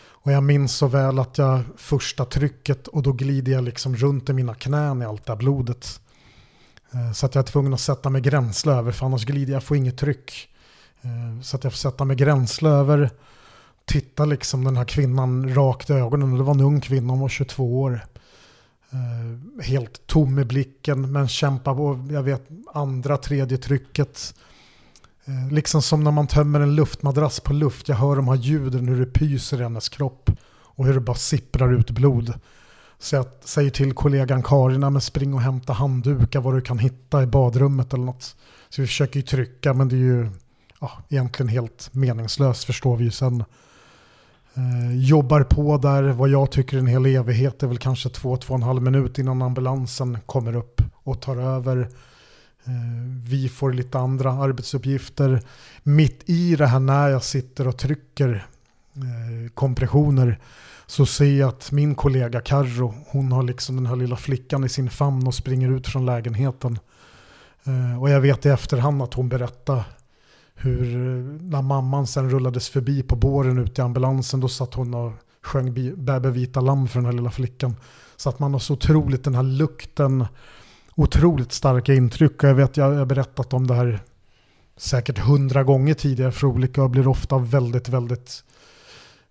Och 0.08 0.32
jag 0.32 0.42
minns 0.42 0.76
så 0.76 0.86
väl 0.86 1.18
att 1.18 1.38
jag 1.38 1.60
första 1.76 2.24
trycket 2.24 2.88
och 2.88 3.02
då 3.02 3.12
glider 3.12 3.52
jag 3.52 3.64
liksom 3.64 3.96
runt 3.96 4.28
i 4.28 4.32
mina 4.32 4.54
knän 4.54 5.02
i 5.02 5.04
allt 5.04 5.26
det 5.26 5.32
här 5.32 5.38
blodet. 5.38 6.00
Eh, 6.92 7.12
så 7.12 7.26
att 7.26 7.34
jag 7.34 7.42
är 7.42 7.46
tvungen 7.46 7.74
att 7.74 7.80
sätta 7.80 8.10
mig 8.10 8.20
gränsle 8.20 8.72
över 8.72 8.92
för 8.92 9.06
annars 9.06 9.24
glider 9.24 9.52
jag, 9.52 9.62
får 9.62 9.76
inget 9.76 9.98
tryck. 9.98 10.48
Eh, 11.02 11.42
så 11.42 11.56
att 11.56 11.64
jag 11.64 11.72
får 11.72 11.78
sätta 11.78 12.04
mig 12.04 12.16
gränsle 12.16 12.68
över, 12.68 13.10
titta 13.84 14.24
liksom 14.24 14.64
den 14.64 14.76
här 14.76 14.84
kvinnan 14.84 15.54
rakt 15.54 15.90
i 15.90 15.92
ögonen. 15.92 16.36
Det 16.36 16.42
var 16.42 16.54
en 16.54 16.60
ung 16.60 16.80
kvinna, 16.80 17.12
hon 17.12 17.20
var 17.20 17.28
22 17.28 17.80
år. 17.82 18.04
Eh, 18.90 19.62
helt 19.64 20.06
tom 20.06 20.38
i 20.38 20.44
blicken 20.44 21.12
men 21.12 21.28
kämpar 21.28 21.74
på, 21.74 22.08
jag 22.14 22.22
vet, 22.22 22.48
andra, 22.74 23.16
tredje 23.16 23.58
trycket. 23.58 24.34
Liksom 25.50 25.82
som 25.82 26.04
när 26.04 26.10
man 26.10 26.26
tömmer 26.26 26.60
en 26.60 26.74
luftmadrass 26.74 27.40
på 27.40 27.52
luft. 27.52 27.88
Jag 27.88 27.96
hör 27.96 28.16
de 28.16 28.28
här 28.28 28.34
ljuden 28.34 28.88
hur 28.88 29.00
det 29.00 29.12
pyser 29.12 29.60
i 29.60 29.62
hennes 29.62 29.88
kropp. 29.88 30.30
Och 30.50 30.86
hur 30.86 30.94
det 30.94 31.00
bara 31.00 31.16
sipprar 31.16 31.72
ut 31.72 31.90
blod. 31.90 32.34
Så 33.00 33.16
jag 33.16 33.26
säger 33.44 33.70
till 33.70 33.92
kollegan 33.92 34.42
Karin, 34.42 34.80
men 34.80 35.00
spring 35.00 35.34
och 35.34 35.40
hämta 35.40 35.72
handdukar 35.72 36.40
vad 36.40 36.54
du 36.54 36.60
kan 36.60 36.78
hitta 36.78 37.22
i 37.22 37.26
badrummet 37.26 37.94
eller 37.94 38.04
något. 38.04 38.36
Så 38.68 38.82
vi 38.82 38.86
försöker 38.86 39.16
ju 39.16 39.22
trycka 39.22 39.74
men 39.74 39.88
det 39.88 39.94
är 39.94 39.98
ju 39.98 40.30
ja, 40.80 40.90
egentligen 41.08 41.48
helt 41.48 41.88
meningslöst 41.92 42.64
förstår 42.64 42.96
vi 42.96 43.04
ju 43.04 43.10
sen. 43.10 43.44
Eh, 44.54 44.96
jobbar 44.96 45.42
på 45.42 45.78
där, 45.78 46.02
vad 46.02 46.28
jag 46.28 46.50
tycker 46.50 46.76
är 46.76 46.80
en 46.80 46.86
hel 46.86 47.06
evighet, 47.06 47.58
det 47.58 47.66
är 47.66 47.68
väl 47.68 47.78
kanske 47.78 48.08
två, 48.08 48.36
två 48.36 48.54
och 48.54 48.58
en 48.58 48.62
halv 48.62 48.82
minut 48.82 49.18
innan 49.18 49.42
ambulansen 49.42 50.18
kommer 50.26 50.56
upp 50.56 50.82
och 50.94 51.20
tar 51.20 51.36
över. 51.36 51.80
Eh, 52.64 52.72
vi 53.28 53.48
får 53.48 53.72
lite 53.72 53.98
andra 53.98 54.32
arbetsuppgifter. 54.32 55.42
Mitt 55.82 56.22
i 56.26 56.56
det 56.56 56.66
här 56.66 56.80
när 56.80 57.08
jag 57.08 57.24
sitter 57.24 57.68
och 57.68 57.78
trycker 57.78 58.46
eh, 58.94 59.50
kompressioner 59.54 60.38
så 60.90 61.06
ser 61.06 61.38
jag 61.38 61.48
att 61.48 61.72
min 61.72 61.94
kollega 61.94 62.40
Carro, 62.40 62.94
hon 63.06 63.32
har 63.32 63.42
liksom 63.42 63.76
den 63.76 63.86
här 63.86 63.96
lilla 63.96 64.16
flickan 64.16 64.64
i 64.64 64.68
sin 64.68 64.90
famn 64.90 65.26
och 65.26 65.34
springer 65.34 65.68
ut 65.76 65.86
från 65.86 66.06
lägenheten. 66.06 66.78
Eh, 67.64 68.02
och 68.02 68.10
jag 68.10 68.20
vet 68.20 68.46
i 68.46 68.48
efterhand 68.48 69.02
att 69.02 69.14
hon 69.14 69.28
berättade 69.28 69.84
hur 70.54 70.94
eh, 70.94 71.42
när 71.42 71.62
mamman 71.62 72.06
sen 72.06 72.30
rullades 72.30 72.68
förbi 72.68 73.02
på 73.02 73.16
båren 73.16 73.58
ute 73.58 73.80
i 73.80 73.84
ambulansen 73.84 74.40
då 74.40 74.48
satt 74.48 74.74
hon 74.74 74.94
och 74.94 75.12
sjöng 75.42 75.74
bi- 75.74 75.96
Bäbe 75.96 76.30
vita 76.30 76.60
lamm 76.60 76.88
för 76.88 76.98
den 76.98 77.06
här 77.06 77.12
lilla 77.12 77.30
flickan. 77.30 77.76
Så 78.16 78.28
att 78.28 78.38
man 78.38 78.52
har 78.52 78.60
så 78.60 78.72
otroligt 78.72 79.24
den 79.24 79.34
här 79.34 79.42
lukten, 79.42 80.24
otroligt 80.94 81.52
starka 81.52 81.94
intryck. 81.94 82.42
Och 82.42 82.48
jag 82.48 82.54
vet, 82.54 82.76
jag 82.76 82.92
har 82.92 83.04
berättat 83.06 83.52
om 83.52 83.66
det 83.66 83.74
här 83.74 84.00
säkert 84.76 85.18
hundra 85.18 85.64
gånger 85.64 85.94
tidigare 85.94 86.32
för 86.32 86.46
olika 86.46 86.82
och 86.82 86.90
blir 86.90 87.08
ofta 87.08 87.38
väldigt, 87.38 87.88
väldigt 87.88 88.44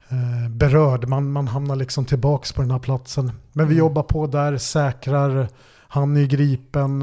eh, 0.09 0.49
berörd. 0.49 1.07
Man, 1.07 1.31
man 1.31 1.47
hamnar 1.47 1.75
liksom 1.75 2.05
tillbaks 2.05 2.53
på 2.53 2.61
den 2.61 2.71
här 2.71 2.79
platsen. 2.79 3.31
Men 3.53 3.67
vi 3.67 3.75
jobbar 3.75 4.03
på 4.03 4.27
där, 4.27 4.57
säkrar, 4.57 5.47
han 5.87 6.17
är 6.17 6.25
gripen, 6.25 7.01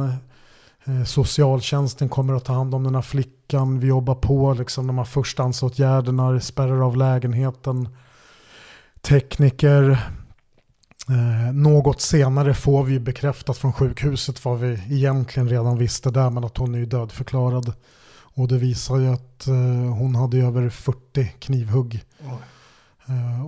eh, 0.85 1.05
socialtjänsten 1.05 2.09
kommer 2.09 2.35
att 2.35 2.45
ta 2.45 2.53
hand 2.53 2.75
om 2.75 2.85
den 2.85 2.95
här 2.95 3.03
flickan. 3.03 3.81
Vi 3.81 3.87
jobbar 3.87 4.15
på 4.15 4.55
liksom 4.55 4.87
de 4.87 4.99
här 4.99 5.05
förstahandsåtgärderna, 5.05 6.41
spärrar 6.41 6.87
av 6.87 6.97
lägenheten, 6.97 7.89
tekniker. 9.01 9.91
Eh, 11.09 11.53
något 11.53 12.01
senare 12.01 12.55
får 12.55 12.85
vi 12.85 13.01
bekräftat 13.01 13.59
från 13.59 13.73
sjukhuset 13.73 14.45
vad 14.45 14.59
vi 14.59 14.81
egentligen 14.91 15.49
redan 15.49 15.79
visste 15.79 16.11
där, 16.11 16.31
men 16.31 16.45
att 16.45 16.57
hon 16.57 16.75
är 16.75 16.87
dödförklarad. 16.87 17.73
Och 18.37 18.49
det 18.49 18.59
visar 18.59 18.99
ju 18.99 19.09
att 19.13 19.47
eh, 19.47 19.95
hon 19.95 20.15
hade 20.15 20.39
över 20.39 20.69
40 20.69 21.25
knivhugg. 21.39 22.05
Eh, 22.21 22.35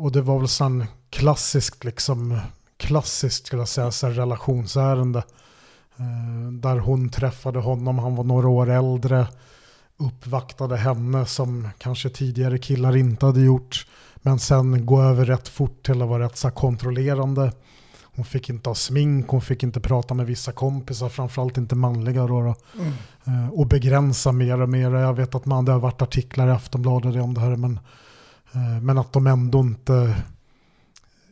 och 0.01 0.13
det 0.13 0.23
var 0.23 0.39
väl 0.39 0.49
sen 0.49 0.85
klassiskt, 1.11 1.85
liksom, 1.85 2.39
klassiskt 2.77 3.47
skulle 3.47 3.61
jag 3.61 3.69
säga, 3.69 3.91
så 3.91 4.07
här 4.07 4.15
relationsärende. 4.15 5.19
Eh, 5.97 6.53
där 6.53 6.79
hon 6.79 7.09
träffade 7.09 7.59
honom, 7.59 7.99
han 7.99 8.17
var 8.17 8.25
några 8.25 8.49
år 8.49 8.71
äldre, 8.71 9.27
uppvaktade 9.97 10.77
henne 10.77 11.27
som 11.27 11.69
kanske 11.79 12.11
tidigare 12.11 12.59
killar 12.59 12.97
inte 12.97 13.27
hade 13.27 13.41
gjort. 13.41 13.87
Men 14.17 14.39
sen 14.39 14.87
gå 14.87 15.03
över 15.03 15.25
rätt 15.25 15.49
fort 15.49 15.87
till 15.87 16.03
att 16.03 16.09
vara 16.09 16.25
rätt 16.25 16.37
så 16.37 16.51
kontrollerande. 16.51 17.53
Hon 18.03 18.25
fick 18.25 18.51
inte 18.51 18.71
ha 18.71 18.75
smink, 18.75 19.29
hon 19.29 19.41
fick 19.41 19.63
inte 19.63 19.81
prata 19.81 20.15
med 20.15 20.27
vissa 20.27 20.53
kompisar, 20.53 21.09
framförallt 21.09 21.57
inte 21.57 21.75
manliga. 21.75 22.27
Då, 22.27 22.43
då. 22.43 22.55
Eh, 23.25 23.49
och 23.53 23.67
begränsa 23.67 24.33
mer 24.33 24.61
och 24.61 24.69
mer. 24.69 24.91
Jag 24.91 25.15
vet 25.15 25.35
att 25.35 25.47
man, 25.47 25.65
det 25.65 25.73
har 25.73 25.79
varit 25.79 26.03
artiklar 26.03 26.49
i 26.49 26.51
Aftonbladet 26.51 27.23
om 27.23 27.35
det 27.35 27.41
här, 27.41 27.57
men, 27.57 27.73
eh, 27.73 27.81
men 28.83 28.99
att 28.99 29.13
de 29.13 29.27
ändå 29.27 29.61
inte... 29.61 30.15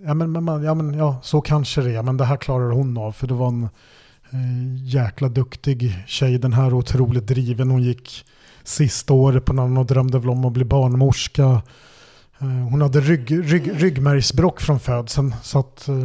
Ja 0.04 0.14
men, 0.14 0.32
men, 0.32 0.62
ja, 0.62 0.74
men 0.74 0.94
ja, 0.94 1.16
så 1.22 1.40
kanske 1.40 1.80
det 1.80 1.94
är, 1.94 2.02
men 2.02 2.16
det 2.16 2.24
här 2.24 2.36
klarar 2.36 2.70
hon 2.70 2.98
av. 2.98 3.12
För 3.12 3.26
det 3.26 3.34
var 3.34 3.48
en 3.48 3.68
eh, 4.30 4.84
jäkla 4.84 5.28
duktig 5.28 6.04
tjej, 6.06 6.38
den 6.38 6.52
här 6.52 6.74
otroligt 6.74 7.26
driven. 7.26 7.70
Hon 7.70 7.82
gick 7.82 8.24
sista 8.64 9.14
året 9.14 9.44
på 9.44 9.52
någon 9.52 9.76
och 9.76 9.86
drömde 9.86 10.18
väl 10.18 10.30
om 10.30 10.44
att 10.44 10.52
bli 10.52 10.64
barnmorska. 10.64 11.62
Eh, 12.38 12.46
hon 12.46 12.82
hade 12.82 13.00
rygg, 13.00 13.52
rygg, 13.52 13.82
ryggmärgsbråck 13.82 14.60
från 14.60 14.80
födseln. 14.80 15.34
Så 15.42 15.58
att 15.58 15.88
eh, 15.88 15.96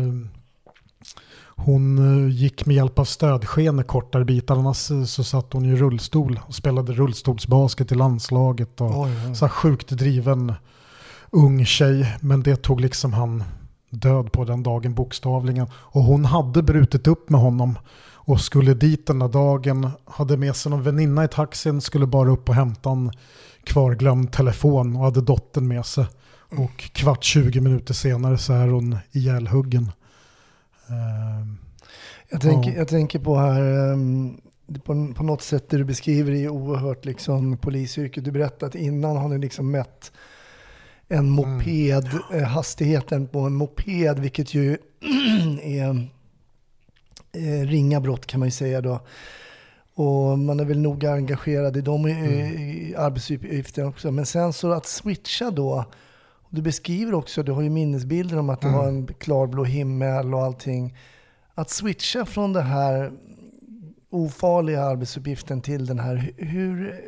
hon 1.46 1.98
eh, 1.98 2.36
gick 2.36 2.66
med 2.66 2.76
hjälp 2.76 3.00
av 3.00 3.06
stödskenor 3.06 3.84
kortare 3.84 4.26
bitar. 4.26 4.56
Annars 4.56 4.92
eh, 4.92 5.04
så 5.04 5.24
satt 5.24 5.54
hon 5.54 5.66
i 5.66 5.76
rullstol 5.76 6.40
och 6.48 6.56
spelade 6.56 6.94
rullstolsbasket 6.94 7.92
i 7.92 7.96
landslaget. 7.96 8.82
Och 8.82 9.02
Oj, 9.02 9.12
oj. 9.28 9.36
Så 9.36 9.50
sjukt 9.50 9.90
driven 9.90 10.54
ung 11.32 11.66
tjej. 11.66 12.16
Men 12.22 12.44
det 12.44 12.56
tog 12.56 12.82
liksom 12.82 13.14
han 13.14 13.44
död 13.90 14.32
på 14.32 14.46
den 14.46 14.64
dagen 14.64 14.94
bokstavligen. 14.94 15.68
Och 15.74 16.04
hon 16.04 16.26
hade 16.26 16.64
brutit 16.64 17.08
upp 17.08 17.30
med 17.30 17.42
honom. 17.42 17.78
Och 18.24 18.42
skulle 18.42 18.74
dit 18.74 19.08
den 19.08 19.20
där 19.20 19.28
dagen. 19.28 19.90
Hade 20.06 20.38
med 20.38 20.56
sig 20.56 20.70
någon 20.70 20.84
väninna 20.84 21.24
i 21.24 21.28
taxin. 21.28 21.82
Skulle 21.82 22.06
bara 22.08 22.30
upp 22.30 22.50
och 22.50 22.56
hämta 22.56 22.90
en 22.90 23.12
kvarglömd 23.64 24.32
telefon. 24.34 24.96
Och 24.96 25.04
hade 25.04 25.22
dottern 25.22 25.68
med 25.68 25.86
sig. 25.86 26.06
Och 26.58 26.78
kvart 26.78 27.24
20 27.24 27.62
minuter 27.62 27.94
senare 27.94 28.38
så 28.38 28.54
är 28.54 28.68
hon 28.68 28.98
ihjälhuggen. 29.12 29.92
Ehm, 30.88 31.58
Jag 32.30 32.42
tänker, 32.42 32.72
Ja. 32.72 32.78
jag 32.78 32.88
tänker 32.88 33.20
på 33.20 33.38
här, 33.38 33.92
ehm, 33.94 34.38
på, 34.84 35.14
på 35.16 35.24
något 35.24 35.42
sätt 35.42 35.70
det 35.70 35.78
du 35.78 35.84
beskriver 35.84 36.32
är 36.32 36.50
oerhört 36.50 37.06
liksom 37.06 37.58
polisyrket. 37.58 38.24
Du 38.26 38.32
berättade 38.32 38.66
att 38.66 38.76
innan 38.76 39.18
har 39.18 39.30
ni 39.30 39.38
liksom 39.38 39.72
mätt 39.72 40.12
en 41.12 41.30
moped, 41.30 42.10
eh, 42.34 42.44
hastigheten 42.44 43.28
på 43.28 43.40
en 43.40 43.54
moped, 43.54 44.20
vilket 44.20 44.54
ju 44.54 44.78
är 45.62 46.08
eh, 47.32 47.68
ringa 47.68 48.00
brott 48.00 48.26
kan 48.26 48.40
man 48.40 48.48
ju 48.48 48.52
säga 48.52 48.82
då. 48.82 49.00
Och 49.94 50.40
man 50.40 50.60
är 50.60 50.66
väl 50.66 50.80
noga 50.80 51.12
engagerad 51.14 51.78
i 51.78 51.82
de 51.82 52.06
Mm. 52.06 52.26
mm. 52.26 52.96
arbetsuppgifterna 52.98 53.88
också. 53.88 54.12
Men 54.12 54.26
sen 54.26 54.54
så 54.54 54.72
att 54.72 54.86
switcha 54.86 55.52
då. 55.52 55.86
Du 56.50 56.62
beskriver 56.62 57.14
också, 57.14 57.44
du 57.44 57.52
har 57.52 57.62
ju 57.62 57.70
minnesbilder 57.70 58.38
om 58.40 58.50
att 58.50 58.62
du 58.62 58.68
Mm. 58.68 58.80
har 58.80 58.88
en 58.88 59.08
klarblå 59.08 59.64
himmel 59.64 60.34
och 60.34 60.44
allting. 60.44 60.98
Att 61.54 61.70
switcha 61.70 62.26
från 62.26 62.54
den 62.54 62.66
här 62.66 63.12
ofarliga 64.10 64.84
arbetsuppgiften 64.84 65.62
till 65.62 65.86
den 65.86 66.00
här. 66.00 66.34
Hur, 66.38 67.02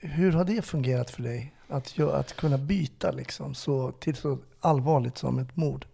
hur 0.00 0.32
har 0.32 0.44
det 0.44 0.62
fungerat 0.62 1.10
för 1.10 1.22
dig? 1.22 1.54
Att, 1.70 2.00
att 2.00 2.36
kunna 2.36 2.58
byta 2.58 3.10
liksom, 3.10 3.54
så, 3.54 3.92
till 3.92 4.16
så 4.16 4.38
allvarligt 4.60 5.18
som 5.18 5.38
ett 5.38 5.56
mord. 5.56 5.86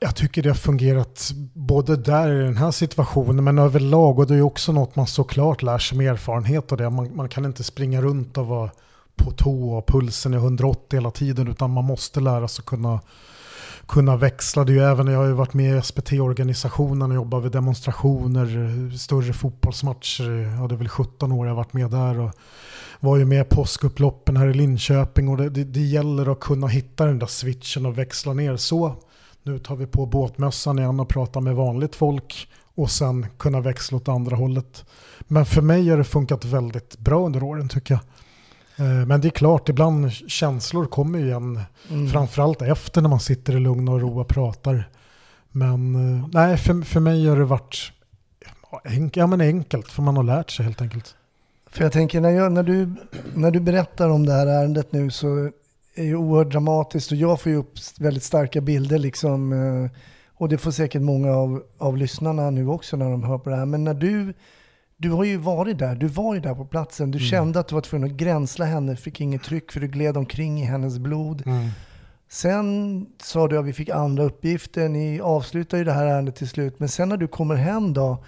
Jag 0.00 0.16
tycker 0.16 0.42
det 0.42 0.48
har 0.48 0.54
fungerat 0.54 1.30
både 1.54 1.96
där 1.96 2.32
i 2.32 2.42
den 2.42 2.56
här 2.56 2.70
situationen 2.70 3.44
men 3.44 3.58
överlag 3.58 4.18
och 4.18 4.26
det 4.26 4.34
är 4.34 4.42
också 4.42 4.72
något 4.72 4.96
man 4.96 5.06
såklart 5.06 5.62
lär 5.62 5.78
sig 5.78 5.98
med 5.98 6.12
erfarenhet 6.12 6.72
av 6.72 6.78
det. 6.78 6.90
Man, 6.90 7.16
man 7.16 7.28
kan 7.28 7.44
inte 7.44 7.64
springa 7.64 8.02
runt 8.02 8.38
och 8.38 8.46
vara 8.46 8.70
på 9.16 9.30
tå 9.30 9.76
och 9.76 9.86
pulsen 9.86 10.34
är 10.34 10.38
180 10.38 10.96
hela 10.96 11.10
tiden 11.10 11.48
utan 11.48 11.70
man 11.70 11.84
måste 11.84 12.20
lära 12.20 12.48
sig 12.48 12.64
kunna, 12.64 13.00
kunna 13.88 14.16
växla. 14.16 14.64
Det 14.64 14.72
är 14.72 14.74
ju 14.74 14.82
även, 14.82 15.06
jag 15.06 15.18
har 15.18 15.26
ju 15.26 15.32
varit 15.32 15.54
med 15.54 15.78
i 15.78 15.82
SPT-organisationen 15.82 17.10
och 17.10 17.14
jobbat 17.14 17.44
vid 17.44 17.52
demonstrationer, 17.52 18.96
större 18.96 19.32
fotbollsmatcher. 19.32 20.56
Ja, 20.60 20.68
det 20.68 20.74
är 20.74 20.76
väl 20.76 20.88
17 20.88 21.32
år 21.32 21.46
jag 21.46 21.54
har 21.54 21.56
varit 21.56 21.72
med 21.72 21.90
där. 21.90 22.20
Och 22.20 22.30
var 23.00 23.16
ju 23.16 23.24
med 23.24 23.40
i 23.40 23.44
påskupploppen 23.44 24.36
här 24.36 24.46
i 24.46 24.54
Linköping 24.54 25.28
och 25.28 25.36
det, 25.36 25.48
det, 25.50 25.64
det 25.64 25.80
gäller 25.80 26.32
att 26.32 26.40
kunna 26.40 26.66
hitta 26.66 27.04
den 27.04 27.18
där 27.18 27.26
switchen 27.26 27.86
och 27.86 27.98
växla 27.98 28.32
ner 28.32 28.56
så. 28.56 28.96
Nu 29.42 29.58
tar 29.58 29.76
vi 29.76 29.86
på 29.86 30.06
båtmössan 30.06 30.78
igen 30.78 31.00
och 31.00 31.08
pratar 31.08 31.40
med 31.40 31.54
vanligt 31.54 31.96
folk 31.96 32.48
och 32.74 32.90
sen 32.90 33.26
kunna 33.38 33.60
växla 33.60 33.96
åt 33.96 34.08
andra 34.08 34.36
hållet. 34.36 34.84
Men 35.20 35.46
för 35.46 35.62
mig 35.62 35.88
har 35.88 35.96
det 35.98 36.04
funkat 36.04 36.44
väldigt 36.44 36.98
bra 36.98 37.26
under 37.26 37.42
åren 37.42 37.68
tycker 37.68 37.94
jag. 37.94 38.00
Eh, 38.78 39.06
Men 39.06 39.20
det 39.20 39.28
är 39.28 39.30
klart, 39.30 39.68
ibland 39.68 40.12
känslor 40.12 40.86
kommer 40.86 41.18
igen. 41.18 41.60
Mm. 41.90 42.08
Framförallt 42.08 42.62
efter 42.62 43.02
när 43.02 43.08
man 43.08 43.20
sitter 43.20 43.56
i 43.56 43.60
lugn 43.60 43.88
och 43.88 44.00
ro 44.00 44.20
och 44.20 44.28
pratar. 44.28 44.88
Men 45.50 45.94
eh, 45.94 46.28
nej, 46.32 46.56
för, 46.56 46.82
för 46.82 47.00
mig 47.00 47.26
har 47.28 47.36
det 47.36 47.44
varit 47.44 47.92
enk, 48.84 49.16
ja, 49.16 49.26
men 49.26 49.40
enkelt, 49.40 49.88
för 49.88 50.02
man 50.02 50.16
har 50.16 50.24
lärt 50.24 50.50
sig 50.50 50.64
helt 50.64 50.80
enkelt. 50.82 51.14
För 51.70 51.82
jag 51.82 51.92
tänker, 51.92 52.20
när, 52.20 52.30
jag, 52.30 52.52
när, 52.52 52.62
du, 52.62 52.92
när 53.34 53.50
du 53.50 53.60
berättar 53.60 54.08
om 54.08 54.26
det 54.26 54.32
här 54.32 54.46
ärendet 54.46 54.92
nu 54.92 55.10
så 55.10 55.26
är 55.94 56.04
det 56.04 56.14
oerhört 56.14 56.52
dramatiskt 56.52 57.10
och 57.12 57.16
jag 57.16 57.40
får 57.40 57.52
ju 57.52 57.58
upp 57.58 57.72
väldigt 57.98 58.22
starka 58.22 58.60
bilder 58.60 58.98
liksom. 58.98 59.52
eh, 59.52 59.90
Och 60.34 60.48
det 60.48 60.58
får 60.58 60.70
säkert 60.70 61.02
många 61.02 61.32
av, 61.32 61.62
av 61.78 61.96
lyssnarna 61.96 62.50
nu 62.50 62.68
också 62.68 62.96
när 62.96 63.10
de 63.10 63.22
hör 63.22 63.38
på 63.38 63.50
det 63.50 63.56
här. 63.56 63.66
Men 63.66 63.84
när 63.84 63.94
du, 63.94 64.34
du 65.00 65.10
har 65.10 65.24
ju 65.24 65.36
varit 65.36 65.78
där, 65.78 65.94
du 65.94 66.06
var 66.06 66.34
ju 66.34 66.40
där 66.40 66.54
på 66.54 66.64
platsen. 66.64 67.10
Du 67.10 67.18
kände 67.18 67.60
att 67.60 67.68
du 67.68 67.74
var 67.74 67.82
tvungen 67.82 68.10
att 68.10 68.16
gränsla 68.16 68.64
henne, 68.64 68.96
fick 68.96 69.20
inget 69.20 69.42
tryck 69.42 69.72
för 69.72 69.80
du 69.80 69.88
gled 69.88 70.16
omkring 70.16 70.60
i 70.60 70.64
hennes 70.64 70.98
blod. 70.98 71.42
Sen 72.30 73.06
sa 73.22 73.48
du 73.48 73.58
att 73.58 73.64
vi 73.64 73.72
fick 73.72 73.88
andra 73.88 74.22
uppgifter, 74.24 74.88
ni 74.88 75.20
avslutar 75.20 75.78
ju 75.78 75.84
det 75.84 75.92
här 75.92 76.06
ärendet 76.06 76.36
till 76.36 76.48
slut. 76.48 76.80
Men 76.80 76.88
sen 76.88 77.08
när 77.08 77.16
du 77.16 77.26
kommer 77.28 77.54
hem 77.54 77.92
då, 77.92 78.24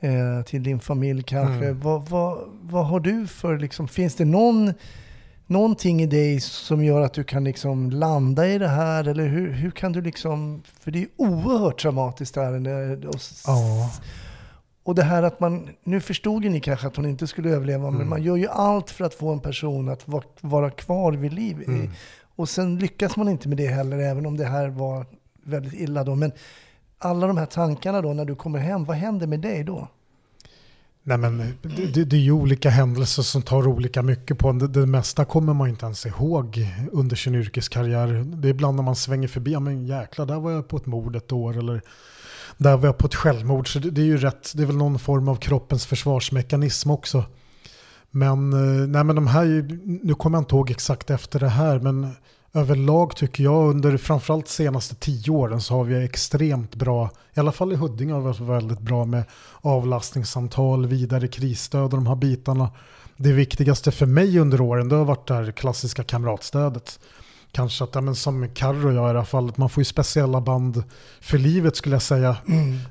eh, 0.00 0.42
till 0.46 0.62
din 0.62 0.80
familj 0.80 1.22
kanske, 1.22 1.64
Mm. 1.66 1.80
vad, 1.80 2.08
vad, 2.08 2.38
vad 2.62 2.86
har 2.86 3.00
du 3.00 3.26
för, 3.26 3.58
liksom, 3.58 3.88
finns 3.88 4.14
det 4.14 4.24
någon, 4.24 4.72
någonting 5.46 6.02
i 6.02 6.06
dig 6.06 6.40
som 6.40 6.84
gör 6.84 7.00
att 7.00 7.14
du 7.14 7.24
kan 7.24 7.44
liksom 7.44 7.90
landa 7.90 8.46
i 8.48 8.58
det 8.58 8.68
här? 8.68 9.08
Eller 9.08 9.26
hur, 9.26 9.52
hur 9.52 9.70
kan 9.70 9.92
du 9.92 10.00
liksom, 10.00 10.62
för 10.80 10.90
det 10.90 10.98
är 10.98 11.00
ju 11.00 11.08
oerhört 11.16 11.80
traumatiskt 11.80 12.36
ärende. 12.36 12.96
Och, 13.08 13.16
Ja. 13.46 13.90
Och 14.86 14.94
det 14.94 15.02
här 15.02 15.22
att 15.22 15.40
man, 15.40 15.68
nu 15.84 16.00
förstod 16.00 16.44
ju 16.44 16.50
ni 16.50 16.60
kanske 16.60 16.86
att 16.86 16.96
hon 16.96 17.06
inte 17.06 17.26
skulle 17.26 17.50
överleva, 17.50 17.90
men 17.90 18.08
man 18.08 18.22
gör 18.22 18.36
ju 18.36 18.48
allt 18.48 18.90
för 18.90 19.04
att 19.04 19.14
få 19.14 19.32
en 19.32 19.40
person 19.40 19.88
att 19.88 20.08
va- 20.08 20.22
vara 20.40 20.70
kvar 20.70 21.12
vid 21.12 21.32
liv. 21.32 21.64
Mm. 21.66 21.90
Och 22.36 22.48
sen 22.48 22.78
lyckas 22.78 23.16
man 23.16 23.28
inte 23.28 23.48
med 23.48 23.58
det 23.58 23.66
heller, 23.66 23.98
även 23.98 24.26
om 24.26 24.36
det 24.36 24.44
här 24.44 24.68
var 24.68 25.06
väldigt 25.44 25.72
illa 25.74 26.04
då. 26.04 26.14
Men 26.14 26.32
alla 26.98 27.26
de 27.26 27.36
här 27.36 27.46
tankarna 27.46 28.02
då, 28.02 28.12
när 28.12 28.24
du 28.24 28.34
kommer 28.34 28.58
hem, 28.58 28.84
vad 28.84 28.96
händer 28.96 29.26
med 29.26 29.40
dig 29.40 29.64
då? 29.64 29.88
Nej, 31.02 31.18
men 31.18 31.38
det, 31.62 31.86
det, 31.94 32.04
det 32.04 32.16
är 32.16 32.20
ju 32.20 32.32
olika 32.32 32.70
händelser 32.70 33.22
som 33.22 33.42
tar 33.42 33.66
olika 33.66 34.02
mycket 34.02 34.38
på 34.38 34.48
en. 34.48 34.58
Det, 34.58 34.68
det 34.68 34.86
mesta 34.86 35.24
kommer 35.24 35.54
man 35.54 35.68
inte 35.68 35.86
ens 35.86 36.06
ihåg 36.06 36.66
under 36.92 37.16
sin 37.16 37.34
yrkeskarriär. 37.34 38.06
Det 38.26 38.48
är 38.48 38.50
ibland 38.50 38.76
när 38.76 38.82
man 38.82 38.96
svänger 38.96 39.28
förbi, 39.28 39.52
ja 39.52 39.60
men 39.60 39.86
jäklar, 39.86 40.26
där 40.26 40.40
var 40.40 40.50
jag 40.50 40.68
på 40.68 40.76
ett 40.76 40.86
mord 40.86 41.16
ett 41.16 41.32
år 41.32 41.58
eller 41.58 41.82
där 42.56 42.76
var 42.76 42.86
jag 42.86 42.98
på 42.98 43.06
ett 43.06 43.14
självmord. 43.14 43.72
Så 43.72 43.78
det, 43.78 43.90
det 43.90 44.00
är 44.00 44.06
ju 44.06 44.16
rätt, 44.16 44.52
det 44.54 44.62
är 44.62 44.66
väl 44.66 44.76
någon 44.76 44.98
form 44.98 45.28
av 45.28 45.36
kroppens 45.36 45.86
försvarsmekanism 45.86 46.90
också. 46.90 47.24
Men, 48.10 48.52
eh, 48.52 48.88
nej 48.88 49.04
men 49.04 49.16
de 49.16 49.26
här, 49.26 49.44
ju- 49.44 49.80
nu 50.02 50.14
kommer 50.14 50.38
jag 50.38 50.42
inte 50.42 50.54
ihåg 50.54 50.70
exakt 50.70 51.10
efter 51.10 51.40
det 51.40 51.48
här, 51.48 51.78
men 51.78 52.08
överlag 52.52 53.16
tycker 53.16 53.44
jag 53.44 53.68
under 53.70 53.96
framförallt 53.96 54.48
senaste 54.48 54.94
tio 54.94 55.30
åren 55.30 55.60
så 55.60 55.74
har 55.74 55.84
vi 55.84 56.04
extremt 56.04 56.74
bra, 56.74 57.10
i 57.34 57.40
alla 57.40 57.52
fall 57.52 57.72
i 57.72 57.76
Huddinge 57.76 58.12
har 58.12 58.20
vi 58.20 58.26
varit 58.26 58.40
väldigt 58.40 58.80
bra 58.80 59.04
med 59.04 59.24
avlastningssamtal, 59.60 60.86
vidare 60.86 61.28
krisstöd 61.28 61.82
och 61.82 61.90
de 61.90 62.06
här 62.06 62.14
bitarna. 62.16 62.70
Det 63.16 63.32
viktigaste 63.32 63.90
för 63.92 64.06
mig 64.06 64.38
under 64.38 64.60
åren 64.60 64.88
det 64.88 64.96
har 64.96 65.04
varit 65.04 65.28
det 65.28 65.34
här 65.34 65.52
klassiska 65.52 66.02
kamratstödet. 66.04 66.98
Kanske 67.56 67.84
att, 67.84 67.94
ja, 67.94 68.00
men 68.00 68.14
som 68.14 68.48
Carro 68.54 68.88
och 68.88 68.94
jag 68.94 69.06
i 69.06 69.10
alla 69.10 69.24
fall, 69.24 69.48
att 69.48 69.56
man 69.56 69.68
får 69.68 69.80
ju 69.80 69.84
speciella 69.84 70.40
band 70.40 70.84
för 71.20 71.38
livet 71.38 71.76
skulle 71.76 71.94
jag 71.94 72.02
säga. 72.02 72.36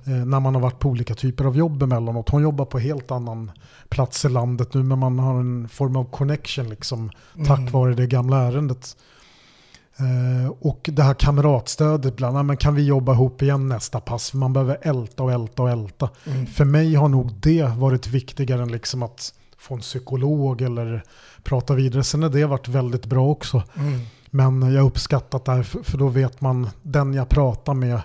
Eh, 0.06 0.26
när 0.26 0.40
man 0.40 0.56
har 0.56 0.62
varit 0.62 0.80
på 0.80 0.90
olika 0.90 1.16
typer 1.16 1.46
av 1.46 1.58
jobb 1.58 1.84
emellanåt. 1.84 2.30
Hon 2.30 2.42
jobbar 2.42 2.66
på 2.66 2.80
helt 2.80 3.12
annan 3.12 3.52
plats 3.90 4.26
i 4.26 4.30
landet 4.30 4.74
nu 4.74 4.84
men 4.84 5.00
man 5.00 5.20
har 5.20 5.40
en 5.40 5.70
form 5.70 5.96
av 5.96 6.04
connection 6.04 6.70
liksom 6.70 7.12
tack 7.48 7.72
vare 7.72 7.94
det 7.94 8.08
gamla 8.08 8.38
ärendet. 8.38 8.98
Eh, 9.98 10.52
och 10.60 10.90
det 10.94 11.04
här 11.04 11.14
kamratstödet 11.14 12.14
ibland, 12.14 12.38
ja, 12.38 12.44
men 12.44 12.58
kan 12.58 12.76
vi 12.76 12.86
jobba 12.86 13.14
ihop 13.14 13.42
igen 13.42 13.68
nästa 13.68 14.00
pass? 14.00 14.32
För 14.32 14.38
man 14.38 14.54
behöver 14.54 14.78
älta 14.82 15.24
och 15.24 15.32
älta 15.32 15.64
och 15.64 15.70
älta. 15.70 16.10
För 16.54 16.66
mig 16.66 16.96
har 16.96 17.10
nog 17.10 17.34
det 17.34 17.72
varit 17.78 18.08
viktigare 18.08 18.62
än 18.62 18.72
liksom 18.72 19.04
att 19.04 19.34
få 19.58 19.74
en 19.74 19.82
psykolog 19.82 20.62
eller 20.62 21.04
prata 21.44 21.74
vidare. 21.74 22.04
Sen 22.04 22.24
har 22.24 22.30
det 22.30 22.46
varit 22.46 22.68
väldigt 22.68 23.06
bra 23.06 23.28
också. 23.28 23.64
Men 24.36 24.74
jag 24.74 24.82
har 24.82 24.88
uppskattat 24.88 25.46
det 25.46 25.52
här 25.52 25.64
för, 25.64 25.98
då 25.98 26.08
vet 26.08 26.42
man 26.42 26.70
den 26.82 27.14
jag 27.14 27.30
pratar 27.30 27.74
med 27.74 28.02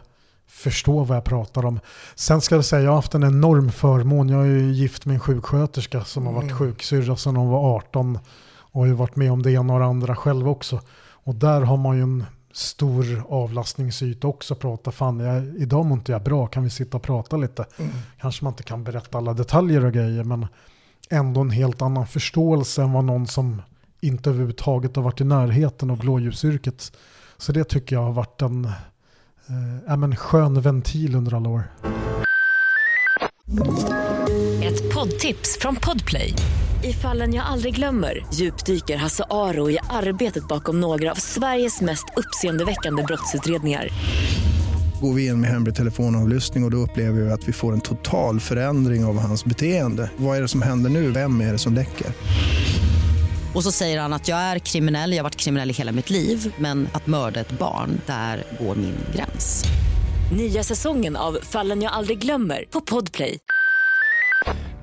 förstår 0.47 1.05
vad 1.05 1.17
jag 1.17 1.25
pratar 1.25 1.67
om. 1.67 1.81
Sen 2.15 2.41
ska 2.41 2.55
jag 2.55 2.65
säga, 2.65 2.83
jag 2.83 2.91
har 2.91 2.97
haft 2.97 3.15
en 3.15 3.23
enorm 3.23 3.71
förmån. 3.73 4.29
Jag 4.29 4.43
är 4.43 4.47
ju 4.47 4.73
gift 4.73 5.07
med 5.07 5.15
en 5.15 5.21
sjuksköterska 5.21 6.05
som 6.05 6.27
har 6.27 6.33
varit 6.33 6.53
sjuksyrra 6.53 7.17
sedan 7.17 7.37
hon 7.37 7.49
var 7.49 7.77
18 7.77 8.19
och 8.57 8.81
har 8.81 8.87
ju 8.87 8.93
varit 8.93 9.17
med 9.17 9.33
om 9.33 9.43
det 9.43 9.53
ena 9.53 9.75
och 9.75 9.81
det 9.81 9.87
andra 9.87 10.17
själv 10.17 10.49
också. 10.49 10.81
Och 11.25 11.35
där 11.35 11.61
har 11.61 11.77
man 11.77 11.97
ju 11.97 12.03
en 12.03 12.25
stor 12.53 13.25
avlastningsyta 13.29 14.27
också. 14.29 14.55
Prata, 14.55 14.91
fan, 14.91 15.21
jag, 15.21 15.45
idag 15.57 15.87
mår 15.87 15.99
inte 15.99 16.13
jag 16.13 16.23
bra, 16.23 16.47
kan 16.47 16.65
vi 16.65 16.71
sitta 16.71 16.97
och 16.97 17.03
prata 17.03 17.37
lite? 17.37 17.65
Kanske 18.21 18.45
man 18.45 18.53
inte 18.53 18.63
kan 18.63 18.85
berätta 18.85 19.19
alla 19.19 19.35
detaljer 19.35 19.85
och 19.85 19.93
grejer, 19.93 20.25
men 20.25 20.47
ändå 21.11 21.41
en 21.41 21.51
helt 21.51 21.83
annan 21.83 22.07
förståelse 22.07 22.83
än 22.83 22.93
vad 22.93 23.05
någon 23.05 23.27
som 23.27 23.63
inte 24.01 24.31
överhuvudtaget 24.31 24.97
har 24.97 25.03
varit 25.03 25.21
i 25.21 25.25
närheten 25.25 25.91
av 25.91 25.99
blåljusyrket. 25.99 26.93
Så 27.37 27.53
det 27.53 27.65
tycker 27.65 27.97
jag 27.97 28.03
har 28.03 28.13
varit 28.13 28.43
en 28.43 28.65
eh, 28.65 28.73
ja, 29.87 29.97
men 29.97 30.17
skön 30.17 30.61
ventil 30.61 31.15
under 31.15 31.35
alla 31.35 31.49
år. 31.49 31.63
Ett 34.63 34.95
poddtips 34.95 35.59
från 35.61 35.77
Podplay. 35.77 36.35
I 36.85 36.93
fallen 36.93 37.35
jag 37.35 37.47
aldrig 37.47 37.75
glömmer 37.75 38.27
djupdyker 38.35 38.97
Hasse 38.97 39.25
Aro 39.31 39.71
i 39.71 39.79
arbetet 39.91 40.49
bakom 40.49 40.81
några 40.81 41.11
av 41.11 41.15
Sveriges 41.15 41.81
mest 41.81 42.05
uppseendeväckande 42.17 43.03
brottsutredningar. 43.03 43.89
Går 45.01 45.15
vi 45.15 45.27
in 45.27 45.41
med 45.41 45.51
hemlig 45.51 45.75
telefonavlyssning 45.75 46.65
och, 46.65 46.69
och 46.69 46.71
då 46.71 46.77
upplever 46.77 47.21
vi 47.21 47.31
att 47.31 47.49
vi 47.49 47.53
får 47.53 47.73
en 47.73 47.81
total 47.81 48.41
förändring 48.41 49.05
av 49.05 49.19
hans 49.19 49.45
beteende. 49.45 50.11
Vad 50.17 50.37
är 50.37 50.43
det 50.43 50.49
som 50.49 50.63
händer 50.63 50.91
nu? 50.91 51.11
Vem 51.11 51.41
är 51.41 51.53
det 51.53 51.59
som 51.59 51.75
läcker? 51.75 52.07
Och 53.55 53.63
så 53.63 53.73
säger 53.73 54.01
han 54.01 54.13
att 54.13 54.29
jag 54.29 54.39
är 54.39 54.59
kriminell, 54.59 55.11
jag 55.13 55.19
har 55.19 55.23
varit 55.25 55.37
kriminell 55.37 55.71
i 55.71 55.73
hela 55.73 55.93
mitt 55.93 56.11
liv 56.11 56.55
men 56.59 56.89
att 56.93 57.07
mörda 57.07 57.41
ett 57.41 57.59
barn, 57.59 58.01
där 58.07 58.45
går 58.61 58.75
min 58.75 58.95
gräns. 59.15 59.65
Nya 60.37 60.63
säsongen 60.63 61.17
av 61.17 61.39
Fallen 61.43 61.83
jag 61.83 61.93
aldrig 61.93 62.19
glömmer 62.19 62.65
på 62.71 62.81
Podplay. 62.81 63.39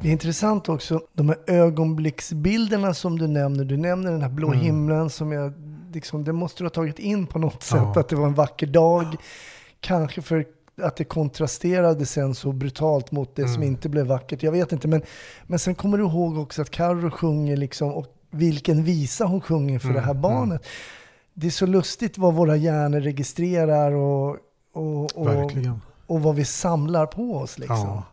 Det 0.02 0.08
är 0.08 0.12
intressant 0.12 0.70
också, 0.70 1.02
de 1.14 1.30
här 1.30 1.38
ögonblicksbilderna 1.48 2.94
som 2.94 3.20
du 3.20 3.28
nämner. 3.28 3.64
Du 3.66 3.78
nämner 3.78 4.12
den 4.12 4.22
här 4.22 4.30
blå 4.30 4.48
Mm. 4.48 4.60
himlen 4.60 5.10
som 5.10 5.32
jag, 5.32 5.54
liksom, 5.94 6.24
det 6.24 6.34
måste 6.34 6.64
du 6.64 6.66
ha 6.66 6.70
tagit 6.70 7.00
in 7.00 7.28
på 7.28 7.40
något 7.40 7.68
Ja. 7.72 7.78
sätt. 7.78 7.98
Att 7.98 8.10
det 8.10 8.16
var 8.16 8.26
en 8.28 8.34
vacker 8.34 8.68
dag. 8.68 9.16
Kanske 9.80 10.22
för 10.22 10.46
att 10.82 10.96
det 10.98 11.04
kontrasterade 11.04 12.06
sen 12.06 12.36
så 12.36 12.52
brutalt 12.52 13.12
mot 13.12 13.36
det 13.36 13.44
som 13.48 13.56
Mm. 13.56 13.68
inte 13.68 13.90
blev 13.90 14.06
vackert. 14.06 14.44
Jag 14.44 14.52
vet 14.52 14.72
inte, 14.72 14.88
men, 14.88 15.02
men 15.48 15.60
sen 15.60 15.76
kommer 15.76 15.98
du 15.98 16.04
ihåg 16.04 16.38
också 16.38 16.62
att 16.62 16.70
Carro 16.70 17.12
sjunger 17.12 17.58
liksom, 17.58 17.92
och 17.94 18.14
vilken 18.32 18.84
visa 18.84 19.26
hon 19.26 19.42
sjunger 19.42 19.80
för 19.80 19.88
Mm, 19.90 19.96
det 20.02 20.08
här 20.08 20.14
barnet. 20.14 20.66
Det 21.34 21.48
är 21.48 21.52
så 21.52 21.66
lustigt 21.66 22.18
vad 22.18 22.34
våra 22.34 22.56
hjärnor 22.56 23.00
registrerar 23.00 23.92
och, 23.92 24.38
och, 24.74 25.18
och, 25.18 25.52
och 26.08 26.22
vad 26.22 26.36
vi 26.36 26.46
samlar 26.46 27.06
på 27.06 27.38
oss. 27.38 27.58
Liksom. 27.58 27.78
Ja. 27.78 28.04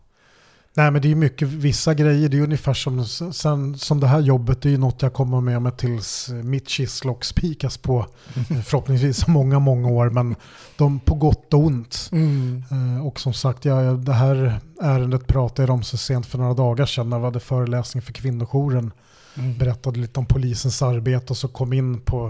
Nej 0.77 0.91
men 0.91 1.03
det 1.03 1.11
är 1.11 1.15
mycket, 1.15 1.49
vissa 1.49 1.95
grejer, 1.95 2.29
det 2.29 2.39
är 2.39 2.43
ungefär 2.43 2.75
som, 2.75 3.05
sen, 3.07 3.79
som 3.79 4.01
det 4.01 4.07
här 4.07 4.21
jobbet, 4.21 4.63
det 4.63 4.69
är 4.69 4.71
ju 4.71 4.79
något 4.79 5.03
jag 5.03 5.13
kommer 5.13 5.41
med 5.41 5.63
mig 5.63 5.73
tills 5.73 6.29
mitt 6.43 6.69
kistlock 6.69 7.25
spikas 7.25 7.77
på. 7.79 8.07
Förhoppningsvis 8.65 9.27
många, 9.27 9.59
många 9.59 9.89
år, 9.89 10.11
men 10.11 10.37
de 10.77 11.01
på 11.01 11.15
gott 11.15 11.55
och 11.55 11.61
ont. 11.61 12.09
Mm. 12.13 12.63
Eh, 12.71 13.07
Och 13.07 13.21
som 13.21 13.33
sagt, 13.35 13.65
jag, 13.65 13.99
det 13.99 14.13
här 14.13 14.61
ärendet 14.83 15.27
pratade 15.27 15.63
jag 15.69 15.75
om 15.75 15.83
så 15.83 15.97
sent 15.97 16.27
för 16.27 16.39
några 16.39 16.55
dagar 16.55 16.87
sedan 16.87 17.11
när 17.11 17.19
vi 17.19 17.25
hade 17.25 17.41
föreläsning 17.41 18.03
för 18.03 18.13
kvinnojouren. 18.13 18.93
Mm. 19.37 19.59
Berättade 19.59 20.01
lite 20.01 20.21
om 20.21 20.27
polisens 20.27 20.83
arbete 20.83 21.27
och 21.31 21.37
så 21.37 21.49
kom 21.49 21.73
in 21.73 22.01
på 22.01 22.27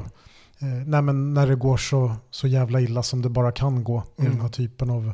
eh, 0.59 0.66
nej 0.86 1.02
men 1.02 1.34
när 1.34 1.46
det 1.46 1.55
går 1.55 1.76
så, 1.76 2.16
så 2.30 2.46
jävla 2.46 2.80
illa 2.80 3.02
som 3.02 3.22
det 3.22 3.28
bara 3.28 3.52
kan 3.52 3.84
gå 3.84 4.02
i 4.16 4.20
Mm. 4.20 4.32
den 4.32 4.40
här 4.40 4.48
typen 4.48 4.90
av, 4.90 5.12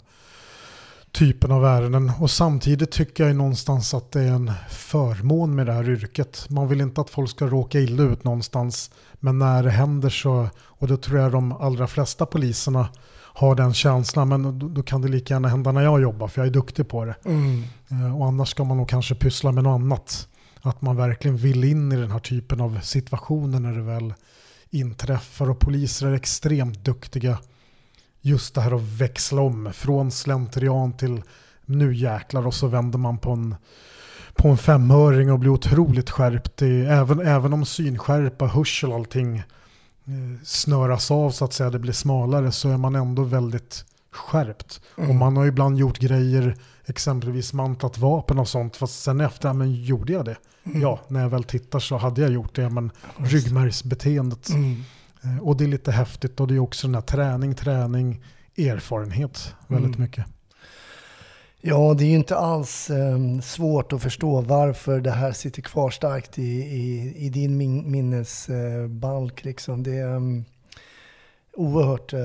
typen 1.13 1.53
av 1.53 1.65
ärenden. 1.65 2.13
Och 2.21 2.31
samtidigt 2.31 2.91
tycker 2.93 3.27
jag 3.27 3.37
någonstans 3.37 3.95
att 3.95 4.13
det 4.13 4.21
är 4.23 4.33
en 4.33 4.53
förmån 4.71 5.55
med 5.55 5.67
det 5.67 5.73
här 5.73 5.89
yrket. 5.91 6.47
Man 6.51 6.69
vill 6.69 6.81
inte 6.81 7.01
att 7.01 7.11
folk 7.11 7.31
ska 7.31 7.47
råka 7.47 7.81
illa 7.81 8.03
ut 8.03 8.25
någonstans. 8.25 8.91
Men 9.15 9.39
när 9.39 9.63
det 9.63 9.71
händer 9.71 10.11
så, 10.11 10.49
och 10.61 10.89
då 10.89 10.97
tror 10.97 11.19
jag 11.19 11.33
de 11.33 11.53
allra 11.53 11.87
flesta 11.87 12.27
poliserna 12.27 12.89
har 13.35 13.55
den 13.55 13.75
känslan, 13.75 14.29
men 14.29 14.59
då, 14.59 14.69
då 14.69 14.83
kan 14.83 15.03
det 15.03 15.09
lika 15.09 15.35
gärna 15.35 15.49
hända 15.49 15.73
när 15.73 15.83
jag 15.83 16.01
jobbar, 16.03 16.29
för 16.29 16.41
jag 16.41 16.47
är 16.49 16.53
duktig 16.53 16.89
på 16.89 17.05
det. 17.05 17.15
Mm. 17.25 17.63
Eh, 17.91 18.19
Och 18.21 18.27
annars 18.27 18.49
ska 18.49 18.65
man 18.65 18.77
nog 18.77 18.89
kanske 18.89 19.15
pyssla 19.15 19.53
med 19.53 19.65
något 19.65 19.81
annat. 19.81 20.29
Att 20.63 20.83
man 20.83 20.97
verkligen 20.97 21.37
vill 21.37 21.65
in 21.65 21.93
i 21.93 21.97
den 21.97 22.11
här 22.11 22.19
typen 22.19 22.61
av 22.61 22.81
situationer 22.83 23.61
när 23.61 23.73
det 23.73 23.83
väl 23.83 24.15
inträffar. 24.71 25.51
Och 25.51 25.59
poliser 25.59 26.07
är 26.07 26.15
extremt 26.15 26.85
duktiga. 26.85 27.39
Just 28.21 28.55
det 28.55 28.61
här 28.61 28.77
att 28.77 28.83
växla 28.83 29.41
om 29.41 29.73
från 29.73 30.11
slentrian 30.11 30.93
till 30.93 31.23
nu 31.65 31.95
jäklar 31.95 32.47
och 32.47 32.55
så 32.55 32.67
vänder 32.67 32.99
man 32.99 33.19
på 33.19 33.31
en, 33.31 33.55
på 34.35 34.49
en 34.49 34.59
femöring 34.59 35.33
och 35.33 35.39
blir 35.39 35.51
otroligt 35.51 36.11
skärpt. 36.11 36.63
I, 36.63 36.81
även, 36.81 37.21
även 37.21 37.53
om 37.53 37.65
synskärpa, 37.65 38.47
hörsel 38.47 38.91
och 38.91 38.97
allting 38.97 39.37
eh, 39.37 40.43
snöras 40.45 41.11
av 41.11 41.31
så 41.31 41.45
att 41.45 41.53
säga, 41.53 41.71
det 41.71 41.79
blir 41.79 41.93
smalare 41.93 42.53
så 42.53 42.69
är 42.69 42.77
man 42.77 42.95
ändå 42.95 43.23
väldigt 43.23 43.85
skärpt. 44.11 44.81
Mm. 44.99 45.11
Och 45.11 45.17
man 45.17 45.37
har 45.37 45.47
ibland 45.47 45.79
gjort 45.79 45.99
grejer, 45.99 46.57
exempelvis 46.91 47.53
mantlat 47.53 47.99
vapen 47.99 48.39
och 48.39 48.49
sånt, 48.49 48.77
fast 48.77 49.03
sen 49.03 49.21
efter, 49.21 49.53
men 49.53 49.73
gjorde 49.75 50.13
jag 50.13 50.25
det? 50.25 50.37
Mm. 50.65 50.81
Ja, 50.83 51.01
när 51.09 51.21
jag 51.23 51.29
väl 51.29 51.45
tittar 51.45 51.79
så 51.79 51.97
hade 51.97 52.21
jag 52.21 52.31
gjort 52.31 52.55
det, 52.57 52.69
men 52.71 52.91
ryggmärgsbeteendet. 53.17 54.49
Mm. 54.51 54.83
Eh, 55.25 55.39
Och 55.43 55.57
det 55.57 55.65
är 55.65 55.69
lite 55.69 55.93
häftigt 55.93 56.41
och 56.41 56.49
det 56.49 56.55
är 56.55 56.59
också 56.59 56.87
den 56.87 56.95
här 56.95 57.03
träning, 57.03 57.55
träning, 57.55 58.25
erfarenhet 58.59 59.55
väldigt 59.69 59.95
Mm. 59.97 60.01
mycket. 60.03 60.25
Ja, 61.63 61.95
det 61.99 62.05
är 62.05 62.09
ju 62.09 62.15
inte 62.15 62.37
alls 62.37 62.91
eh, 62.91 63.41
svårt 63.43 63.93
att 63.93 64.03
förstå 64.03 64.41
varför 64.41 65.01
det 65.01 65.11
här 65.11 65.33
sitter 65.33 65.63
kvar 65.63 65.91
starkt 65.91 66.39
i, 66.39 66.43
i, 66.61 67.15
i 67.17 67.29
din 67.29 67.57
min, 67.57 67.91
minnesbalk. 67.91 69.45
liksom. 69.45 69.83
Det 69.83 69.95
är 69.97 70.15
um, 70.17 70.45
oerhört 71.61 72.13
eh, 72.13 72.21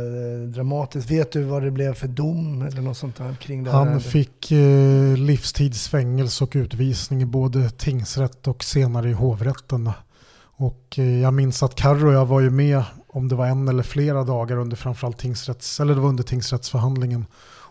dramatiskt. 0.48 1.12
Vet 1.12 1.32
du 1.32 1.44
vad 1.44 1.64
det 1.64 1.72
blev 1.72 1.94
för 1.94 2.08
dom 2.08 2.62
eller 2.62 2.82
något 2.82 2.98
sånt 2.98 3.16
där 3.16 3.36
kring 3.36 3.64
det 3.64 3.72
här? 3.72 3.78
Han 3.78 3.88
ärendet? 3.88 4.12
fick 4.12 4.52
eh, 4.52 5.18
livstidsfängelse 5.18 6.44
och 6.44 6.52
utvisning 6.56 7.22
i 7.22 7.26
både 7.26 7.70
tingsrätt 7.70 8.48
och 8.48 8.64
senare 8.64 9.10
i 9.10 9.14
hovrätten. 9.14 9.92
Och 10.58 10.96
eh, 10.98 11.22
jag 11.22 11.34
minns 11.34 11.64
att 11.64 11.76
Karro 11.76 12.08
och 12.08 12.14
jag 12.14 12.26
var 12.26 12.42
ju 12.42 12.50
med 12.50 12.84
om 13.08 13.28
det 13.28 13.36
var 13.36 13.48
en 13.48 13.68
eller 13.68 13.84
flera 13.84 14.24
dagar 14.24 14.58
under 14.58 14.78
framförallt 14.78 15.18
tingsrätts, 15.18 15.80
eller 15.80 15.96
det 15.96 16.02
var 16.02 16.10
under 16.10 16.24
tingsrättsförhandlingen. 16.24 17.26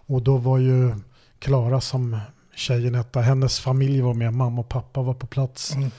Och 0.06 0.22
då 0.22 0.36
var 0.36 0.58
ju 0.58 0.94
Klara 1.38 1.80
som 1.80 2.18
tjejen 2.56 2.94
hette, 2.94 3.20
hennes 3.20 3.60
familj 3.60 4.00
var 4.00 4.14
med, 4.14 4.32
mamma 4.32 4.60
och 4.60 4.68
pappa 4.68 5.02
var 5.02 5.14
på 5.14 5.26
plats. 5.26 5.74
Mm. 5.74 5.90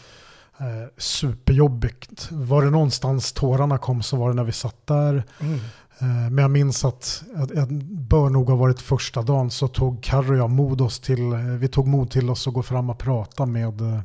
Eh, 0.57 0.89
superjobbigt. 0.97 2.27
Var 2.31 2.63
det 2.63 2.69
någonstans 2.69 3.33
tårarna 3.33 3.77
kom 3.77 4.03
så 4.03 4.17
var 4.17 4.29
det 4.29 4.35
när 4.35 4.43
vi 4.43 4.51
satt 4.51 4.87
där. 4.87 5.23
Mm. 5.39 5.59
Eh, 5.99 6.29
Men 6.31 6.37
jag 6.37 6.51
minns 6.51 6.85
att, 6.85 7.23
att, 7.35 7.57
att 7.57 7.69
bör 8.09 8.29
nog 8.29 8.49
ha 8.49 8.55
varit 8.55 8.81
första 8.81 9.21
dagen 9.21 9.51
så 9.51 9.67
tog 9.67 10.03
Karro 10.03 10.31
och 10.31 10.37
jag 10.37 10.49
mod 10.49 10.81
oss 10.81 10.99
till, 10.99 11.33
eh, 11.33 11.39
vi 11.39 11.67
tog 11.67 11.87
mod 11.87 12.11
till 12.11 12.29
oss 12.29 12.47
att 12.47 12.53
gå 12.53 12.63
fram 12.63 12.89
och 12.89 12.97
prata 12.97 13.45
med, 13.45 13.81
eh, 13.81 13.99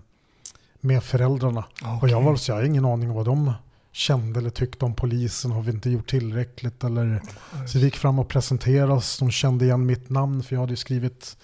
med 0.80 1.02
föräldrarna. 1.02 1.64
Och 2.02 2.08
jag 2.08 2.22
var 2.22 2.36
så 2.36 2.50
jag 2.50 2.56
har 2.56 2.62
ingen 2.62 2.84
aning 2.84 3.12
vad 3.12 3.26
de 3.26 3.52
kände 3.92 4.40
eller 4.40 4.50
tyckte 4.50 4.84
om 4.84 4.94
polisen. 4.94 5.50
Har 5.50 5.62
vi 5.62 5.70
inte 5.70 5.90
gjort 5.90 6.10
tillräckligt? 6.10 6.84
Eller, 6.84 7.22
så 7.66 7.78
vi 7.78 7.84
gick 7.84 7.96
fram 7.96 8.18
och 8.18 8.28
presenterade 8.28 8.92
oss. 8.92 9.18
De 9.18 9.30
kände 9.30 9.64
igen 9.64 9.86
mitt 9.86 10.10
namn 10.10 10.42
för 10.42 10.56
jag 10.56 10.60
hade 10.60 10.76
skrivit 10.76 11.36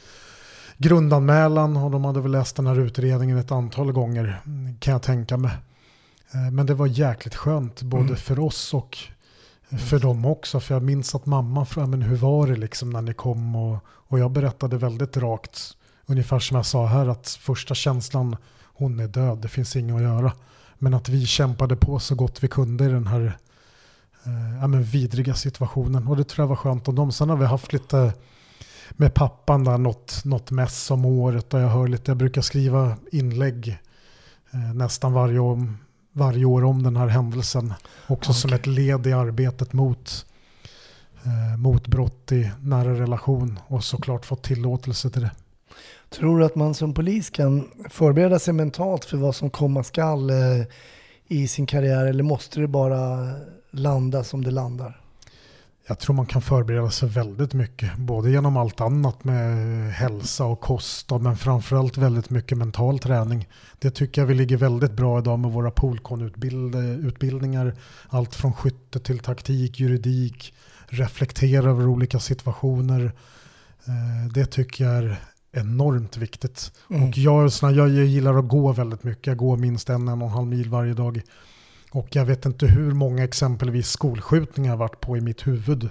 grundanmälan 0.78 1.76
och 1.76 1.90
de 1.90 2.04
hade 2.04 2.20
väl 2.20 2.32
läst 2.32 2.56
den 2.56 2.66
här 2.66 2.78
utredningen 2.78 3.38
ett 3.38 3.52
antal 3.52 3.92
gånger 3.92 4.40
mm, 4.46 4.76
kan 4.78 4.92
jag 4.92 5.02
tänka 5.02 5.36
mig. 5.36 5.52
Eh, 6.34 6.50
Men 6.52 6.66
det 6.66 6.74
var 6.74 6.86
jäkligt 6.86 7.34
skönt 7.34 7.82
både 7.82 8.02
Mm. 8.04 8.16
för 8.16 8.38
oss 8.38 8.74
och 8.74 8.98
för 9.88 9.98
dem 9.98 10.24
också. 10.24 10.60
För 10.60 10.74
jag 10.74 10.82
minns 10.82 11.14
att 11.14 11.26
mamma 11.26 11.64
frågade 11.64 11.90
men 11.90 12.02
hur 12.02 12.16
var 12.16 12.46
det 12.46 12.56
liksom 12.56 12.90
när 12.90 13.02
ni 13.02 13.14
kom 13.14 13.56
och, 13.56 13.78
och 13.86 14.18
jag 14.18 14.30
berättade 14.30 14.76
väldigt 14.78 15.16
rakt 15.16 15.60
ungefär 16.06 16.38
som 16.38 16.56
jag 16.56 16.66
sa 16.66 16.86
här 16.86 17.06
att 17.08 17.28
första 17.28 17.74
känslan 17.74 18.36
hon 18.62 19.00
är 19.00 19.08
död, 19.08 19.38
det 19.38 19.48
finns 19.48 19.76
inget 19.76 19.96
att 19.96 20.02
göra. 20.02 20.32
Men 20.78 20.94
att 20.94 21.08
vi 21.08 21.26
kämpade 21.26 21.76
på 21.76 21.98
så 21.98 22.14
gott 22.14 22.42
vi 22.44 22.48
kunde 22.48 22.84
i 22.84 22.88
den 22.88 23.06
här 23.06 23.38
eh, 24.24 24.58
ja, 24.60 24.66
men 24.66 24.82
vidriga 24.84 25.34
situationen. 25.34 26.06
Och 26.06 26.16
det 26.16 26.24
tror 26.24 26.42
jag 26.42 26.48
var 26.48 26.56
skönt 26.56 26.88
om 26.88 26.94
dem. 26.94 27.12
Sen 27.12 27.28
har 27.30 27.36
vi 27.36 27.44
haft 27.46 27.72
lite 27.72 28.12
med 28.90 29.14
pappan 29.14 29.64
där 29.64 29.78
något, 29.78 30.24
något 30.24 30.50
mess 30.50 30.90
om 30.90 31.04
året. 31.04 31.54
Och 31.54 31.60
jag 31.60 31.68
hör 31.68 31.88
lite, 31.88 32.10
jag 32.10 32.18
brukar 32.18 32.42
skriva 32.42 32.96
inlägg 33.12 33.78
eh, 34.50 34.74
nästan 34.74 35.12
varje 35.12 35.38
år, 35.38 35.74
varje 36.12 36.44
år 36.44 36.64
om 36.64 36.82
den 36.82 36.96
här 36.96 37.06
händelsen. 37.06 37.74
Också 38.06 38.32
som 38.32 38.52
ett 38.52 38.66
led 38.66 39.06
i 39.06 39.12
arbetet 39.12 39.72
mot, 39.72 40.26
eh, 41.24 41.58
mot 41.58 41.86
brott 41.86 42.32
i 42.32 42.50
nära 42.60 43.00
relation. 43.00 43.58
Och 43.66 43.84
såklart 43.84 44.26
fått 44.26 44.42
tillåtelse 44.42 45.10
till 45.10 45.22
det. 45.22 45.30
Tror 46.08 46.38
du 46.38 46.44
att 46.44 46.54
man 46.54 46.74
som 46.74 46.94
polis 46.94 47.30
kan 47.30 47.68
förbereda 47.90 48.38
sig 48.38 48.54
mentalt 48.54 49.04
för 49.04 49.16
vad 49.16 49.34
som 49.34 49.50
komma 49.50 49.82
skall 49.82 50.30
eh, 50.30 50.66
i 51.26 51.48
sin 51.48 51.66
karriär 51.66 52.06
eller 52.06 52.24
måste 52.24 52.60
det 52.60 52.68
bara 52.68 53.30
landa 53.70 54.24
som 54.24 54.44
det 54.44 54.50
landar? 54.50 55.00
Jag 55.88 55.98
tror 55.98 56.16
man 56.16 56.26
kan 56.26 56.42
förbereda 56.42 56.90
sig 56.90 57.08
väldigt 57.08 57.54
mycket, 57.54 57.96
både 57.96 58.30
genom 58.30 58.56
allt 58.56 58.80
annat 58.80 59.24
med 59.24 59.56
hälsa 59.92 60.44
och 60.44 60.60
kost, 60.60 61.10
men 61.20 61.36
framförallt 61.36 61.96
väldigt 61.96 62.30
mycket 62.30 62.58
mental 62.58 62.98
träning. 62.98 63.48
Det 63.78 63.90
tycker 63.90 64.20
jag 64.20 64.26
vi 64.26 64.34
ligger 64.34 64.56
väldigt 64.56 64.92
bra 64.92 65.18
idag 65.18 65.38
med 65.38 65.52
våra 65.52 65.70
polkonutbildningar. 65.70 67.74
Allt 68.08 68.34
från 68.34 68.52
skytte 68.52 69.00
till 69.00 69.18
taktik, 69.18 69.80
juridik, 69.80 70.54
reflektera 70.86 71.70
över 71.70 71.86
olika 71.86 72.20
situationer. 72.20 73.12
Eh, 73.84 74.28
Det 74.34 74.46
tycker 74.46 74.84
jag 74.84 74.94
är 74.94 75.20
enormt 75.52 76.16
viktigt. 76.16 76.72
Mm. 76.90 77.08
Och 77.08 77.18
jag, 77.18 77.50
jag 77.62 77.88
gillar 77.88 78.38
att 78.38 78.48
gå 78.48 78.72
väldigt 78.72 79.04
mycket. 79.04 79.26
Jag 79.26 79.36
går 79.36 79.56
minst 79.56 79.90
en, 79.90 80.08
en 80.08 80.22
och 80.22 80.28
en 80.28 80.34
halv 80.34 80.46
mil 80.46 80.70
varje 80.70 80.94
dag. 80.94 81.22
Och 81.96 82.08
jag 82.16 82.24
vet 82.24 82.46
inte 82.46 82.66
hur 82.66 82.92
många 82.92 83.24
exempelvis 83.24 83.88
skolskjutningar 83.88 84.72
jag 84.72 84.76
varit 84.76 85.00
på 85.00 85.16
i 85.16 85.20
mitt 85.20 85.46
huvud. 85.46 85.88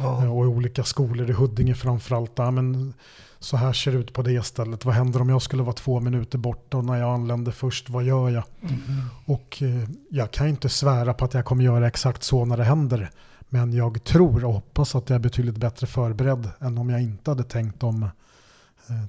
Ja. 0.00 0.22
Eh, 0.24 0.36
Och 0.36 0.44
i 0.44 0.48
olika 0.48 0.84
skolor 0.84 1.30
i 1.30 1.32
Huddinge 1.32 1.74
framförallt. 1.74 2.32
Ja, 2.36 2.50
men 2.50 2.94
så 3.38 3.56
här 3.56 3.72
ser 3.72 3.92
det 3.92 3.98
ut 3.98 4.12
på 4.12 4.22
det 4.22 4.42
stället. 4.46 4.84
Vad 4.84 4.94
händer 4.94 5.20
om 5.20 5.28
jag 5.28 5.42
skulle 5.42 5.62
vara 5.62 5.72
två 5.74 6.00
minuter 6.00 6.38
borta 6.38 6.76
och 6.76 6.84
när 6.84 6.96
jag 6.96 7.14
anländer 7.14 7.52
först, 7.52 7.90
vad 7.90 8.04
gör 8.04 8.30
jag? 8.30 8.44
Mhm. 8.60 9.02
Och 9.24 9.62
eh, 9.62 9.88
jag 10.10 10.30
kan 10.30 10.48
inte 10.48 10.68
svära 10.68 11.14
på 11.14 11.24
att 11.24 11.34
jag 11.34 11.44
kommer 11.44 11.64
göra 11.64 11.86
exakt 11.86 12.22
så 12.22 12.44
när 12.44 12.56
det 12.56 12.64
händer. 12.64 13.10
Men 13.48 13.72
jag 13.72 14.04
tror 14.04 14.44
och 14.44 14.52
hoppas 14.54 14.94
att 14.94 15.10
jag 15.10 15.14
är 15.14 15.20
betydligt 15.20 15.56
bättre 15.56 15.86
förberedd 15.86 16.48
än 16.60 16.78
om 16.78 16.90
jag 16.90 17.02
inte 17.02 17.30
hade 17.30 17.44
tänkt 17.44 17.82
om 17.82 18.02
eh, 18.02 18.10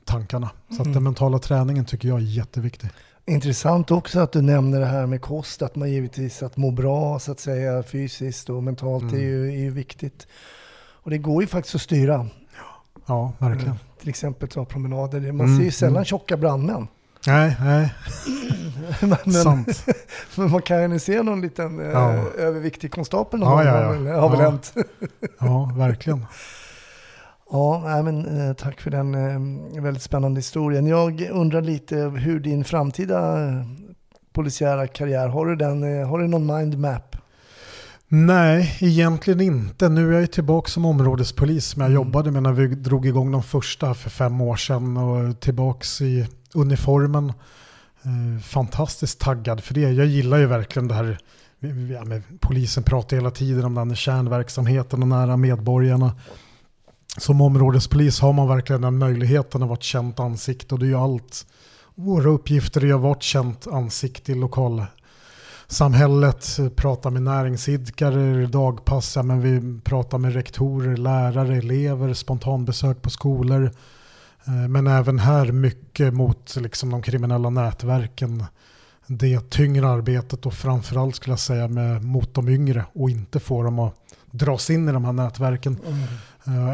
tankarna. 0.05 0.49
Så 0.69 0.75
att 0.75 0.79
Mm. 0.81 0.93
den 0.93 1.03
mentala 1.03 1.39
träningen 1.39 1.85
tycker 1.85 2.07
jag 2.07 2.17
är 2.17 2.21
jätteviktig. 2.23 2.89
Intressant 3.25 3.91
också 3.91 4.19
att 4.19 4.31
du 4.31 4.41
nämner 4.41 4.79
det 4.79 4.85
här 4.85 5.05
med 5.05 5.21
kost, 5.21 5.61
att 5.61 5.75
man 5.75 5.91
givetvis 5.91 6.43
att 6.43 6.57
må 6.57 6.71
bra 6.71 7.19
så 7.19 7.31
att 7.31 7.39
säga 7.39 7.83
fysiskt 7.83 8.49
och 8.49 8.63
mentalt 8.63 9.03
Mm. 9.03 9.15
är, 9.15 9.19
ju, 9.19 9.47
är 9.47 9.57
ju 9.59 9.69
viktigt. 9.71 10.27
Och 11.03 11.09
det 11.11 11.17
går 11.17 11.41
ju 11.43 11.47
faktiskt 11.47 11.75
att 11.75 11.81
styra. 11.81 12.27
Ja, 13.05 13.31
verkligen. 13.39 13.65
Mm. 13.67 13.77
Till 13.99 14.09
exempel 14.09 14.49
ta 14.49 14.65
promenader. 14.65 15.19
Man 15.31 15.45
Mm, 15.45 15.57
ser 15.57 15.65
ju 15.65 15.71
sällan 15.71 15.95
mm. 15.95 16.05
tjocka 16.05 16.37
brandmän. 16.37 16.87
Nej, 17.27 17.55
nej. 17.59 17.93
men, 19.25 19.33
Sant. 19.33 19.85
men 20.35 20.51
man 20.51 20.61
kan 20.61 20.91
ju 20.91 20.99
se 20.99 21.23
någon 21.23 21.41
liten 21.41 21.79
eh, 21.79 21.85
Ja. 21.87 22.13
överviktig 22.37 22.91
konstapel 22.91 23.39
någon 23.39 23.65
Ja, 23.65 23.87
gång. 23.87 24.05
ja, 24.05 24.11
ja. 24.13 24.19
har 24.21 24.29
väl 24.29 24.39
hänt. 24.41 24.73
Ja, 25.39 25.71
verkligen. 25.77 26.25
Ja, 27.53 28.01
men, 28.03 28.47
eh, 28.49 28.53
tack 28.53 28.81
för 28.81 28.91
den 28.91 29.15
eh, 29.75 29.81
väldigt 29.83 30.03
spännande 30.03 30.37
historien. 30.39 30.87
Jag 30.87 31.21
undrar 31.21 31.61
lite 31.61 31.95
hur 31.95 32.39
din 32.39 32.63
framtida 32.63 33.47
eh, 33.47 33.65
polisiära 34.33 34.87
karriär, 34.87 35.27
har 35.27 35.45
du, 35.45 35.55
den, 35.55 36.05
har 36.07 36.19
du 36.19 36.27
någon 36.27 36.57
mindmap? 36.57 37.15
Nej, 38.07 38.77
egentligen 38.81 39.41
inte. 39.41 39.89
Nu 39.89 40.15
är 40.15 40.19
jag 40.19 40.31
tillbaka 40.31 40.69
som 40.69 40.85
områdespolis 40.85 41.65
som 41.65 41.81
jag 41.81 41.89
Mm. 41.91 41.95
jobbade 41.95 42.31
med 42.31 42.43
när 42.43 42.51
vi 42.51 42.67
drog 42.67 43.05
igång 43.05 43.31
de 43.31 43.43
första 43.43 43.93
för 43.93 44.09
fem 44.09 44.41
år 44.41 44.55
sedan 44.55 44.97
och 44.97 45.39
tillbaks 45.39 46.01
i 46.01 46.27
uniformen. 46.53 47.33
Fantastiskt 48.43 49.19
taggad 49.19 49.63
för 49.63 49.73
det. 49.73 49.81
Jag 49.81 50.05
gillar 50.05 50.37
ju 50.37 50.45
verkligen 50.45 50.87
det 50.87 50.93
här. 50.93 51.17
Ja, 51.59 52.19
polisen 52.39 52.83
pratar 52.83 53.17
hela 53.17 53.31
tiden 53.31 53.65
om 53.65 53.75
den 53.75 53.89
här 53.89 53.95
kärnverksamheten 53.95 55.01
och 55.01 55.07
nära 55.07 55.37
medborgarna. 55.37 56.11
Som 57.17 57.41
områdespolis 57.41 58.19
har 58.19 58.33
man 58.33 58.47
verkligen 58.47 58.81
den 58.81 58.97
möjligheten 58.97 59.63
att 59.63 59.69
vara 59.69 59.77
ett 59.77 59.83
känt 59.83 60.19
ansikte 60.19 60.75
och 60.75 60.79
det 60.79 60.85
är 60.85 60.87
ju 60.87 60.95
allt. 60.95 61.45
Våra 61.95 62.29
uppgifter 62.29 62.85
är 62.85 62.93
att 62.93 63.01
vara 63.01 63.15
ett 63.15 63.21
känt 63.21 63.67
ansikte 63.67 64.31
i 64.31 64.35
lokalsamhället, 64.35 66.59
prata 66.75 67.09
med 67.09 67.21
näringsidkare, 67.21 68.47
dagpass, 68.47 69.15
ja, 69.15 69.23
men 69.23 69.41
vi 69.41 69.81
pratar 69.81 70.17
med 70.17 70.33
rektorer, 70.33 70.97
lärare, 70.97 71.57
elever, 71.57 72.13
spontanbesök 72.13 73.01
på 73.01 73.09
skolor. 73.09 73.71
Eh, 74.45 74.53
men 74.53 74.87
även 74.87 75.19
här 75.19 75.51
mycket 75.51 76.13
mot 76.13 76.55
liksom, 76.55 76.89
de 76.89 77.01
kriminella 77.01 77.49
nätverken. 77.49 78.45
Det 79.07 79.49
tyngre 79.49 79.89
arbetet 79.89 80.45
och 80.45 80.53
framförallt 80.53 81.15
skulle 81.15 81.31
jag 81.31 81.39
säga 81.39 81.67
med, 81.67 82.03
mot 82.03 82.33
de 82.33 82.49
yngre 82.49 82.85
och 82.93 83.09
inte 83.09 83.39
få 83.39 83.63
dem 83.63 83.79
att 83.79 83.95
dras 84.31 84.69
in 84.69 84.89
i 84.89 84.91
de 84.91 85.05
här 85.05 85.13
nätverken. 85.13 85.77
Mm. 85.87 86.03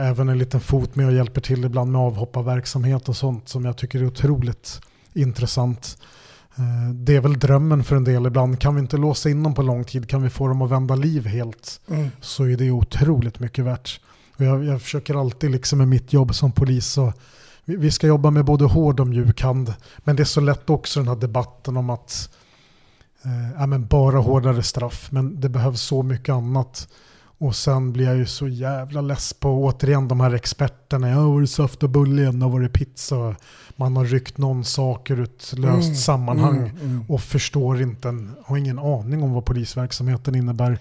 Även 0.04 0.30
en 0.30 0.38
liten 0.38 0.60
fot 0.62 0.96
med 0.96 1.06
och 1.08 1.14
hjälper 1.14 1.42
till 1.42 1.66
ibland 1.66 1.92
med 1.92 2.02
avhopparverksamhet 2.02 3.10
och 3.10 3.16
sånt 3.18 3.50
som 3.50 3.66
jag 3.66 3.78
tycker 3.78 4.00
är 4.00 4.06
otroligt 4.06 4.82
intressant. 5.14 5.98
Eh, 6.56 6.94
Det 6.94 7.16
är 7.16 7.22
väl 7.22 7.40
drömmen 7.40 7.84
för 7.84 7.96
en 7.96 8.04
del 8.04 8.26
ibland. 8.26 8.60
Kan 8.60 8.76
vi 8.76 8.82
inte 8.82 8.98
låsa 8.98 9.30
in 9.30 9.44
dem 9.44 9.54
på 9.54 9.62
lång 9.62 9.84
tid, 9.84 10.10
kan 10.10 10.22
vi 10.24 10.30
få 10.30 10.48
dem 10.48 10.62
att 10.62 10.70
vända 10.72 10.96
liv 10.96 11.26
helt, 11.26 11.82
Mm. 11.90 12.10
så 12.22 12.44
är 12.44 12.58
det 12.58 12.72
otroligt 12.72 13.40
mycket 13.40 13.66
värt. 13.66 14.00
Och 14.38 14.46
jag, 14.46 14.64
jag 14.64 14.82
försöker 14.82 15.20
alltid 15.20 15.52
liksom 15.52 15.78
med 15.80 15.88
mitt 15.88 16.14
jobb 16.14 16.36
som 16.36 16.52
polis 16.52 16.86
så 16.88 17.14
vi, 17.66 17.76
vi 17.76 17.92
ska 17.92 18.08
jobba 18.08 18.30
med 18.32 18.46
både 18.46 18.66
hård 18.66 19.00
och 19.00 19.08
mjuk 19.08 19.42
hand. 19.42 19.74
Men 19.98 20.16
det 20.16 20.24
är 20.24 20.26
så 20.26 20.42
lätt 20.42 20.70
också 20.70 21.00
den 21.00 21.08
här 21.08 21.16
debatten 21.16 21.78
om 21.78 21.90
att 21.90 22.30
eh, 23.26 23.52
ja, 23.60 23.66
men 23.66 23.86
bara 23.86 24.20
hårdare 24.20 24.64
straff. 24.64 25.08
Men 25.12 25.40
det 25.42 25.50
behövs 25.50 25.82
så 25.82 26.04
mycket 26.04 26.34
annat. 26.34 26.88
Och 27.42 27.56
sen 27.56 27.94
blir 27.94 28.06
jag 28.06 28.18
ju 28.18 28.26
så 28.26 28.48
jävla 28.48 29.02
less 29.02 29.34
på 29.34 29.50
återigen 29.64 30.08
de 30.08 30.20
här 30.20 30.34
experterna. 30.34 31.10
Ja, 31.10 31.30
var 31.30 31.42
det 31.42 31.48
saft 31.48 31.84
och 31.84 31.90
bulle 31.90 32.22
igen? 32.22 32.42
Och 32.42 32.52
var 32.52 32.60
det 32.60 32.70
pizza? 32.70 33.36
Man 33.76 33.98
har 33.98 34.06
ryckt 34.06 34.38
någon 34.38 34.64
sak 34.64 35.10
ur 35.10 35.24
ett 35.24 35.54
löst 35.58 35.84
Mm, 35.84 35.96
sammanhang 35.96 36.58
mm, 36.58 36.78
mm. 36.82 37.04
och 37.08 37.22
förstår 37.22 37.82
inte, 37.82 38.28
har 38.44 38.58
ingen 38.58 38.80
aning 38.80 39.24
om 39.24 39.34
vad 39.34 39.46
polisverksamheten 39.46 40.36
innebär. 40.36 40.72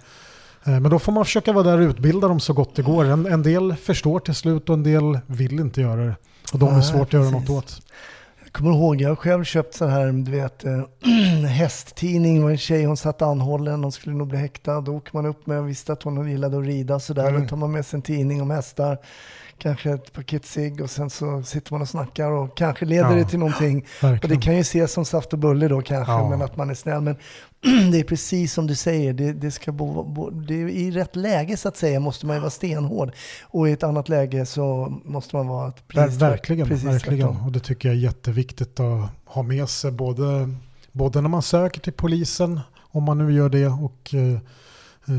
Eh, 0.64 0.80
Men 0.80 0.90
då 0.90 0.98
får 0.98 1.12
man 1.12 1.24
försöka 1.24 1.52
vara 1.52 1.64
där 1.64 1.78
och 1.78 1.90
utbilda 1.90 2.28
dem 2.28 2.40
så 2.40 2.52
gott 2.52 2.76
det 2.76 2.82
går. 2.82 3.04
En, 3.04 3.26
en 3.26 3.42
del 3.42 3.76
förstår 3.76 4.20
till 4.20 4.34
slut 4.34 4.68
och 4.68 4.74
en 4.74 4.82
del 4.82 5.18
vill 5.26 5.60
inte 5.60 5.80
göra 5.80 6.04
det. 6.04 6.16
Och 6.52 6.58
de 6.58 6.74
är 6.74 6.80
svårt 6.80 7.06
att 7.06 7.12
göra 7.12 7.30
något 7.30 7.50
åt. 7.50 7.82
Jag 8.48 8.54
kommer 8.54 8.70
ihåg, 8.70 9.00
jag 9.00 9.08
har 9.08 9.16
själv 9.16 9.44
köpt 9.44 9.74
så 9.74 9.86
här, 9.86 10.12
du 10.12 10.30
vet, 10.30 10.64
eh, 10.64 10.82
hästtidning. 11.48 12.42
Var 12.42 12.50
en 12.50 12.58
tjej, 12.58 12.84
hon 12.84 12.96
satt 12.96 13.22
anhållen, 13.22 13.82
hon 13.82 13.92
skulle 13.92 14.16
nog 14.16 14.28
bli 14.28 14.38
häktad. 14.38 14.80
Då 14.80 14.96
åker 14.96 15.10
man 15.14 15.26
upp 15.26 15.46
med, 15.46 15.58
och 15.58 15.68
visste 15.68 15.92
att 15.92 16.02
hon 16.02 16.30
gillade 16.30 16.58
att 16.58 16.64
rida 16.64 17.00
så 17.00 17.14
där. 17.14 17.28
Mm. 17.28 17.42
Då 17.42 17.48
tar 17.48 17.56
man 17.56 17.72
med 17.72 17.86
sig 17.86 17.96
en 17.96 18.02
tidning 18.02 18.42
om 18.42 18.50
hästar, 18.50 18.98
kanske 19.58 19.90
ett 19.90 20.12
paket 20.12 20.44
cigg 20.46 20.80
och 20.80 20.90
sen 20.90 21.10
så 21.10 21.42
sitter 21.42 21.72
man 21.72 21.82
och 21.82 21.88
snackar 21.88 22.30
och 22.30 22.56
kanske 22.56 22.84
leder 22.84 23.10
Ja, 23.10 23.16
det 23.16 23.24
till 23.24 23.38
någonting. 23.38 23.78
Och 23.98 24.04
verkligen. 24.04 24.36
det 24.38 24.42
kan 24.44 24.54
ju 24.54 24.60
ses 24.60 24.92
som 24.92 25.04
saft 25.04 25.32
och 25.32 25.38
bulle 25.38 25.68
då 25.68 25.82
kanske, 25.82 26.12
Ja. 26.12 26.28
men 26.28 26.42
att 26.42 26.56
man 26.56 26.70
är 26.70 26.74
snäll. 26.74 27.00
Men 27.00 27.16
det 27.92 27.98
är 28.00 28.04
precis 28.04 28.52
som 28.52 28.66
du 28.66 28.74
säger, 28.74 29.12
det, 29.12 29.32
det 29.32 29.50
ska 29.50 29.72
bo, 29.72 30.02
bo, 30.04 30.30
det 30.30 30.54
är 30.62 30.68
i 30.68 30.90
rätt 30.90 31.16
läge 31.16 31.56
så 31.56 31.68
att 31.68 31.76
säga 31.76 32.00
måste 32.00 32.26
man 32.26 32.36
ju 32.36 32.40
vara 32.40 32.50
stenhård. 32.50 33.10
Och 33.42 33.68
i 33.68 33.72
ett 33.72 33.82
annat 33.82 34.08
läge 34.08 34.46
så 34.46 34.92
måste 35.04 35.36
man 35.36 35.48
vara 35.48 35.68
Ver- 35.68 35.72
precis 35.88 36.18
tvärt- 36.18 36.30
verkligen, 36.30 36.68
precis 36.68 36.84
verkligen. 36.86 37.28
tvärtom. 37.28 37.46
Och 37.46 37.52
det 37.52 37.60
tycker 37.60 37.88
jag 37.88 37.96
är 37.96 38.00
jätteviktigt 38.02 38.80
att 38.80 39.10
ha 39.24 39.42
med 39.42 39.68
sig 39.68 39.90
både, 39.92 40.54
både 40.92 41.20
när 41.20 41.28
man 41.28 41.42
söker 41.42 41.80
till 41.80 41.92
polisen, 41.92 42.60
om 42.90 43.02
man 43.02 43.18
nu 43.18 43.32
gör 43.32 43.48
det, 43.48 43.66
och 43.66 44.14
eh, 44.14 44.38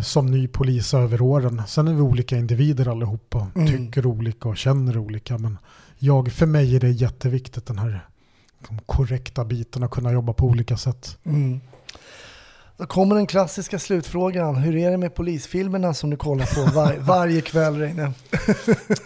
som 0.03 0.25
ny 0.31 0.47
polis 0.47 0.93
över 0.93 1.21
åren. 1.21 1.61
Sen 1.67 1.87
är 1.87 1.93
vi 1.93 2.01
olika 2.01 2.37
individer 2.37 2.87
allihopa, 2.91 3.47
Mm. 3.55 3.67
tycker 3.67 4.05
olika 4.05 4.49
och 4.49 4.57
känner 4.57 4.97
olika. 4.97 5.37
Men 5.37 5.57
jag, 5.99 6.31
för 6.31 6.45
mig 6.45 6.75
är 6.75 6.79
det 6.79 6.89
jätteviktigt 6.91 7.65
den 7.65 7.79
här 7.79 8.05
de 8.67 8.79
korrekta 8.85 9.45
biten 9.45 9.83
att 9.83 9.91
kunna 9.91 10.11
jobba 10.11 10.33
på 10.33 10.45
olika 10.45 10.77
sätt. 10.77 11.17
Mm. 11.25 11.59
Då 12.77 12.85
kommer 12.85 13.15
den 13.15 13.27
klassiska 13.27 13.79
slutfrågan. 13.79 14.55
Hur 14.55 14.75
är 14.75 14.91
det 14.91 14.97
med 14.97 15.15
polisfilmerna 15.15 15.93
som 15.93 16.09
du 16.09 16.17
kollar 16.17 16.45
på 16.45 16.75
var, 16.75 16.95
varje 16.99 17.41
kväll 17.41 17.75
Reine? 17.79 18.13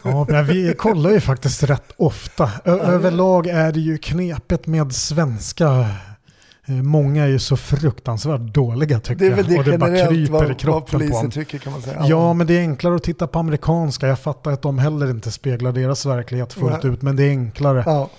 Ja, 0.04 0.24
vi 0.50 0.74
kollar 0.78 1.10
ju 1.10 1.20
faktiskt 1.20 1.64
rätt 1.64 1.92
ofta. 1.98 2.52
Ö- 2.66 2.80
överlag 2.80 3.48
är 3.48 3.72
det 3.72 3.80
ju 3.80 3.98
knepet 3.98 4.68
med 4.68 4.94
svenska. 4.94 5.88
Eh, 6.66 6.74
Många 6.76 7.24
är 7.24 7.28
ju 7.28 7.40
så 7.40 7.58
fruktansvärt 7.58 8.42
dåliga 8.42 9.00
tycker 9.00 9.26
Det 9.26 9.32
är 9.32 9.36
väl 9.36 9.46
det 9.46 9.54
jag. 9.54 9.60
Och 9.60 9.72
det 9.72 9.78
bara 9.78 10.08
kryper 10.08 10.32
vad, 10.32 10.44
i 10.44 10.48
vad 10.48 10.60
kroppen 10.60 10.92
på 10.92 10.98
polisen 10.98 11.22
dem. 11.22 11.32
tycker 11.32 11.58
kan 11.58 11.74
man 11.74 11.82
säga. 11.82 12.06
Ja, 12.06 12.34
men 12.34 12.48
det 12.48 12.54
är 12.54 12.60
enklare 12.62 12.96
att 12.96 13.04
titta 13.04 13.28
på 13.28 13.40
amerikanska. 13.40 14.08
Jag 14.08 14.20
fattar 14.20 14.52
att 14.52 14.62
de 14.62 14.80
heller 14.80 15.10
inte 15.12 15.32
speglar 15.32 15.72
deras 15.72 16.06
verklighet 16.06 16.54
fullt 16.54 16.84
Nej. 16.84 16.94
ut, 16.94 17.02
men 17.02 17.16
det 17.16 17.24
är 17.24 17.30
enklare. 17.30 17.84
Ja. 17.86 18.10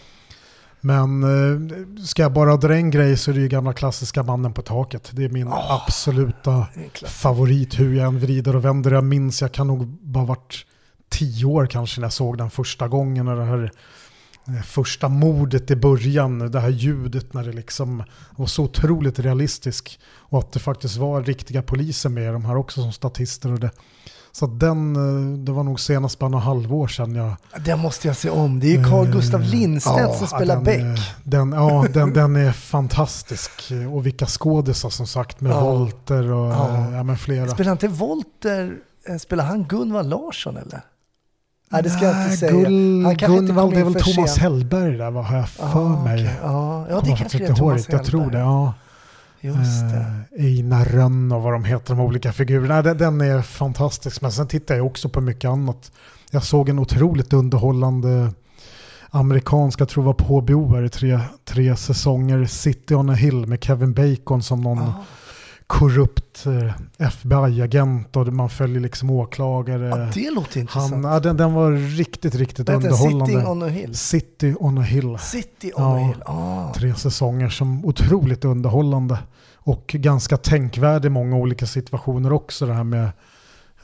Men 0.81 1.23
eh, 1.23 2.05
ska 2.05 2.23
jag 2.23 2.33
bara 2.33 2.57
dra 2.57 2.75
en 2.75 2.91
grej 2.91 3.17
så 3.17 3.31
är 3.31 3.35
det 3.35 3.41
ju 3.41 3.49
gamla 3.49 3.73
klassiska 3.73 4.23
Mannen 4.23 4.53
på 4.53 4.63
taket. 4.63 5.11
Det 5.13 5.25
är 5.25 5.29
min 5.29 5.49
absoluta 5.69 6.53
är 6.53 6.89
klart. 6.93 7.11
favorit 7.11 7.81
hur 7.81 7.97
jag 7.97 8.07
än 8.07 8.19
vrider 8.21 8.57
och 8.57 8.65
vänder. 8.65 8.91
Jag 8.91 9.05
minns, 9.05 9.43
jag 9.43 9.53
kan 9.53 9.67
nog 9.67 9.87
bara 9.87 10.25
varit 10.25 10.67
tio 11.09 11.45
år 11.45 11.67
kanske 11.67 12.01
när 12.01 12.05
jag 12.05 12.13
såg 12.13 12.39
den 12.39 12.51
första 12.51 12.89
gången. 12.89 13.29
Och 13.29 13.37
det 13.37 13.45
här 13.45 13.71
första 14.65 15.09
mordet 15.09 15.71
i 15.71 15.77
början, 15.77 16.39
det 16.51 16.61
här 16.61 16.69
ljudet 16.69 17.35
när 17.35 17.45
det 17.45 17.53
liksom 17.53 18.03
var 18.37 18.47
så 18.47 18.63
otroligt 18.65 19.19
realistisk. 19.19 19.99
Och 20.17 20.39
att 20.39 20.53
det 20.53 20.61
faktiskt 20.61 20.97
var 20.97 21.23
riktiga 21.23 21.63
poliser 21.63 22.09
med 22.09 22.33
de 22.33 22.45
här 22.45 22.57
också 22.57 22.83
som 22.83 22.93
statister. 22.93 23.53
Och 23.53 23.61
det. 23.61 23.71
Så 24.33 24.47
den, 24.47 24.97
eh, 24.97 25.39
det 25.39 25.53
var 25.53 25.63
nog 25.63 25.81
senast 25.81 26.19
bara 26.19 26.31
några 26.31 26.45
halvår 26.45 26.89
sedan 26.89 27.15
jag... 27.15 27.37
Den 27.65 27.79
måste 27.79 28.07
jag 28.09 28.17
se 28.17 28.31
om. 28.31 28.61
Det 28.61 28.67
är 28.67 28.79
ju 28.79 28.85
Carl 28.85 29.07
Gustav 29.13 29.41
Lindstedt 29.41 29.99
Ja, 29.99 30.15
som 30.15 30.27
spelar 30.27 30.55
den, 30.55 30.65
Beck. 30.65 31.01
Den, 31.25 31.53
ja, 31.53 31.87
den, 31.93 32.13
den 32.13 32.37
är 32.37 32.53
fantastisk. 32.53 33.51
Och 33.93 34.07
vilka 34.07 34.27
skådisar 34.27 34.91
som 34.91 35.07
sagt 35.07 35.41
med 35.41 35.53
Ja. 35.53 35.61
Volter 35.61 36.33
och 36.33 36.53
Ja. 36.53 36.91
ja. 36.93 37.03
men 37.03 37.19
flera. 37.19 37.49
Spelar 37.49 37.73
inte 37.73 37.89
Volter, 37.89 38.77
eh, 39.09 39.17
spelar 39.17 39.45
han 39.45 39.65
Gunvald 39.65 40.11
Larsson 40.11 40.57
eller? 40.57 40.81
Nej, 41.75 41.83
det 41.83 41.91
ska 41.91 42.05
jag 42.05 42.25
inte 42.25 42.37
säga. 42.37 42.53
Gull, 42.53 43.05
Han 43.05 43.17
kanske 43.17 43.39
inte 43.39 43.47
Gunvald 43.47 43.73
kom 43.73 43.81
är 43.81 43.85
väl 43.85 43.95
Thomas 43.95 44.31
sent. 44.35 44.39
Hellberg 44.43 44.97
där, 44.97 45.11
vad 45.11 45.25
har 45.25 45.37
jag 45.37 45.49
för 45.49 45.79
Ah, 45.79 46.05
mig? 46.05 46.15
okej. 46.23 46.35
Ja, 46.43 46.87
ja, 46.89 46.95
det 46.95 47.01
Kommer 47.01 47.17
kanske 47.17 47.39
det 47.39 47.45
är 47.45 47.49
inte 47.49 47.59
Thomas 47.61 47.77
riktigt. 47.77 47.93
Jag 47.93 48.05
tror 48.05 48.21
Hellberg. 48.21 48.41
det. 48.41 48.47
Ja. 48.49 48.75
Just 49.41 49.81
det. 49.91 50.07
Eh, 50.39 50.45
Einar 50.45 50.85
Rönn 50.85 51.33
och 51.33 51.43
vad 51.43 51.53
de 51.53 51.65
heter, 51.65 51.95
de 51.95 52.01
olika 52.01 52.33
figurerna. 52.33 52.83
Den, 52.83 52.99
den 52.99 53.21
är 53.21 53.43
fantastisk. 53.43 54.21
Men 54.23 54.33
sen 54.33 54.47
tittar 54.49 54.75
jag 54.75 54.87
också 54.87 55.09
på 55.09 55.21
mycket 55.21 55.51
annat. 55.51 55.93
Jag 56.31 56.43
såg 56.43 56.69
en 56.69 56.79
otroligt 56.79 57.33
underhållande 57.33 58.33
amerikansk, 59.11 59.81
jag 59.81 59.89
tror 59.89 60.03
det 60.03 60.07
var 60.07 60.15
på 60.15 60.41
HBO, 60.41 60.85
i 60.85 60.89
tre, 60.89 61.21
tre 61.45 61.77
säsonger, 61.77 62.45
City 62.47 62.95
on 62.95 63.11
a 63.11 63.13
Hill 63.15 63.47
med 63.47 63.65
Kevin 63.65 63.93
Bacon 63.95 64.43
som 64.43 64.61
någon 64.61 64.79
Ah. 64.83 64.93
Korrupt 65.79 66.47
eh, 66.47 66.73
FBI-agent 66.99 68.17
och 68.17 68.33
man 68.33 68.51
följer 68.51 68.81
liksom 68.81 69.11
åklagare. 69.11 69.89
Ja, 69.89 69.97
det 70.15 70.31
låter 70.31 70.61
intressant. 70.61 70.93
Han, 70.93 71.05
ja, 71.05 71.21
den, 71.21 71.37
den 71.37 71.53
var 71.53 71.73
riktigt, 71.73 72.35
riktigt 72.35 72.69
Vänta, 72.69 72.89
underhållande. 72.89 73.27
Sitting 73.27 73.47
on 73.47 73.63
a 73.63 73.69
hill. 73.69 73.95
City 73.95 74.55
on 74.59 74.79
a 74.79 74.83
Hill. 74.83 75.19
City 75.19 75.73
on 75.75 75.83
a 75.85 75.99
hill. 75.99 76.23
Ah. 76.27 76.73
Tre 76.75 76.95
säsonger 76.95 77.49
som 77.49 77.85
otroligt 77.85 78.45
underhållande. 78.45 79.19
Och 79.57 79.87
ganska 79.87 80.37
tänkvärd 80.37 81.05
i 81.05 81.09
många 81.09 81.37
olika 81.37 81.67
situationer 81.67 82.33
också. 82.33 82.67
Det 82.67 82.75
här 82.75 82.85
med 82.85 83.05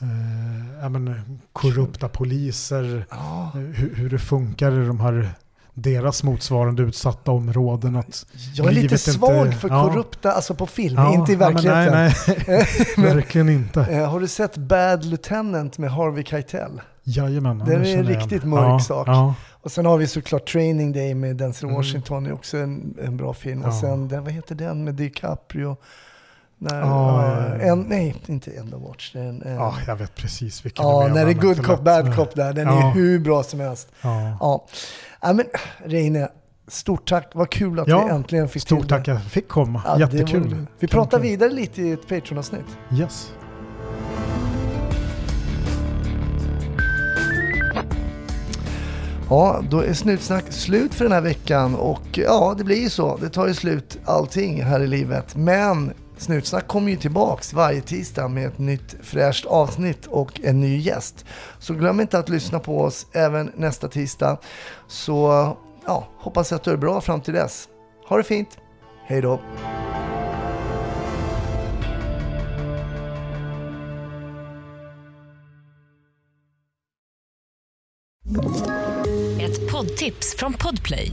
eh, 0.00 0.80
ja, 0.82 0.88
men, 0.88 1.14
korrupta 1.52 2.08
poliser. 2.08 3.06
Ah. 3.08 3.44
eh, 3.44 3.60
Hur, 3.60 3.94
hur 3.94 4.10
det 4.10 4.18
funkar 4.18 4.82
i 4.82 4.86
de 4.86 5.00
här 5.00 5.34
deras 5.82 6.22
motsvarande 6.22 6.82
utsatta 6.82 7.30
områden. 7.30 7.96
Att 7.96 8.26
Jag 8.54 8.66
är 8.66 8.70
lite 8.72 8.98
svag 8.98 9.46
inte- 9.46 9.58
för 9.58 9.68
ja. 9.68 9.88
korrupta, 9.88 10.32
alltså 10.32 10.54
på 10.54 10.66
film, 10.66 10.94
Ja, 10.96 11.14
inte 11.14 11.32
i 11.32 11.34
ja, 11.34 11.38
verkligheten. 11.48 11.92
nej, 11.92 12.14
nej. 12.48 12.66
Men, 12.96 13.16
Verkligen 13.16 13.48
inte. 13.48 13.80
eh, 13.80 14.10
har 14.10 14.20
du 14.20 14.28
sett 14.28 14.56
Bad 14.56 15.04
Lieutenant 15.04 15.78
med 15.78 15.90
Harvey 15.90 16.24
Keitel? 16.24 16.80
Jajamän. 17.02 17.58
Det 17.66 17.74
är 17.74 17.96
en 17.98 18.04
riktigt 18.06 18.44
mörk 18.44 18.64
ja, 18.68 18.78
sak. 18.80 19.08
Ja. 19.08 19.34
Och 19.62 19.72
sen 19.72 19.86
har 19.86 19.96
vi 19.98 20.06
såklart 20.06 20.52
Training 20.52 20.92
Day 20.92 21.14
med 21.14 21.36
Denzel 21.36 21.64
Mm. 21.68 21.76
Washington, 21.76 22.24
det 22.24 22.30
är 22.30 22.34
också 22.34 22.56
en, 22.56 22.94
en 23.02 23.16
bra 23.16 23.34
film. 23.34 23.62
Och 23.62 23.68
Ja. 23.68 23.80
sen, 23.80 24.08
den, 24.08 24.24
vad 24.24 24.32
heter 24.32 24.54
den 24.54 24.84
med 24.84 24.94
DiCaprio? 24.94 25.76
När, 26.62 26.82
oh. 26.82 27.68
en, 27.68 27.80
nej, 27.80 28.16
inte 28.26 28.50
End 28.50 28.74
of 28.74 28.82
Watch. 28.82 29.16
En, 29.16 29.42
en, 29.42 29.54
ja, 29.54 29.74
jag 29.86 29.96
vet 29.96 30.14
precis 30.14 30.64
vilken 30.64 30.86
ja, 30.86 31.02
du 31.02 31.08
menar. 31.08 31.14
När 31.14 31.24
det 31.24 31.30
är 31.30 31.42
Good 31.42 31.66
Cop, 31.66 31.80
Bad 31.80 32.16
Cop 32.16 32.34
där. 32.34 32.52
Den 32.52 32.66
ja. 32.66 32.88
är 32.88 32.94
hur 32.94 33.18
bra 33.18 33.42
som 33.42 33.60
helst. 33.60 33.88
Ja. 34.00 34.36
ja. 34.40 34.66
ja 35.20 35.32
men 35.32 35.46
Reine, 35.84 36.28
stort 36.68 37.08
tack. 37.08 37.30
Vad 37.32 37.50
kul 37.50 37.80
att 37.80 37.88
ja, 37.88 38.04
vi 38.04 38.10
äntligen 38.10 38.48
fick 38.48 38.62
stort 38.62 38.78
till 38.78 38.86
Stort 38.86 38.88
tack 38.88 39.00
att 39.00 39.06
jag 39.06 39.22
fick 39.22 39.48
komma. 39.48 39.82
Ja, 39.86 40.00
Jättekul. 40.00 40.54
Var, 40.54 40.66
vi 40.78 40.86
pratar 40.86 41.18
Kul. 41.18 41.26
vidare 41.28 41.50
lite 41.50 41.82
i 41.82 41.92
ett 41.92 42.08
Patreon-avsnitt. 42.08 42.78
Yes. 42.92 43.32
Ja, 49.28 49.62
då 49.70 49.80
är 49.80 49.92
Snutsnack 49.92 50.44
slut 50.52 50.94
för 50.94 51.04
den 51.04 51.12
här 51.12 51.20
veckan 51.20 51.74
och 51.74 52.18
ja, 52.18 52.54
det 52.58 52.64
blir 52.64 52.82
ju 52.82 52.90
så. 52.90 53.16
Det 53.16 53.28
tar 53.28 53.46
ju 53.46 53.54
slut 53.54 53.98
allting 54.04 54.62
här 54.62 54.80
i 54.80 54.86
livet. 54.86 55.36
Men 55.36 55.92
Snutsnack 56.20 56.68
kommer 56.68 56.90
ju 56.90 56.96
tillbaks 56.96 57.52
varje 57.52 57.80
tisdag 57.80 58.28
med 58.28 58.46
ett 58.46 58.58
nytt 58.58 58.96
fräscht 59.02 59.46
avsnitt 59.46 60.06
och 60.06 60.40
en 60.40 60.60
ny 60.60 60.78
gäst. 60.78 61.24
Så 61.58 61.74
glöm 61.74 62.00
inte 62.00 62.18
att 62.18 62.28
lyssna 62.28 62.58
på 62.58 62.80
oss 62.80 63.06
även 63.12 63.52
nästa 63.56 63.88
tisdag. 63.88 64.38
Så 64.86 65.16
ja, 65.86 66.08
hoppas 66.18 66.52
att 66.52 66.64
du 66.64 66.70
är 66.70 66.76
bra 66.76 67.00
fram 67.00 67.20
till 67.20 67.34
dess. 67.34 67.68
Ha 68.08 68.16
det 68.16 68.22
fint. 68.22 68.58
Hej 69.06 69.20
då. 69.20 69.40
Ett 79.40 79.72
poddtips 79.72 80.36
från 80.36 80.52
Podplay. 80.52 81.12